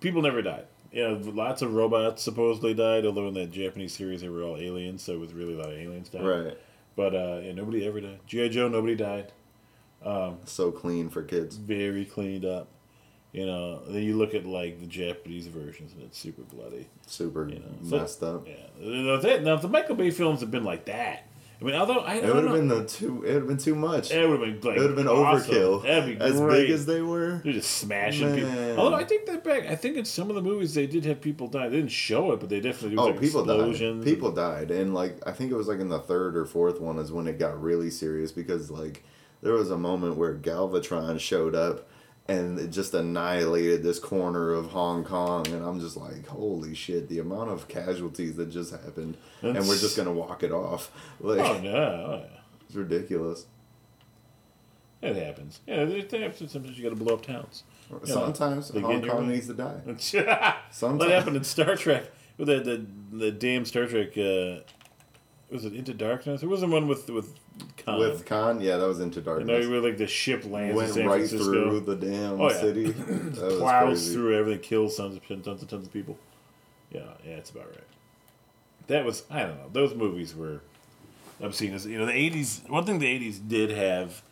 people 0.00 0.22
never 0.22 0.42
died. 0.42 0.66
You 0.92 1.08
know, 1.08 1.20
lots 1.32 1.62
of 1.62 1.72
robots 1.74 2.22
supposedly 2.22 2.74
died. 2.74 3.06
Although 3.06 3.28
in 3.28 3.34
the 3.34 3.46
Japanese 3.46 3.94
series 3.94 4.22
they 4.22 4.28
were 4.28 4.42
all 4.42 4.56
aliens, 4.56 5.02
so 5.02 5.12
it 5.12 5.20
was 5.20 5.32
really 5.32 5.54
a 5.54 5.58
lot 5.58 5.68
of 5.68 5.78
aliens 5.78 6.08
dying. 6.08 6.24
right. 6.24 6.58
But 7.00 7.14
uh, 7.14 7.40
yeah, 7.42 7.52
nobody 7.52 7.86
ever 7.86 7.98
died. 7.98 8.18
GI 8.26 8.50
Joe, 8.50 8.68
nobody 8.68 8.94
died. 8.94 9.32
So 10.44 10.70
clean 10.70 11.08
for 11.08 11.22
kids. 11.22 11.56
Very 11.56 12.04
cleaned 12.04 12.44
up. 12.44 12.68
You 13.32 13.46
know, 13.46 13.80
then 13.88 14.02
you 14.02 14.18
look 14.18 14.34
at 14.34 14.44
like 14.44 14.80
the 14.80 14.86
Japanese 14.86 15.46
versions, 15.46 15.94
and 15.94 16.02
it's 16.02 16.18
super 16.18 16.42
bloody. 16.42 16.88
Super 17.06 17.48
You 17.48 17.60
know, 17.60 17.88
so- 17.88 17.96
messed 18.00 18.22
up. 18.22 18.46
Yeah. 18.46 19.36
Now, 19.38 19.56
the 19.56 19.68
Michael 19.68 19.94
Bay 19.94 20.10
films 20.10 20.40
have 20.40 20.50
been 20.50 20.64
like 20.64 20.84
that, 20.86 21.26
I 21.60 21.64
mean, 21.64 21.74
although 21.74 21.98
I, 21.98 22.14
It 22.14 22.34
would 22.34 22.44
have 22.44 22.54
been 22.54 22.68
the 22.68 22.84
too. 22.86 23.22
It 23.22 23.34
would 23.34 23.34
have 23.34 23.46
been 23.48 23.58
too 23.58 23.74
much. 23.74 24.10
it 24.10 24.26
would 24.26 24.40
have 24.40 24.60
been 24.62 24.70
like 24.70 24.78
It 24.78 24.80
would 24.80 24.90
have 24.90 24.96
been 24.96 25.08
awesome. 25.08 25.52
overkill. 25.54 25.82
That'd 25.82 26.18
be 26.18 26.24
as 26.24 26.40
great. 26.40 26.62
big 26.62 26.70
as 26.70 26.86
they 26.86 27.02
were. 27.02 27.40
They're 27.44 27.52
just 27.52 27.70
smashing 27.76 28.34
people. 28.34 28.78
Although 28.78 28.96
I 28.96 29.04
take 29.04 29.26
that 29.26 29.44
back. 29.44 29.66
I 29.66 29.76
think 29.76 29.96
in 29.98 30.04
some 30.06 30.30
of 30.30 30.36
the 30.36 30.42
movies 30.42 30.72
they 30.74 30.86
did 30.86 31.04
have 31.04 31.20
people 31.20 31.48
die. 31.48 31.68
They 31.68 31.76
didn't 31.76 31.90
show 31.90 32.32
it, 32.32 32.40
but 32.40 32.48
they 32.48 32.60
definitely 32.60 32.96
Oh, 32.96 33.06
like 33.06 33.20
people 33.20 33.44
died. 33.44 34.02
People 34.04 34.32
died, 34.32 34.70
and 34.70 34.94
like 34.94 35.18
I 35.26 35.32
think 35.32 35.50
it 35.50 35.54
was 35.56 35.68
like 35.68 35.80
in 35.80 35.88
the 35.90 35.98
third 35.98 36.34
or 36.36 36.46
fourth 36.46 36.80
one 36.80 36.98
is 36.98 37.12
when 37.12 37.26
it 37.26 37.38
got 37.38 37.60
really 37.60 37.90
serious 37.90 38.32
because 38.32 38.70
like 38.70 39.04
there 39.42 39.52
was 39.52 39.70
a 39.70 39.76
moment 39.78 40.16
where 40.16 40.34
Galvatron 40.34 41.20
showed 41.20 41.54
up 41.54 41.86
and 42.30 42.58
it 42.60 42.68
just 42.70 42.94
annihilated 42.94 43.82
this 43.82 43.98
corner 43.98 44.52
of 44.52 44.66
Hong 44.66 45.02
Kong, 45.04 45.46
and 45.48 45.64
I'm 45.64 45.80
just 45.80 45.96
like, 45.96 46.26
holy 46.28 46.74
shit! 46.74 47.08
The 47.08 47.18
amount 47.18 47.50
of 47.50 47.66
casualties 47.66 48.36
that 48.36 48.50
just 48.50 48.70
happened, 48.70 49.16
and 49.42 49.56
we're 49.66 49.76
just 49.78 49.96
gonna 49.96 50.12
walk 50.12 50.42
it 50.42 50.52
off. 50.52 50.90
Like 51.20 51.40
Oh 51.40 51.60
no, 51.60 51.70
oh, 51.70 52.24
yeah. 52.30 52.38
it's 52.66 52.74
ridiculous. 52.74 53.46
it 55.02 55.16
happens. 55.16 55.60
Yeah, 55.66 55.86
sometimes 55.86 56.78
you 56.78 56.82
got 56.84 56.96
to 56.96 57.04
blow 57.04 57.14
up 57.14 57.22
towns. 57.22 57.64
You 57.90 57.96
know, 57.98 58.04
Sometimes 58.04 58.68
they 58.70 58.80
Hong 58.80 58.90
get 58.92 58.98
in 59.00 59.04
your 59.04 59.14
Kong 59.16 59.28
needs 59.28 59.46
to 59.48 59.54
die. 59.54 59.80
what 59.84 60.00
Sometimes. 60.70 61.10
happened 61.12 61.36
in 61.36 61.44
Star 61.44 61.76
Trek 61.76 62.04
with 62.38 62.48
the 62.48 62.60
the, 62.60 62.86
the 63.16 63.30
damn 63.32 63.64
Star 63.64 63.86
Trek? 63.86 64.16
Uh, 64.16 64.60
was 65.50 65.64
it 65.64 65.74
Into 65.74 65.92
Darkness? 65.92 66.42
It 66.42 66.46
wasn't 66.46 66.72
one 66.72 66.86
with 66.86 67.10
with 67.10 67.34
Khan. 67.78 67.98
With 67.98 68.26
Khan, 68.26 68.60
yeah, 68.60 68.76
that 68.76 68.86
was 68.86 69.00
into 69.00 69.20
darkness. 69.20 69.46
know, 69.64 69.70
where 69.70 69.80
like 69.80 69.98
the 69.98 70.06
ship 70.06 70.44
lands 70.44 70.70
in 70.70 70.76
Went 70.76 70.92
San 70.94 71.06
right 71.06 71.18
Francisco, 71.28 71.44
through 71.52 71.80
the 71.80 71.96
damn 71.96 72.40
Oh, 72.40 72.50
yeah. 72.50 72.60
city. 72.60 72.84
That 72.92 73.42
was 73.42 73.54
plows 73.58 74.12
through 74.12 74.36
everything, 74.38 74.62
kills 74.62 74.96
tons 74.96 75.16
of 75.16 75.26
tons 75.26 75.46
and 75.46 75.68
tons 75.68 75.86
of 75.86 75.92
people. 75.92 76.18
Yeah, 76.92 77.02
yeah, 77.26 77.36
that's 77.36 77.50
about 77.50 77.66
right. 77.70 77.84
That 78.88 79.04
was 79.04 79.24
I 79.30 79.40
don't 79.42 79.56
know. 79.58 79.68
Those 79.72 79.94
movies 79.94 80.34
were 80.34 80.60
obscene. 81.40 81.74
As 81.74 81.86
you 81.86 81.98
know, 81.98 82.06
the 82.06 82.12
'80s. 82.12 82.68
One 82.68 82.84
thing 82.84 82.98
the 82.98 83.06
'80s 83.06 83.40
did 83.48 83.70
have 83.70 84.22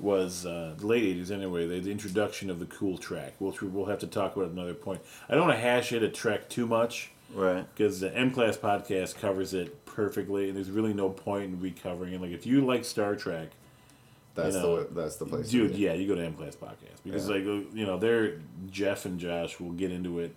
was 0.00 0.44
uh, 0.44 0.74
the 0.76 0.86
late 0.86 1.16
'80s 1.16 1.30
anyway. 1.30 1.66
The, 1.66 1.80
the 1.80 1.90
introduction 1.90 2.50
of 2.50 2.58
the 2.60 2.66
cool 2.66 2.98
track, 2.98 3.34
which 3.38 3.62
we- 3.62 3.68
we'll 3.68 3.86
have 3.86 4.00
to 4.00 4.06
talk 4.06 4.36
about 4.36 4.46
at 4.46 4.52
another 4.52 4.74
point. 4.74 5.00
I 5.28 5.34
don't 5.34 5.46
want 5.46 5.56
to 5.56 5.60
hash 5.62 5.92
it 5.92 6.02
a 6.02 6.08
track 6.08 6.48
too 6.48 6.66
much 6.66 7.10
Right. 7.32 7.64
because 7.74 8.00
the 8.00 8.14
M 8.14 8.30
Class 8.30 8.56
podcast 8.58 9.16
covers 9.18 9.54
it 9.54 9.83
perfectly, 9.94 10.48
and 10.48 10.56
there's 10.56 10.70
really 10.70 10.92
no 10.94 11.08
point 11.10 11.44
in 11.44 11.60
recovering 11.60 12.12
it. 12.14 12.20
Like 12.20 12.32
if 12.32 12.46
you 12.46 12.60
like 12.64 12.84
Star 12.84 13.14
Trek, 13.16 13.48
That's 14.34 14.56
You 14.56 14.62
know, 14.62 14.82
the 14.82 14.94
that's 15.00 15.16
the 15.16 15.26
place. 15.26 15.48
dude, 15.50 15.76
yeah, 15.76 15.92
you 15.94 16.08
go 16.08 16.14
to 16.16 16.24
M 16.24 16.34
Class 16.34 16.56
podcast 16.56 17.02
because 17.04 17.28
Yeah. 17.28 17.34
like 17.36 17.44
uh, 17.46 17.68
you 17.72 17.86
know 17.86 17.98
they're 17.98 18.40
Jeff 18.70 19.04
and 19.04 19.18
Josh 19.20 19.60
will 19.60 19.72
get 19.72 19.90
into 19.92 20.18
it. 20.20 20.34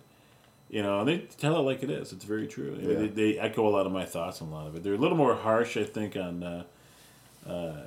You 0.70 0.82
know, 0.82 1.00
and 1.00 1.08
they 1.08 1.18
tell 1.38 1.56
it 1.56 1.62
like 1.62 1.82
it 1.82 1.90
is. 1.90 2.12
It's 2.12 2.24
very 2.24 2.46
true. 2.46 2.78
Yeah. 2.80 2.94
they, 2.98 3.06
they 3.08 3.38
echo 3.38 3.66
a 3.66 3.70
lot 3.70 3.86
of 3.86 3.92
my 3.92 4.04
thoughts 4.04 4.42
on 4.42 4.48
a 4.48 4.50
lot 4.52 4.66
of 4.66 4.76
it. 4.76 4.82
They're 4.84 4.92
a 4.94 4.98
little 4.98 5.16
more 5.16 5.34
harsh, 5.34 5.78
I 5.78 5.84
think, 5.84 6.14
on 6.14 6.42
uh, 6.42 6.64
uh, 7.48 7.80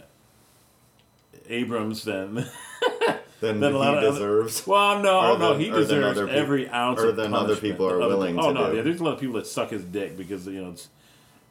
Abrams 1.48 2.04
than 2.04 2.36
Then 3.40 3.60
Then 3.60 3.74
a 3.74 3.78
lot 3.78 3.94
he 3.94 3.98
of 3.98 4.04
other- 4.04 4.12
deserves. 4.12 4.68
Well, 4.68 5.00
no, 5.02 5.36
no, 5.38 5.58
he 5.58 5.70
deserves 5.70 6.20
every 6.20 6.70
ounce 6.70 7.00
or 7.02 7.12
than 7.12 7.34
other 7.34 7.56
people 7.56 7.88
are 7.88 7.98
that 7.98 8.04
other 8.04 8.16
willing 8.18 8.38
Oh 8.40 8.52
no, 8.52 8.72
yeah, 8.72 8.82
there's 8.84 9.00
a 9.00 9.04
lot 9.04 9.14
of 9.16 9.20
people 9.20 9.36
that 9.36 9.48
suck 9.48 9.70
his 9.72 9.84
dick 9.84 10.16
because 10.18 10.46
you 10.48 10.62
know 10.64 10.70
it's 10.72 10.90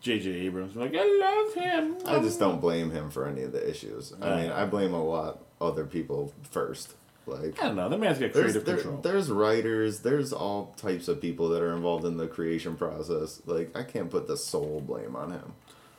J.J. 0.00 0.30
Abrams. 0.30 0.74
Like 0.76 0.94
I 0.96 1.04
love 1.04 1.54
him. 1.54 1.96
I 2.06 2.18
just 2.20 2.38
don't 2.38 2.60
blame 2.60 2.90
him 2.90 3.10
for 3.10 3.26
any 3.26 3.42
of 3.42 3.52
the 3.52 3.68
issues. 3.68 4.14
I 4.20 4.42
mean, 4.42 4.50
I 4.50 4.64
blame 4.64 4.94
a 4.94 5.02
lot 5.02 5.40
other 5.60 5.84
people 5.84 6.32
first. 6.50 6.94
Like 7.26 7.62
I 7.62 7.66
don't 7.66 7.76
know. 7.76 7.88
That 7.88 8.00
man's 8.00 8.18
got 8.18 8.32
there's 8.32 8.52
creative 8.52 8.64
there, 8.64 8.76
control. 8.76 8.96
there's 9.02 9.30
writers, 9.30 10.00
there's 10.00 10.32
all 10.32 10.74
types 10.78 11.06
of 11.06 11.20
people 11.20 11.50
that 11.50 11.62
are 11.62 11.74
involved 11.76 12.04
in 12.06 12.16
the 12.16 12.26
creation 12.26 12.76
process. 12.76 13.42
Like 13.44 13.76
I 13.76 13.82
can't 13.82 14.10
put 14.10 14.26
the 14.26 14.36
sole 14.36 14.80
blame 14.80 15.14
on 15.14 15.32
him. 15.32 15.52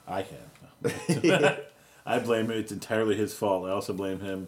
I 0.07 0.23
can. 0.23 0.37
I 2.05 2.19
blame 2.19 2.45
him. 2.45 2.57
It's 2.57 2.71
entirely 2.71 3.15
his 3.15 3.33
fault. 3.33 3.67
I 3.67 3.71
also 3.71 3.93
blame 3.93 4.19
him 4.19 4.47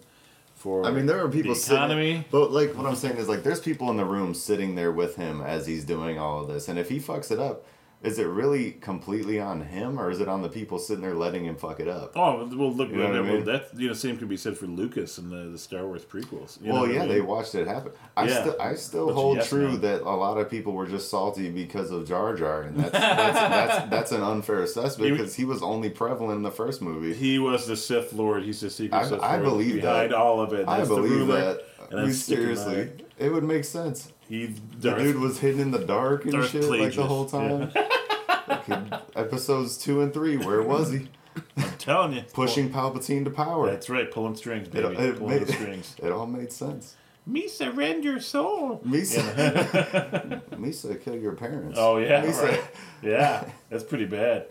for. 0.56 0.84
I 0.86 0.92
mean, 0.92 1.06
there 1.06 1.24
are 1.24 1.30
people 1.30 1.54
the 1.54 1.60
sitting- 1.60 1.78
economy. 1.78 2.26
but 2.32 2.52
like 2.52 2.76
what 2.76 2.88
I'm 2.88 2.96
saying 2.96 3.18
is 3.18 3.30
like 3.30 3.44
there's 3.44 3.60
people 3.60 3.92
in 3.92 3.98
the 3.98 4.06
room 4.06 4.34
sitting 4.34 4.74
there 4.74 4.92
with 4.92 5.16
him 5.16 5.42
as 5.42 5.68
he's 5.68 5.86
doing 5.86 6.18
all 6.18 6.42
of 6.42 6.48
this, 6.48 6.68
and 6.68 6.80
if 6.80 6.90
he 6.90 7.00
fucks 7.00 7.32
it 7.32 7.38
up, 7.40 7.66
is 8.04 8.20
it 8.20 8.26
really 8.28 8.72
completely 8.74 9.40
on 9.40 9.62
him 9.62 9.98
or 9.98 10.12
is 10.12 10.20
it 10.20 10.28
on 10.28 10.42
the 10.42 10.50
people 10.50 10.78
sitting 10.78 11.02
there 11.02 11.14
letting 11.16 11.46
him 11.46 11.56
fuck 11.56 11.80
it 11.80 11.88
up? 11.88 12.12
Oh 12.18 12.46
well, 12.54 12.72
look. 12.74 12.90
You 12.90 12.98
know 12.98 13.06
what 13.08 13.16
I 13.16 13.22
well, 13.22 13.34
mean? 13.36 13.46
that 13.46 13.70
you 13.78 13.88
know, 13.88 13.94
same 13.94 14.18
can 14.18 14.28
be 14.28 14.36
said 14.38 14.58
for 14.58 14.68
Lucas 14.68 15.18
and 15.18 15.32
the, 15.32 15.50
the 15.52 15.58
Star 15.58 15.86
Wars 15.88 16.04
prequels. 16.04 16.60
You 16.62 16.68
know 16.68 16.74
well, 16.74 16.82
what 16.84 16.92
I 16.92 16.94
yeah, 16.94 17.00
mean? 17.00 17.10
they 17.10 17.22
watched 17.22 17.56
it 17.56 17.66
happen. 17.68 17.94
I 18.18 18.28
Yeah. 18.28 18.42
still, 18.42 18.56
I 18.62 18.76
still 18.76 19.10
of 19.10 19.16
hold 19.16 19.38
yes 19.38 19.50
true 19.50 19.70
men. 19.70 19.82
that 19.82 20.02
a 20.02 20.16
lot 20.16 20.38
of 20.38 20.50
people 20.50 20.74
were 20.74 20.86
just 20.88 21.10
salty 21.10 21.50
because 21.50 21.92
of 21.92 22.08
Jar 22.08 22.36
Jar, 22.36 22.64
and 22.64 22.78
that's 22.78 22.92
that's, 22.92 23.40
that's, 23.40 23.90
that's 23.90 24.12
an 24.12 24.22
unfair 24.22 24.60
assessment 24.60 25.12
because 25.18 25.36
he 25.36 25.46
was 25.46 25.64
only 25.64 25.90
prevalent 25.90 26.36
in 26.38 26.44
the 26.44 26.52
first 26.52 26.82
movie. 26.82 27.14
He 27.14 27.40
was 27.40 27.68
the 27.68 27.76
Sith 27.76 28.14
Lord. 28.14 28.44
He's 28.44 28.62
the 28.62 28.70
secret 28.70 28.98
I- 28.98 29.08
Sith 29.10 29.22
I 29.22 29.38
Lord 29.38 29.44
believe 29.46 29.76
behind 29.82 30.12
that. 30.12 30.18
all 30.18 30.40
of 30.42 30.54
it. 30.54 30.68
I 30.68 30.78
That's 30.78 30.90
the 30.90 30.96
believe 30.96 31.28
that. 31.28 31.64
and 31.92 32.06
We 32.06 32.12
seriously, 32.12 32.92
it 33.18 33.30
would 33.32 33.44
make 33.44 33.66
sense. 33.66 34.13
He 34.28 34.48
The 34.48 34.90
Darth, 34.90 35.02
dude 35.02 35.20
was 35.20 35.40
hidden 35.40 35.60
in 35.60 35.72
the 35.72 35.80
dark 35.86 36.24
and 36.24 36.34
Darth 36.34 36.52
shit 36.52 36.64
like 36.66 36.94
the 36.94 37.04
whole 37.04 37.26
time. 37.26 37.72
Fucking 38.46 38.92
episodes 39.16 39.78
two 39.78 40.02
and 40.02 40.14
three, 40.14 40.38
where 40.38 40.62
was 40.62 40.92
he? 40.92 41.10
I'm 41.58 41.72
telling 41.78 42.14
you, 42.14 42.24
Pushing 42.34 42.70
Palpatine 42.70 43.24
to 43.26 43.32
power. 43.32 43.70
That's 43.70 43.90
right, 43.90 44.10
pulling 44.10 44.36
strings, 44.36 44.68
it, 44.68 44.74
baby, 44.74 44.96
it 44.96 45.18
pulling 45.18 45.40
made, 45.40 45.48
the 45.48 45.54
strings. 45.54 45.96
it 46.04 46.12
all 46.12 46.28
made 46.28 46.52
sense. 46.52 46.96
Me 47.26 47.48
surrender 47.48 48.12
your 48.12 48.20
soul. 48.20 48.82
Misa, 48.86 50.42
Misa, 50.52 51.02
kill 51.02 51.16
your 51.16 51.34
parents. 51.34 51.78
Oh 51.80 51.98
yeah, 51.98 52.24
Misa. 52.24 52.44
right. 52.44 52.64
Yeah, 53.02 53.50
that's 53.70 53.84
pretty 53.84 54.06
bad. 54.06 54.48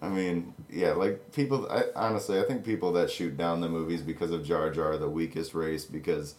I 0.00 0.08
mean, 0.08 0.54
yeah, 0.70 0.92
like 0.92 1.32
people. 1.32 1.70
I, 1.70 1.84
honestly, 1.94 2.40
I 2.40 2.42
think 2.44 2.64
people 2.64 2.92
that 2.94 3.10
shoot 3.10 3.36
down 3.36 3.60
the 3.60 3.68
movies 3.68 4.02
because 4.02 4.30
of 4.30 4.44
Jar 4.44 4.70
Jar 4.70 4.92
are 4.92 4.98
the 4.98 5.08
weakest 5.08 5.54
race 5.54 5.84
because 5.84 6.34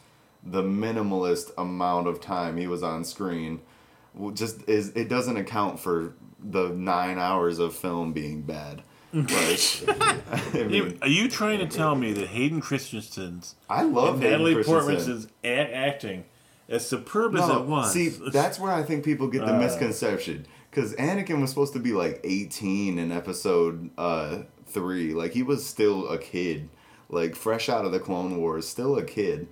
the 0.50 0.62
minimalist 0.64 1.52
amount 1.58 2.08
of 2.08 2.22
time 2.22 2.58
he 2.58 2.68
was 2.68 2.82
on 2.84 3.04
screen 3.04 3.60
just 4.34 4.68
is 4.68 4.90
it 4.90 5.10
doesn't 5.10 5.38
account 5.38 5.80
for 5.80 6.14
the 6.44 6.70
nine 6.70 7.18
hours 7.20 7.60
of 7.60 7.76
film 7.76 8.14
being 8.14 8.42
bad. 8.42 8.82
Like, 9.14 9.28
I, 10.54 10.64
mean, 10.70 10.98
Are 11.02 11.08
you 11.08 11.30
trying 11.30 11.60
to 11.60 11.68
tell 11.68 11.96
me 11.96 12.14
that 12.14 12.28
Hayden 12.28 12.62
Christensen's 12.62 13.56
I 13.70 13.84
love 13.84 14.16
and 14.16 14.24
Hayden 14.24 14.44
Natalie 14.44 14.64
Portman's 14.64 15.28
a- 15.44 15.76
acting 15.76 16.26
as 16.70 16.88
superb 16.88 17.36
as 17.36 17.50
it 17.50 17.66
was? 17.66 17.92
See, 17.94 18.10
that's 18.10 18.60
where 18.60 18.72
I 18.72 18.84
think 18.84 19.04
people 19.06 19.28
get 19.28 19.46
the 19.46 19.56
Uh. 19.56 19.60
misconception. 19.60 20.46
Because 20.70 20.94
Anakin 20.96 21.42
was 21.42 21.50
supposed 21.50 21.74
to 21.74 21.80
be 21.80 21.94
like 21.94 22.20
18 22.24 23.00
in 23.00 23.12
episode 23.12 23.90
uh, 23.98 24.40
3. 24.68 25.14
Like, 25.14 25.32
he 25.32 25.42
was 25.42 25.66
still 25.66 26.08
a 26.10 26.18
kid. 26.20 26.70
Like, 27.10 27.36
fresh 27.36 27.70
out 27.70 27.86
of 27.86 27.92
the 27.92 28.00
Clone 28.00 28.38
Wars, 28.38 28.68
still 28.68 28.98
a 28.98 29.04
kid. 29.04 29.48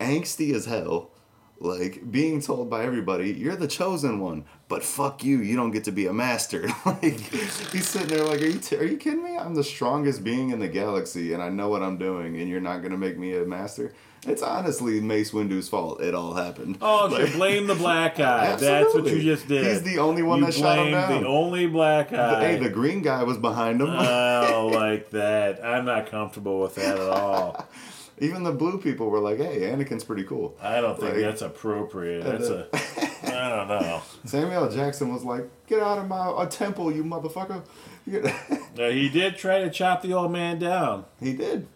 Angsty 0.00 0.54
as 0.54 0.66
hell. 0.66 1.10
Like, 1.58 2.10
being 2.12 2.42
told 2.42 2.68
by 2.68 2.84
everybody, 2.84 3.32
you're 3.32 3.56
the 3.56 3.66
chosen 3.66 4.20
one, 4.20 4.44
but 4.68 4.82
fuck 4.82 5.24
you, 5.24 5.38
you 5.38 5.56
don't 5.56 5.70
get 5.70 5.84
to 5.84 5.90
be 5.90 6.04
a 6.06 6.12
master. 6.12 6.68
like, 6.84 7.02
he's 7.02 7.88
sitting 7.88 8.08
there 8.08 8.24
like, 8.24 8.42
are 8.42 8.46
you, 8.46 8.58
t- 8.58 8.76
are 8.76 8.84
you 8.84 8.98
kidding 8.98 9.24
me? 9.24 9.38
I'm 9.38 9.54
the 9.54 9.64
strongest 9.64 10.22
being 10.22 10.50
in 10.50 10.58
the 10.58 10.68
galaxy, 10.68 11.32
and 11.32 11.42
I 11.42 11.48
know 11.48 11.70
what 11.70 11.82
I'm 11.82 11.96
doing, 11.96 12.38
and 12.38 12.46
you're 12.50 12.60
not 12.60 12.80
going 12.80 12.90
to 12.90 12.98
make 12.98 13.16
me 13.16 13.34
a 13.38 13.46
master? 13.46 13.94
It's 14.26 14.42
honestly 14.42 15.00
Mace 15.00 15.30
Windu's 15.32 15.66
fault. 15.66 16.02
It 16.02 16.14
all 16.14 16.34
happened. 16.34 16.76
Oh, 16.82 17.08
Like- 17.10 17.28
you 17.28 17.32
blame 17.36 17.66
the 17.68 17.74
black 17.74 18.16
guy. 18.18 18.54
That's 18.56 18.92
what 18.94 19.06
you 19.06 19.22
just 19.22 19.48
did. 19.48 19.64
He's 19.64 19.82
the 19.82 19.98
only 19.98 20.22
one 20.22 20.40
you 20.40 20.46
that 20.46 20.52
shot 20.54 20.78
him 20.78 20.90
down. 20.92 21.22
The 21.22 21.26
only 21.28 21.66
black 21.68 22.10
guy. 22.10 22.44
Hey, 22.48 22.56
the 22.58 22.68
green 22.68 23.00
guy 23.00 23.22
was 23.22 23.38
behind 23.38 23.80
him. 23.80 23.88
oh, 23.88 24.70
like 24.74 25.08
that. 25.10 25.64
I'm 25.64 25.86
not 25.86 26.10
comfortable 26.10 26.60
with 26.60 26.74
that 26.74 26.98
at 26.98 27.08
all. 27.08 27.66
Even 28.18 28.42
the 28.44 28.52
blue 28.52 28.78
people 28.78 29.10
were 29.10 29.18
like, 29.20 29.38
"Hey, 29.38 29.60
Anakin's 29.62 30.04
pretty 30.04 30.24
cool." 30.24 30.56
I 30.62 30.80
don't 30.80 30.98
think 30.98 31.14
Like- 31.14 31.22
that's 31.22 31.42
appropriate. 31.42 32.24
That's 32.24 32.48
a. 32.48 32.66
I 33.24 33.48
don't 33.50 33.68
know. 33.68 34.00
Samuel 34.24 34.64
L. 34.64 34.70
Jackson 34.70 35.12
was 35.12 35.22
like, 35.24 35.48
"Get 35.66 35.80
out 35.82 35.98
of 35.98 36.08
my 36.08 36.32
a 36.42 36.46
temple, 36.46 36.90
you 36.92 37.04
motherfucker!" 37.04 37.62
Uh, 38.78 38.90
he 38.90 39.08
did 39.08 39.36
try 39.38 39.60
to 39.60 39.70
chop 39.70 40.02
the 40.02 40.12
old 40.12 40.30
man 40.30 40.58
down. 40.58 41.06
he 41.18 41.32
did, 41.32 41.66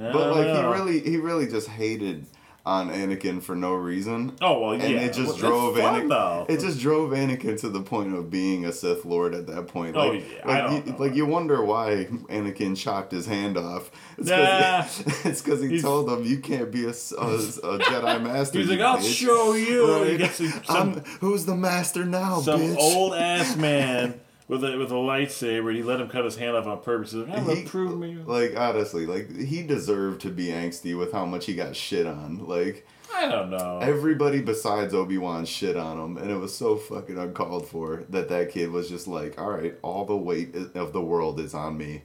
I 0.00 0.12
but 0.12 0.30
like 0.36 0.46
don't 0.46 0.56
he 0.72 0.78
really, 0.80 1.00
he 1.00 1.16
really 1.16 1.48
just 1.48 1.66
hated 1.68 2.26
on 2.66 2.88
Anakin 2.88 3.42
for 3.42 3.54
no 3.54 3.74
reason. 3.74 4.32
Oh 4.40 4.58
well, 4.60 4.74
yeah. 4.74 4.84
And 4.84 4.94
it 4.96 5.12
just 5.12 5.28
Well, 5.28 5.36
drove 5.36 5.76
fun, 5.76 6.02
Anakin. 6.04 6.08
though. 6.08 6.46
It 6.48 6.60
just 6.60 6.80
drove 6.80 7.10
Anakin 7.10 7.60
to 7.60 7.68
the 7.68 7.82
point 7.82 8.14
of 8.14 8.30
being 8.30 8.64
a 8.64 8.72
Sith 8.72 9.04
Lord 9.04 9.34
at 9.34 9.46
that 9.48 9.68
point. 9.68 9.96
Oh, 9.96 10.08
Like, 10.08 10.24
yeah, 10.32 10.50
I 10.50 10.66
like, 10.72 10.86
you, 10.86 10.94
like 10.98 11.14
you 11.14 11.26
wonder 11.26 11.62
why 11.62 12.06
Anakin 12.30 12.74
chopped 12.76 13.12
his 13.12 13.26
hand 13.26 13.58
off. 13.58 13.90
It's 14.16 14.28
Nah. 14.30 14.82
because 14.82 15.24
it's 15.26 15.42
because 15.42 15.60
he 15.60 15.80
told 15.82 16.08
him 16.08 16.24
you 16.24 16.38
can't 16.38 16.70
be 16.70 16.84
a 16.84 16.90
Jedi 16.92 18.22
master. 18.22 18.58
He's 18.60 18.70
like, 18.70 18.80
I'll 18.80 18.98
bitch." 18.98 19.14
show 19.14 19.52
you. 19.54 20.18
Right. 20.18 20.30
some, 20.64 21.00
who's 21.20 21.44
the 21.46 21.56
master 21.56 22.04
now, 22.04 22.40
some 22.40 22.60
bitch? 22.60 22.76
old 22.78 23.14
ass 23.14 23.56
man 23.56 24.20
with 24.48 24.64
a 24.64 24.76
with 24.76 24.90
a 24.90 24.94
lightsaber. 24.94 25.68
and 25.68 25.76
He 25.76 25.82
let 25.82 26.00
him 26.00 26.08
cut 26.08 26.24
his 26.24 26.36
hand 26.36 26.56
off 26.56 26.66
on 26.66 26.80
purpose. 26.82 27.12
He's 27.12 27.24
like, 27.26 27.56
He- 27.58 27.64
prove 27.64 27.98
me. 27.98 28.16
Like 28.16 28.56
honestly, 28.56 29.06
like 29.06 29.34
he 29.36 29.62
deserved 29.62 30.20
to 30.22 30.30
be 30.30 30.46
angsty 30.46 30.96
with 30.96 31.12
how 31.12 31.24
much 31.24 31.46
he 31.46 31.54
got 31.54 31.74
shit 31.76 32.06
on. 32.06 32.46
Like 32.46 32.86
I 33.14 33.28
don't 33.28 33.50
know. 33.50 33.78
everybody 33.80 34.40
besides 34.40 34.92
Obi 34.92 35.18
Wan 35.18 35.44
shit 35.44 35.76
on 35.76 35.98
him, 35.98 36.16
and 36.18 36.30
it 36.30 36.36
was 36.36 36.54
so 36.54 36.76
fucking 36.76 37.16
uncalled 37.18 37.68
for 37.68 38.04
that 38.10 38.28
that 38.28 38.50
kid 38.50 38.70
was 38.70 38.88
just 38.88 39.06
like, 39.06 39.40
all 39.40 39.50
right, 39.50 39.74
all 39.82 40.04
the 40.04 40.16
weight 40.16 40.54
of 40.74 40.92
the 40.92 41.00
world 41.00 41.38
is 41.38 41.54
on 41.54 41.78
me, 41.78 42.02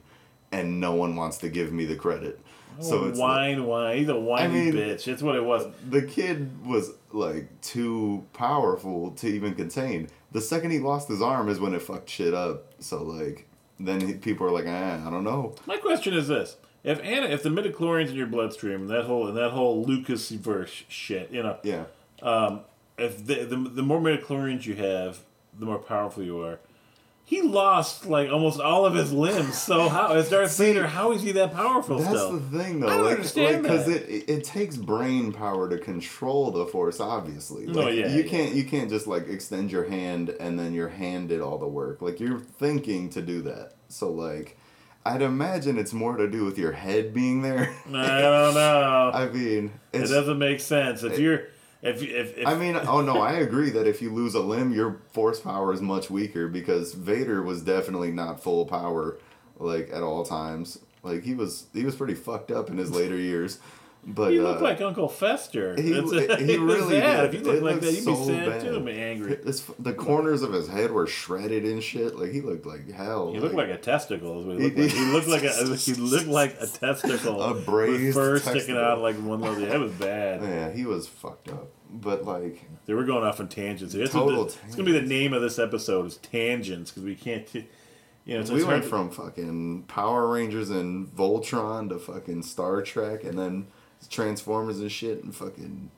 and 0.52 0.80
no 0.80 0.94
one 0.94 1.16
wants 1.16 1.38
to 1.38 1.48
give 1.48 1.72
me 1.72 1.84
the 1.84 1.96
credit. 1.96 2.38
Oh, 2.78 2.82
so 2.82 3.04
it's 3.06 3.18
like- 3.18 3.28
whine, 3.58 3.66
whine. 3.66 3.98
He's 3.98 4.08
a 4.08 4.18
whiny 4.18 4.54
mean- 4.66 4.72
bitch. 4.74 5.04
That's 5.06 5.20
what 5.22 5.34
it 5.34 5.44
was. 5.44 5.66
the 5.88 6.02
kid 6.02 6.64
was 6.64 6.92
like 7.12 7.48
too 7.60 8.24
powerful 8.32 9.10
to 9.12 9.26
even 9.26 9.54
contain. 9.56 10.08
The 10.32 10.40
second 10.40 10.70
he 10.70 10.78
lost 10.78 11.08
his 11.08 11.22
arm 11.22 11.48
is 11.48 11.58
when 11.58 11.74
it 11.74 11.82
fucked 11.82 12.08
shit 12.08 12.34
up. 12.34 12.72
So 12.78 13.02
like 13.02 13.46
then 13.78 14.00
he, 14.00 14.14
people 14.14 14.46
are 14.46 14.50
like, 14.50 14.66
ah, 14.68 15.06
I 15.06 15.10
don't 15.10 15.24
know. 15.24 15.54
My 15.66 15.76
question 15.76 16.14
is 16.14 16.28
this: 16.28 16.56
If 16.84 17.00
Anna, 17.02 17.26
if 17.26 17.42
the 17.42 17.48
midichlorians 17.48 18.08
in 18.10 18.14
your 18.14 18.26
bloodstream, 18.26 18.82
and 18.82 18.90
that 18.90 19.04
whole 19.04 19.28
and 19.28 19.36
that 19.36 19.50
whole 19.50 19.82
Lucas 19.84 20.30
verse 20.30 20.84
shit, 20.88 21.30
you 21.30 21.42
know, 21.42 21.58
Yeah. 21.62 21.84
Um, 22.22 22.60
if 22.98 23.24
the, 23.26 23.44
the 23.44 23.56
the 23.56 23.82
more 23.82 24.00
midichlorians 24.00 24.66
you 24.66 24.76
have, 24.76 25.20
the 25.58 25.66
more 25.66 25.78
powerful 25.78 26.22
you 26.22 26.40
are. 26.42 26.58
He 27.30 27.42
lost 27.42 28.06
like 28.06 28.28
almost 28.28 28.58
all 28.58 28.84
of 28.84 28.94
his 28.94 29.12
limbs. 29.12 29.56
So 29.56 29.88
how 29.88 30.14
as 30.14 30.28
Darth 30.30 30.58
Vader, 30.58 30.88
how 30.88 31.12
is 31.12 31.22
he 31.22 31.30
that 31.30 31.54
powerful 31.54 31.98
That's 31.98 32.08
still? 32.08 32.32
the 32.32 32.58
thing, 32.58 32.80
though. 32.80 32.88
I 32.88 32.90
don't 32.96 33.04
like, 33.04 33.14
understand 33.18 33.62
because 33.62 33.86
that. 33.86 34.02
it, 34.10 34.24
it 34.24 34.30
it 34.38 34.44
takes 34.44 34.76
brain 34.76 35.32
power 35.32 35.70
to 35.70 35.78
control 35.78 36.50
the 36.50 36.66
force. 36.66 36.98
Obviously, 36.98 37.66
No, 37.66 37.82
like, 37.82 37.94
yeah, 37.94 38.08
you 38.08 38.22
yeah. 38.24 38.28
can't 38.28 38.54
you 38.56 38.64
can't 38.64 38.90
just 38.90 39.06
like 39.06 39.28
extend 39.28 39.70
your 39.70 39.84
hand 39.88 40.30
and 40.40 40.58
then 40.58 40.72
your 40.74 40.88
hand 40.88 41.28
did 41.28 41.40
all 41.40 41.56
the 41.56 41.68
work. 41.68 42.02
Like 42.02 42.18
you're 42.18 42.40
thinking 42.40 43.10
to 43.10 43.22
do 43.22 43.42
that. 43.42 43.74
So 43.86 44.10
like, 44.10 44.58
I'd 45.06 45.22
imagine 45.22 45.78
it's 45.78 45.92
more 45.92 46.16
to 46.16 46.28
do 46.28 46.44
with 46.44 46.58
your 46.58 46.72
head 46.72 47.14
being 47.14 47.42
there. 47.42 47.72
I 47.94 48.20
don't 48.22 48.54
know. 48.54 49.10
I 49.14 49.28
mean, 49.28 49.70
it 49.92 50.08
doesn't 50.08 50.38
make 50.40 50.58
sense 50.58 51.04
if 51.04 51.16
you're 51.20 51.44
if 51.82 52.02
if, 52.02 52.36
if 52.38 52.46
I 52.46 52.54
mean, 52.54 52.76
oh 52.76 53.00
no, 53.00 53.20
I 53.20 53.32
agree 53.32 53.70
that 53.70 53.86
if 53.86 54.02
you 54.02 54.12
lose 54.12 54.34
a 54.34 54.40
limb, 54.40 54.72
your 54.72 55.00
force 55.12 55.40
power 55.40 55.72
is 55.72 55.80
much 55.80 56.10
weaker 56.10 56.48
because 56.48 56.94
Vader 56.94 57.42
was 57.42 57.62
definitely 57.62 58.10
not 58.10 58.42
full 58.42 58.66
power, 58.66 59.18
like 59.58 59.90
at 59.92 60.02
all 60.02 60.24
times. 60.24 60.78
Like 61.02 61.22
he 61.22 61.34
was, 61.34 61.66
he 61.72 61.84
was 61.84 61.96
pretty 61.96 62.14
fucked 62.14 62.50
up 62.50 62.68
in 62.68 62.76
his 62.76 62.90
later 62.90 63.16
years. 63.16 63.58
But 64.02 64.32
You 64.32 64.42
look 64.42 64.60
uh, 64.60 64.64
like 64.64 64.80
Uncle 64.80 65.08
Fester. 65.08 65.76
he, 65.80 65.90
That's- 65.90 66.40
he 66.40 66.56
really 66.58 67.00
did. 67.00 67.34
If 67.34 67.34
you 67.34 67.40
look 67.40 67.62
like 67.62 67.80
that, 67.80 67.92
you'd 67.92 68.06
be 68.06 68.14
so 68.14 68.24
sad 68.24 68.48
bad. 68.48 68.60
too. 68.62 68.76
and 68.76 68.86
be 68.86 68.92
angry. 68.92 69.38
His, 69.44 69.62
the 69.78 69.92
corners 69.92 70.40
of 70.42 70.52
his 70.54 70.68
head 70.68 70.90
were 70.90 71.06
shredded 71.06 71.64
and 71.64 71.82
shit. 71.82 72.16
Like 72.16 72.30
he 72.30 72.40
looked 72.40 72.64
like 72.64 72.90
hell. 72.90 73.32
He 73.32 73.38
looked 73.40 73.54
like 73.54 73.68
a 73.68 73.76
testicle. 73.76 74.40
Is 74.40 74.46
what 74.46 74.58
he, 74.58 74.64
looked 74.64 74.78
like. 74.78 74.90
he 74.90 75.04
looked 75.12 75.28
like 75.28 75.42
a 75.42 75.76
he 75.76 75.94
looked 75.94 76.26
like 76.28 76.56
a 76.60 76.66
testicle. 76.66 77.42
A 77.42 77.54
braised 77.60 78.14
fur 78.14 78.38
sticking 78.38 78.76
out 78.76 79.00
like 79.00 79.16
one 79.16 79.40
little. 79.40 79.56
That 79.66 79.80
was 79.80 79.92
bad. 79.92 80.42
yeah, 80.42 80.72
he 80.72 80.86
was 80.86 81.06
fucked 81.06 81.48
up. 81.48 81.68
But 81.92 82.24
like, 82.24 82.64
They 82.86 82.94
were 82.94 83.04
going 83.04 83.24
off 83.24 83.40
on 83.40 83.48
tangents. 83.48 83.94
It's, 83.94 84.12
Total 84.12 84.44
it's 84.46 84.56
gonna 84.70 84.84
be 84.84 84.92
the 84.92 85.02
name 85.02 85.32
of 85.32 85.42
this 85.42 85.58
episode 85.58 86.06
is 86.06 86.16
tangents 86.18 86.90
because 86.90 87.04
we 87.04 87.16
can't. 87.16 87.46
You 88.24 88.34
know, 88.34 88.40
it's, 88.40 88.50
we 88.50 88.62
went 88.64 88.84
from 88.84 89.10
fucking 89.10 89.84
Power 89.84 90.28
Rangers 90.28 90.70
and 90.70 91.06
Voltron 91.08 91.88
to 91.88 91.98
fucking 91.98 92.42
Star 92.42 92.80
Trek, 92.82 93.24
and 93.24 93.38
then 93.38 93.66
Transformers 94.08 94.80
and 94.80 94.90
shit, 94.90 95.22
and 95.24 95.34
fucking. 95.34 95.90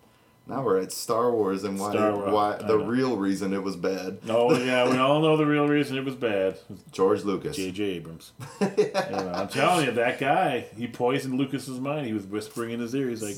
Now 0.48 0.62
we're 0.64 0.78
at 0.80 0.90
Star 0.90 1.30
Wars 1.30 1.62
and 1.62 1.78
why, 1.78 1.92
Star 1.92 2.12
Wars, 2.16 2.32
why 2.32 2.56
the 2.56 2.76
know. 2.76 2.84
real 2.84 3.16
reason 3.16 3.52
it 3.52 3.62
was 3.62 3.76
bad. 3.76 4.18
Oh 4.28 4.52
yeah, 4.58 4.90
we 4.90 4.98
all 4.98 5.20
know 5.20 5.36
the 5.36 5.46
real 5.46 5.68
reason 5.68 5.96
it 5.96 6.04
was 6.04 6.16
bad. 6.16 6.58
George 6.90 7.22
Lucas. 7.22 7.56
J.J. 7.56 7.84
Abrams. 7.84 8.32
You 8.60 8.68
know, 8.92 9.32
I'm 9.34 9.48
telling 9.48 9.86
you, 9.86 9.92
that 9.92 10.18
guy, 10.18 10.66
he 10.76 10.88
poisoned 10.88 11.34
Lucas's 11.38 11.78
mind. 11.78 12.06
He 12.06 12.12
was 12.12 12.24
whispering 12.26 12.72
in 12.72 12.80
his 12.80 12.92
ear. 12.94 13.08
He's 13.08 13.22
like, 13.22 13.36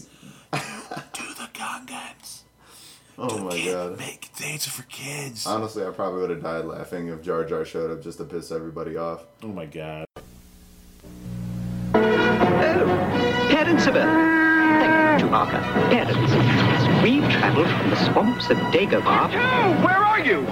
"Do 1.12 1.22
the 1.34 1.48
Gungans. 1.52 2.40
Oh 3.18 3.38
my 3.38 3.64
god. 3.64 3.98
Make 3.98 4.24
things 4.34 4.66
for 4.66 4.82
kids." 4.84 5.46
Honestly, 5.46 5.84
I 5.84 5.90
probably 5.90 6.22
would 6.22 6.30
have 6.30 6.42
died 6.42 6.64
laughing 6.64 7.08
if 7.08 7.20
Jar 7.22 7.44
Jar 7.44 7.66
showed 7.66 7.90
up 7.90 8.02
just 8.02 8.16
to 8.18 8.24
piss 8.24 8.50
everybody 8.50 8.96
off. 8.96 9.24
oh 9.42 9.48
my 9.48 9.66
god. 9.66 10.06
Oh, 11.94 13.46
parents 13.50 13.86
of 13.86 13.96
Earth. 13.96 14.33
You, 15.34 15.40
Parents, 15.40 17.02
we've 17.02 17.28
traveled 17.28 17.66
from 17.66 17.90
the 17.90 17.96
swamps 17.96 18.50
of 18.50 18.56
Dagobah 18.70 19.82
Where 19.84 19.96
are 19.96 20.20
you? 20.20 20.42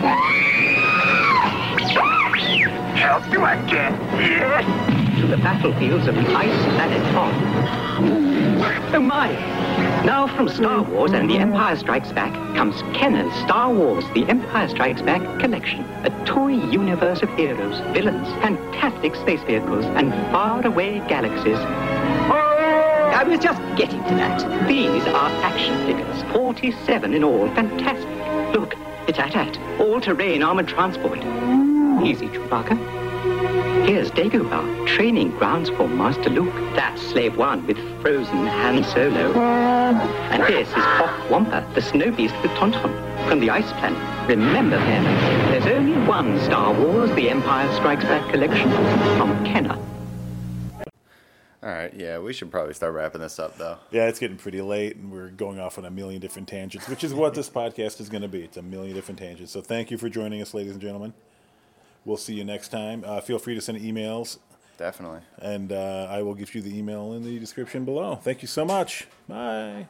Help 2.99 3.24
you 3.33 3.45
again? 3.45 3.95
Yes. 4.18 5.20
to 5.20 5.28
the 5.28 5.37
battlefields 5.37 6.09
of 6.09 6.16
the 6.16 6.35
ice 6.35 6.64
planet 6.74 7.01
Hoth. 7.14 7.33
Oh 8.93 9.01
my! 9.01 9.30
Now 10.05 10.26
from 10.26 10.49
Star 10.49 10.83
Wars 10.83 11.12
and 11.12 11.30
The 11.30 11.39
Empire 11.39 11.76
Strikes 11.76 12.11
Back 12.11 12.33
comes 12.57 12.83
Kenner's 12.93 13.33
Star 13.45 13.72
Wars 13.72 14.05
The 14.14 14.24
Empire 14.24 14.68
Strikes 14.68 15.03
Back 15.03 15.22
collection. 15.39 15.83
A 16.05 16.24
toy 16.24 16.55
universe 16.55 17.22
of 17.22 17.28
heroes, 17.37 17.78
villains, 17.95 18.26
fantastic 18.43 19.14
space 19.14 19.43
vehicles, 19.45 19.85
and 19.85 20.11
faraway 20.33 20.99
galaxies. 21.09 22.11
I 23.22 23.24
was 23.24 23.38
just 23.38 23.60
getting 23.76 24.02
to 24.02 24.14
that. 24.16 24.66
These 24.66 25.06
are 25.06 25.30
action 25.44 25.86
figures, 25.86 26.22
47 26.32 27.14
in 27.14 27.22
all. 27.22 27.46
Fantastic. 27.54 28.08
Look, 28.52 28.74
it's 29.06 29.16
AT-AT, 29.16 29.56
all-terrain 29.80 30.42
armored 30.42 30.66
transport. 30.66 31.22
Hmm. 31.22 32.04
Easy, 32.04 32.26
Chewbacca. 32.26 32.76
Here's 33.86 34.10
Dagobah, 34.10 34.88
training 34.88 35.30
grounds 35.38 35.70
for 35.70 35.86
Master 35.86 36.30
Luke. 36.30 36.52
That's 36.74 37.00
Slave 37.00 37.36
One 37.36 37.64
with 37.64 37.78
frozen 38.02 38.44
Han 38.48 38.82
Solo. 38.82 39.32
Hmm. 39.34 39.40
And 40.32 40.42
this 40.42 40.66
is 40.66 40.74
Pop 40.74 41.30
Wampa, 41.30 41.64
the 41.76 41.80
snow 41.80 42.10
beast 42.10 42.34
with 42.42 42.50
Tauntaun 42.58 43.28
from 43.28 43.38
the 43.38 43.50
Ice 43.50 43.70
Planet. 43.74 44.28
Remember, 44.28 44.78
parents, 44.78 45.64
there's 45.64 45.76
only 45.78 46.08
one 46.08 46.40
Star 46.40 46.74
Wars 46.74 47.08
The 47.10 47.30
Empire 47.30 47.72
Strikes 47.74 48.02
Back 48.02 48.28
collection 48.32 48.68
from 49.16 49.44
Kenner. 49.44 49.78
All 51.62 51.68
right, 51.68 51.94
yeah, 51.94 52.18
we 52.18 52.32
should 52.32 52.50
probably 52.50 52.74
start 52.74 52.92
wrapping 52.92 53.20
this 53.20 53.38
up 53.38 53.56
though. 53.56 53.78
Yeah, 53.92 54.08
it's 54.08 54.18
getting 54.18 54.36
pretty 54.36 54.60
late, 54.60 54.96
and 54.96 55.12
we're 55.12 55.30
going 55.30 55.60
off 55.60 55.78
on 55.78 55.84
a 55.84 55.90
million 55.90 56.20
different 56.20 56.48
tangents, 56.48 56.88
which 56.88 57.04
is 57.04 57.14
what 57.14 57.34
this 57.34 57.48
podcast 57.50 58.00
is 58.00 58.08
going 58.08 58.22
to 58.22 58.28
be. 58.28 58.42
It's 58.42 58.56
a 58.56 58.62
million 58.62 58.96
different 58.96 59.20
tangents. 59.20 59.52
So 59.52 59.60
thank 59.60 59.90
you 59.90 59.96
for 59.96 60.08
joining 60.08 60.42
us, 60.42 60.54
ladies 60.54 60.72
and 60.72 60.80
gentlemen. 60.80 61.14
We'll 62.04 62.16
see 62.16 62.34
you 62.34 62.42
next 62.42 62.70
time. 62.70 63.04
Uh, 63.06 63.20
feel 63.20 63.38
free 63.38 63.54
to 63.54 63.60
send 63.60 63.78
emails. 63.78 64.38
Definitely. 64.76 65.20
And 65.38 65.70
uh, 65.70 66.08
I 66.10 66.22
will 66.22 66.34
give 66.34 66.52
you 66.54 66.62
the 66.62 66.76
email 66.76 67.12
in 67.12 67.22
the 67.22 67.38
description 67.38 67.84
below. 67.84 68.16
Thank 68.16 68.42
you 68.42 68.48
so 68.48 68.64
much. 68.64 69.06
Bye. 69.28 69.86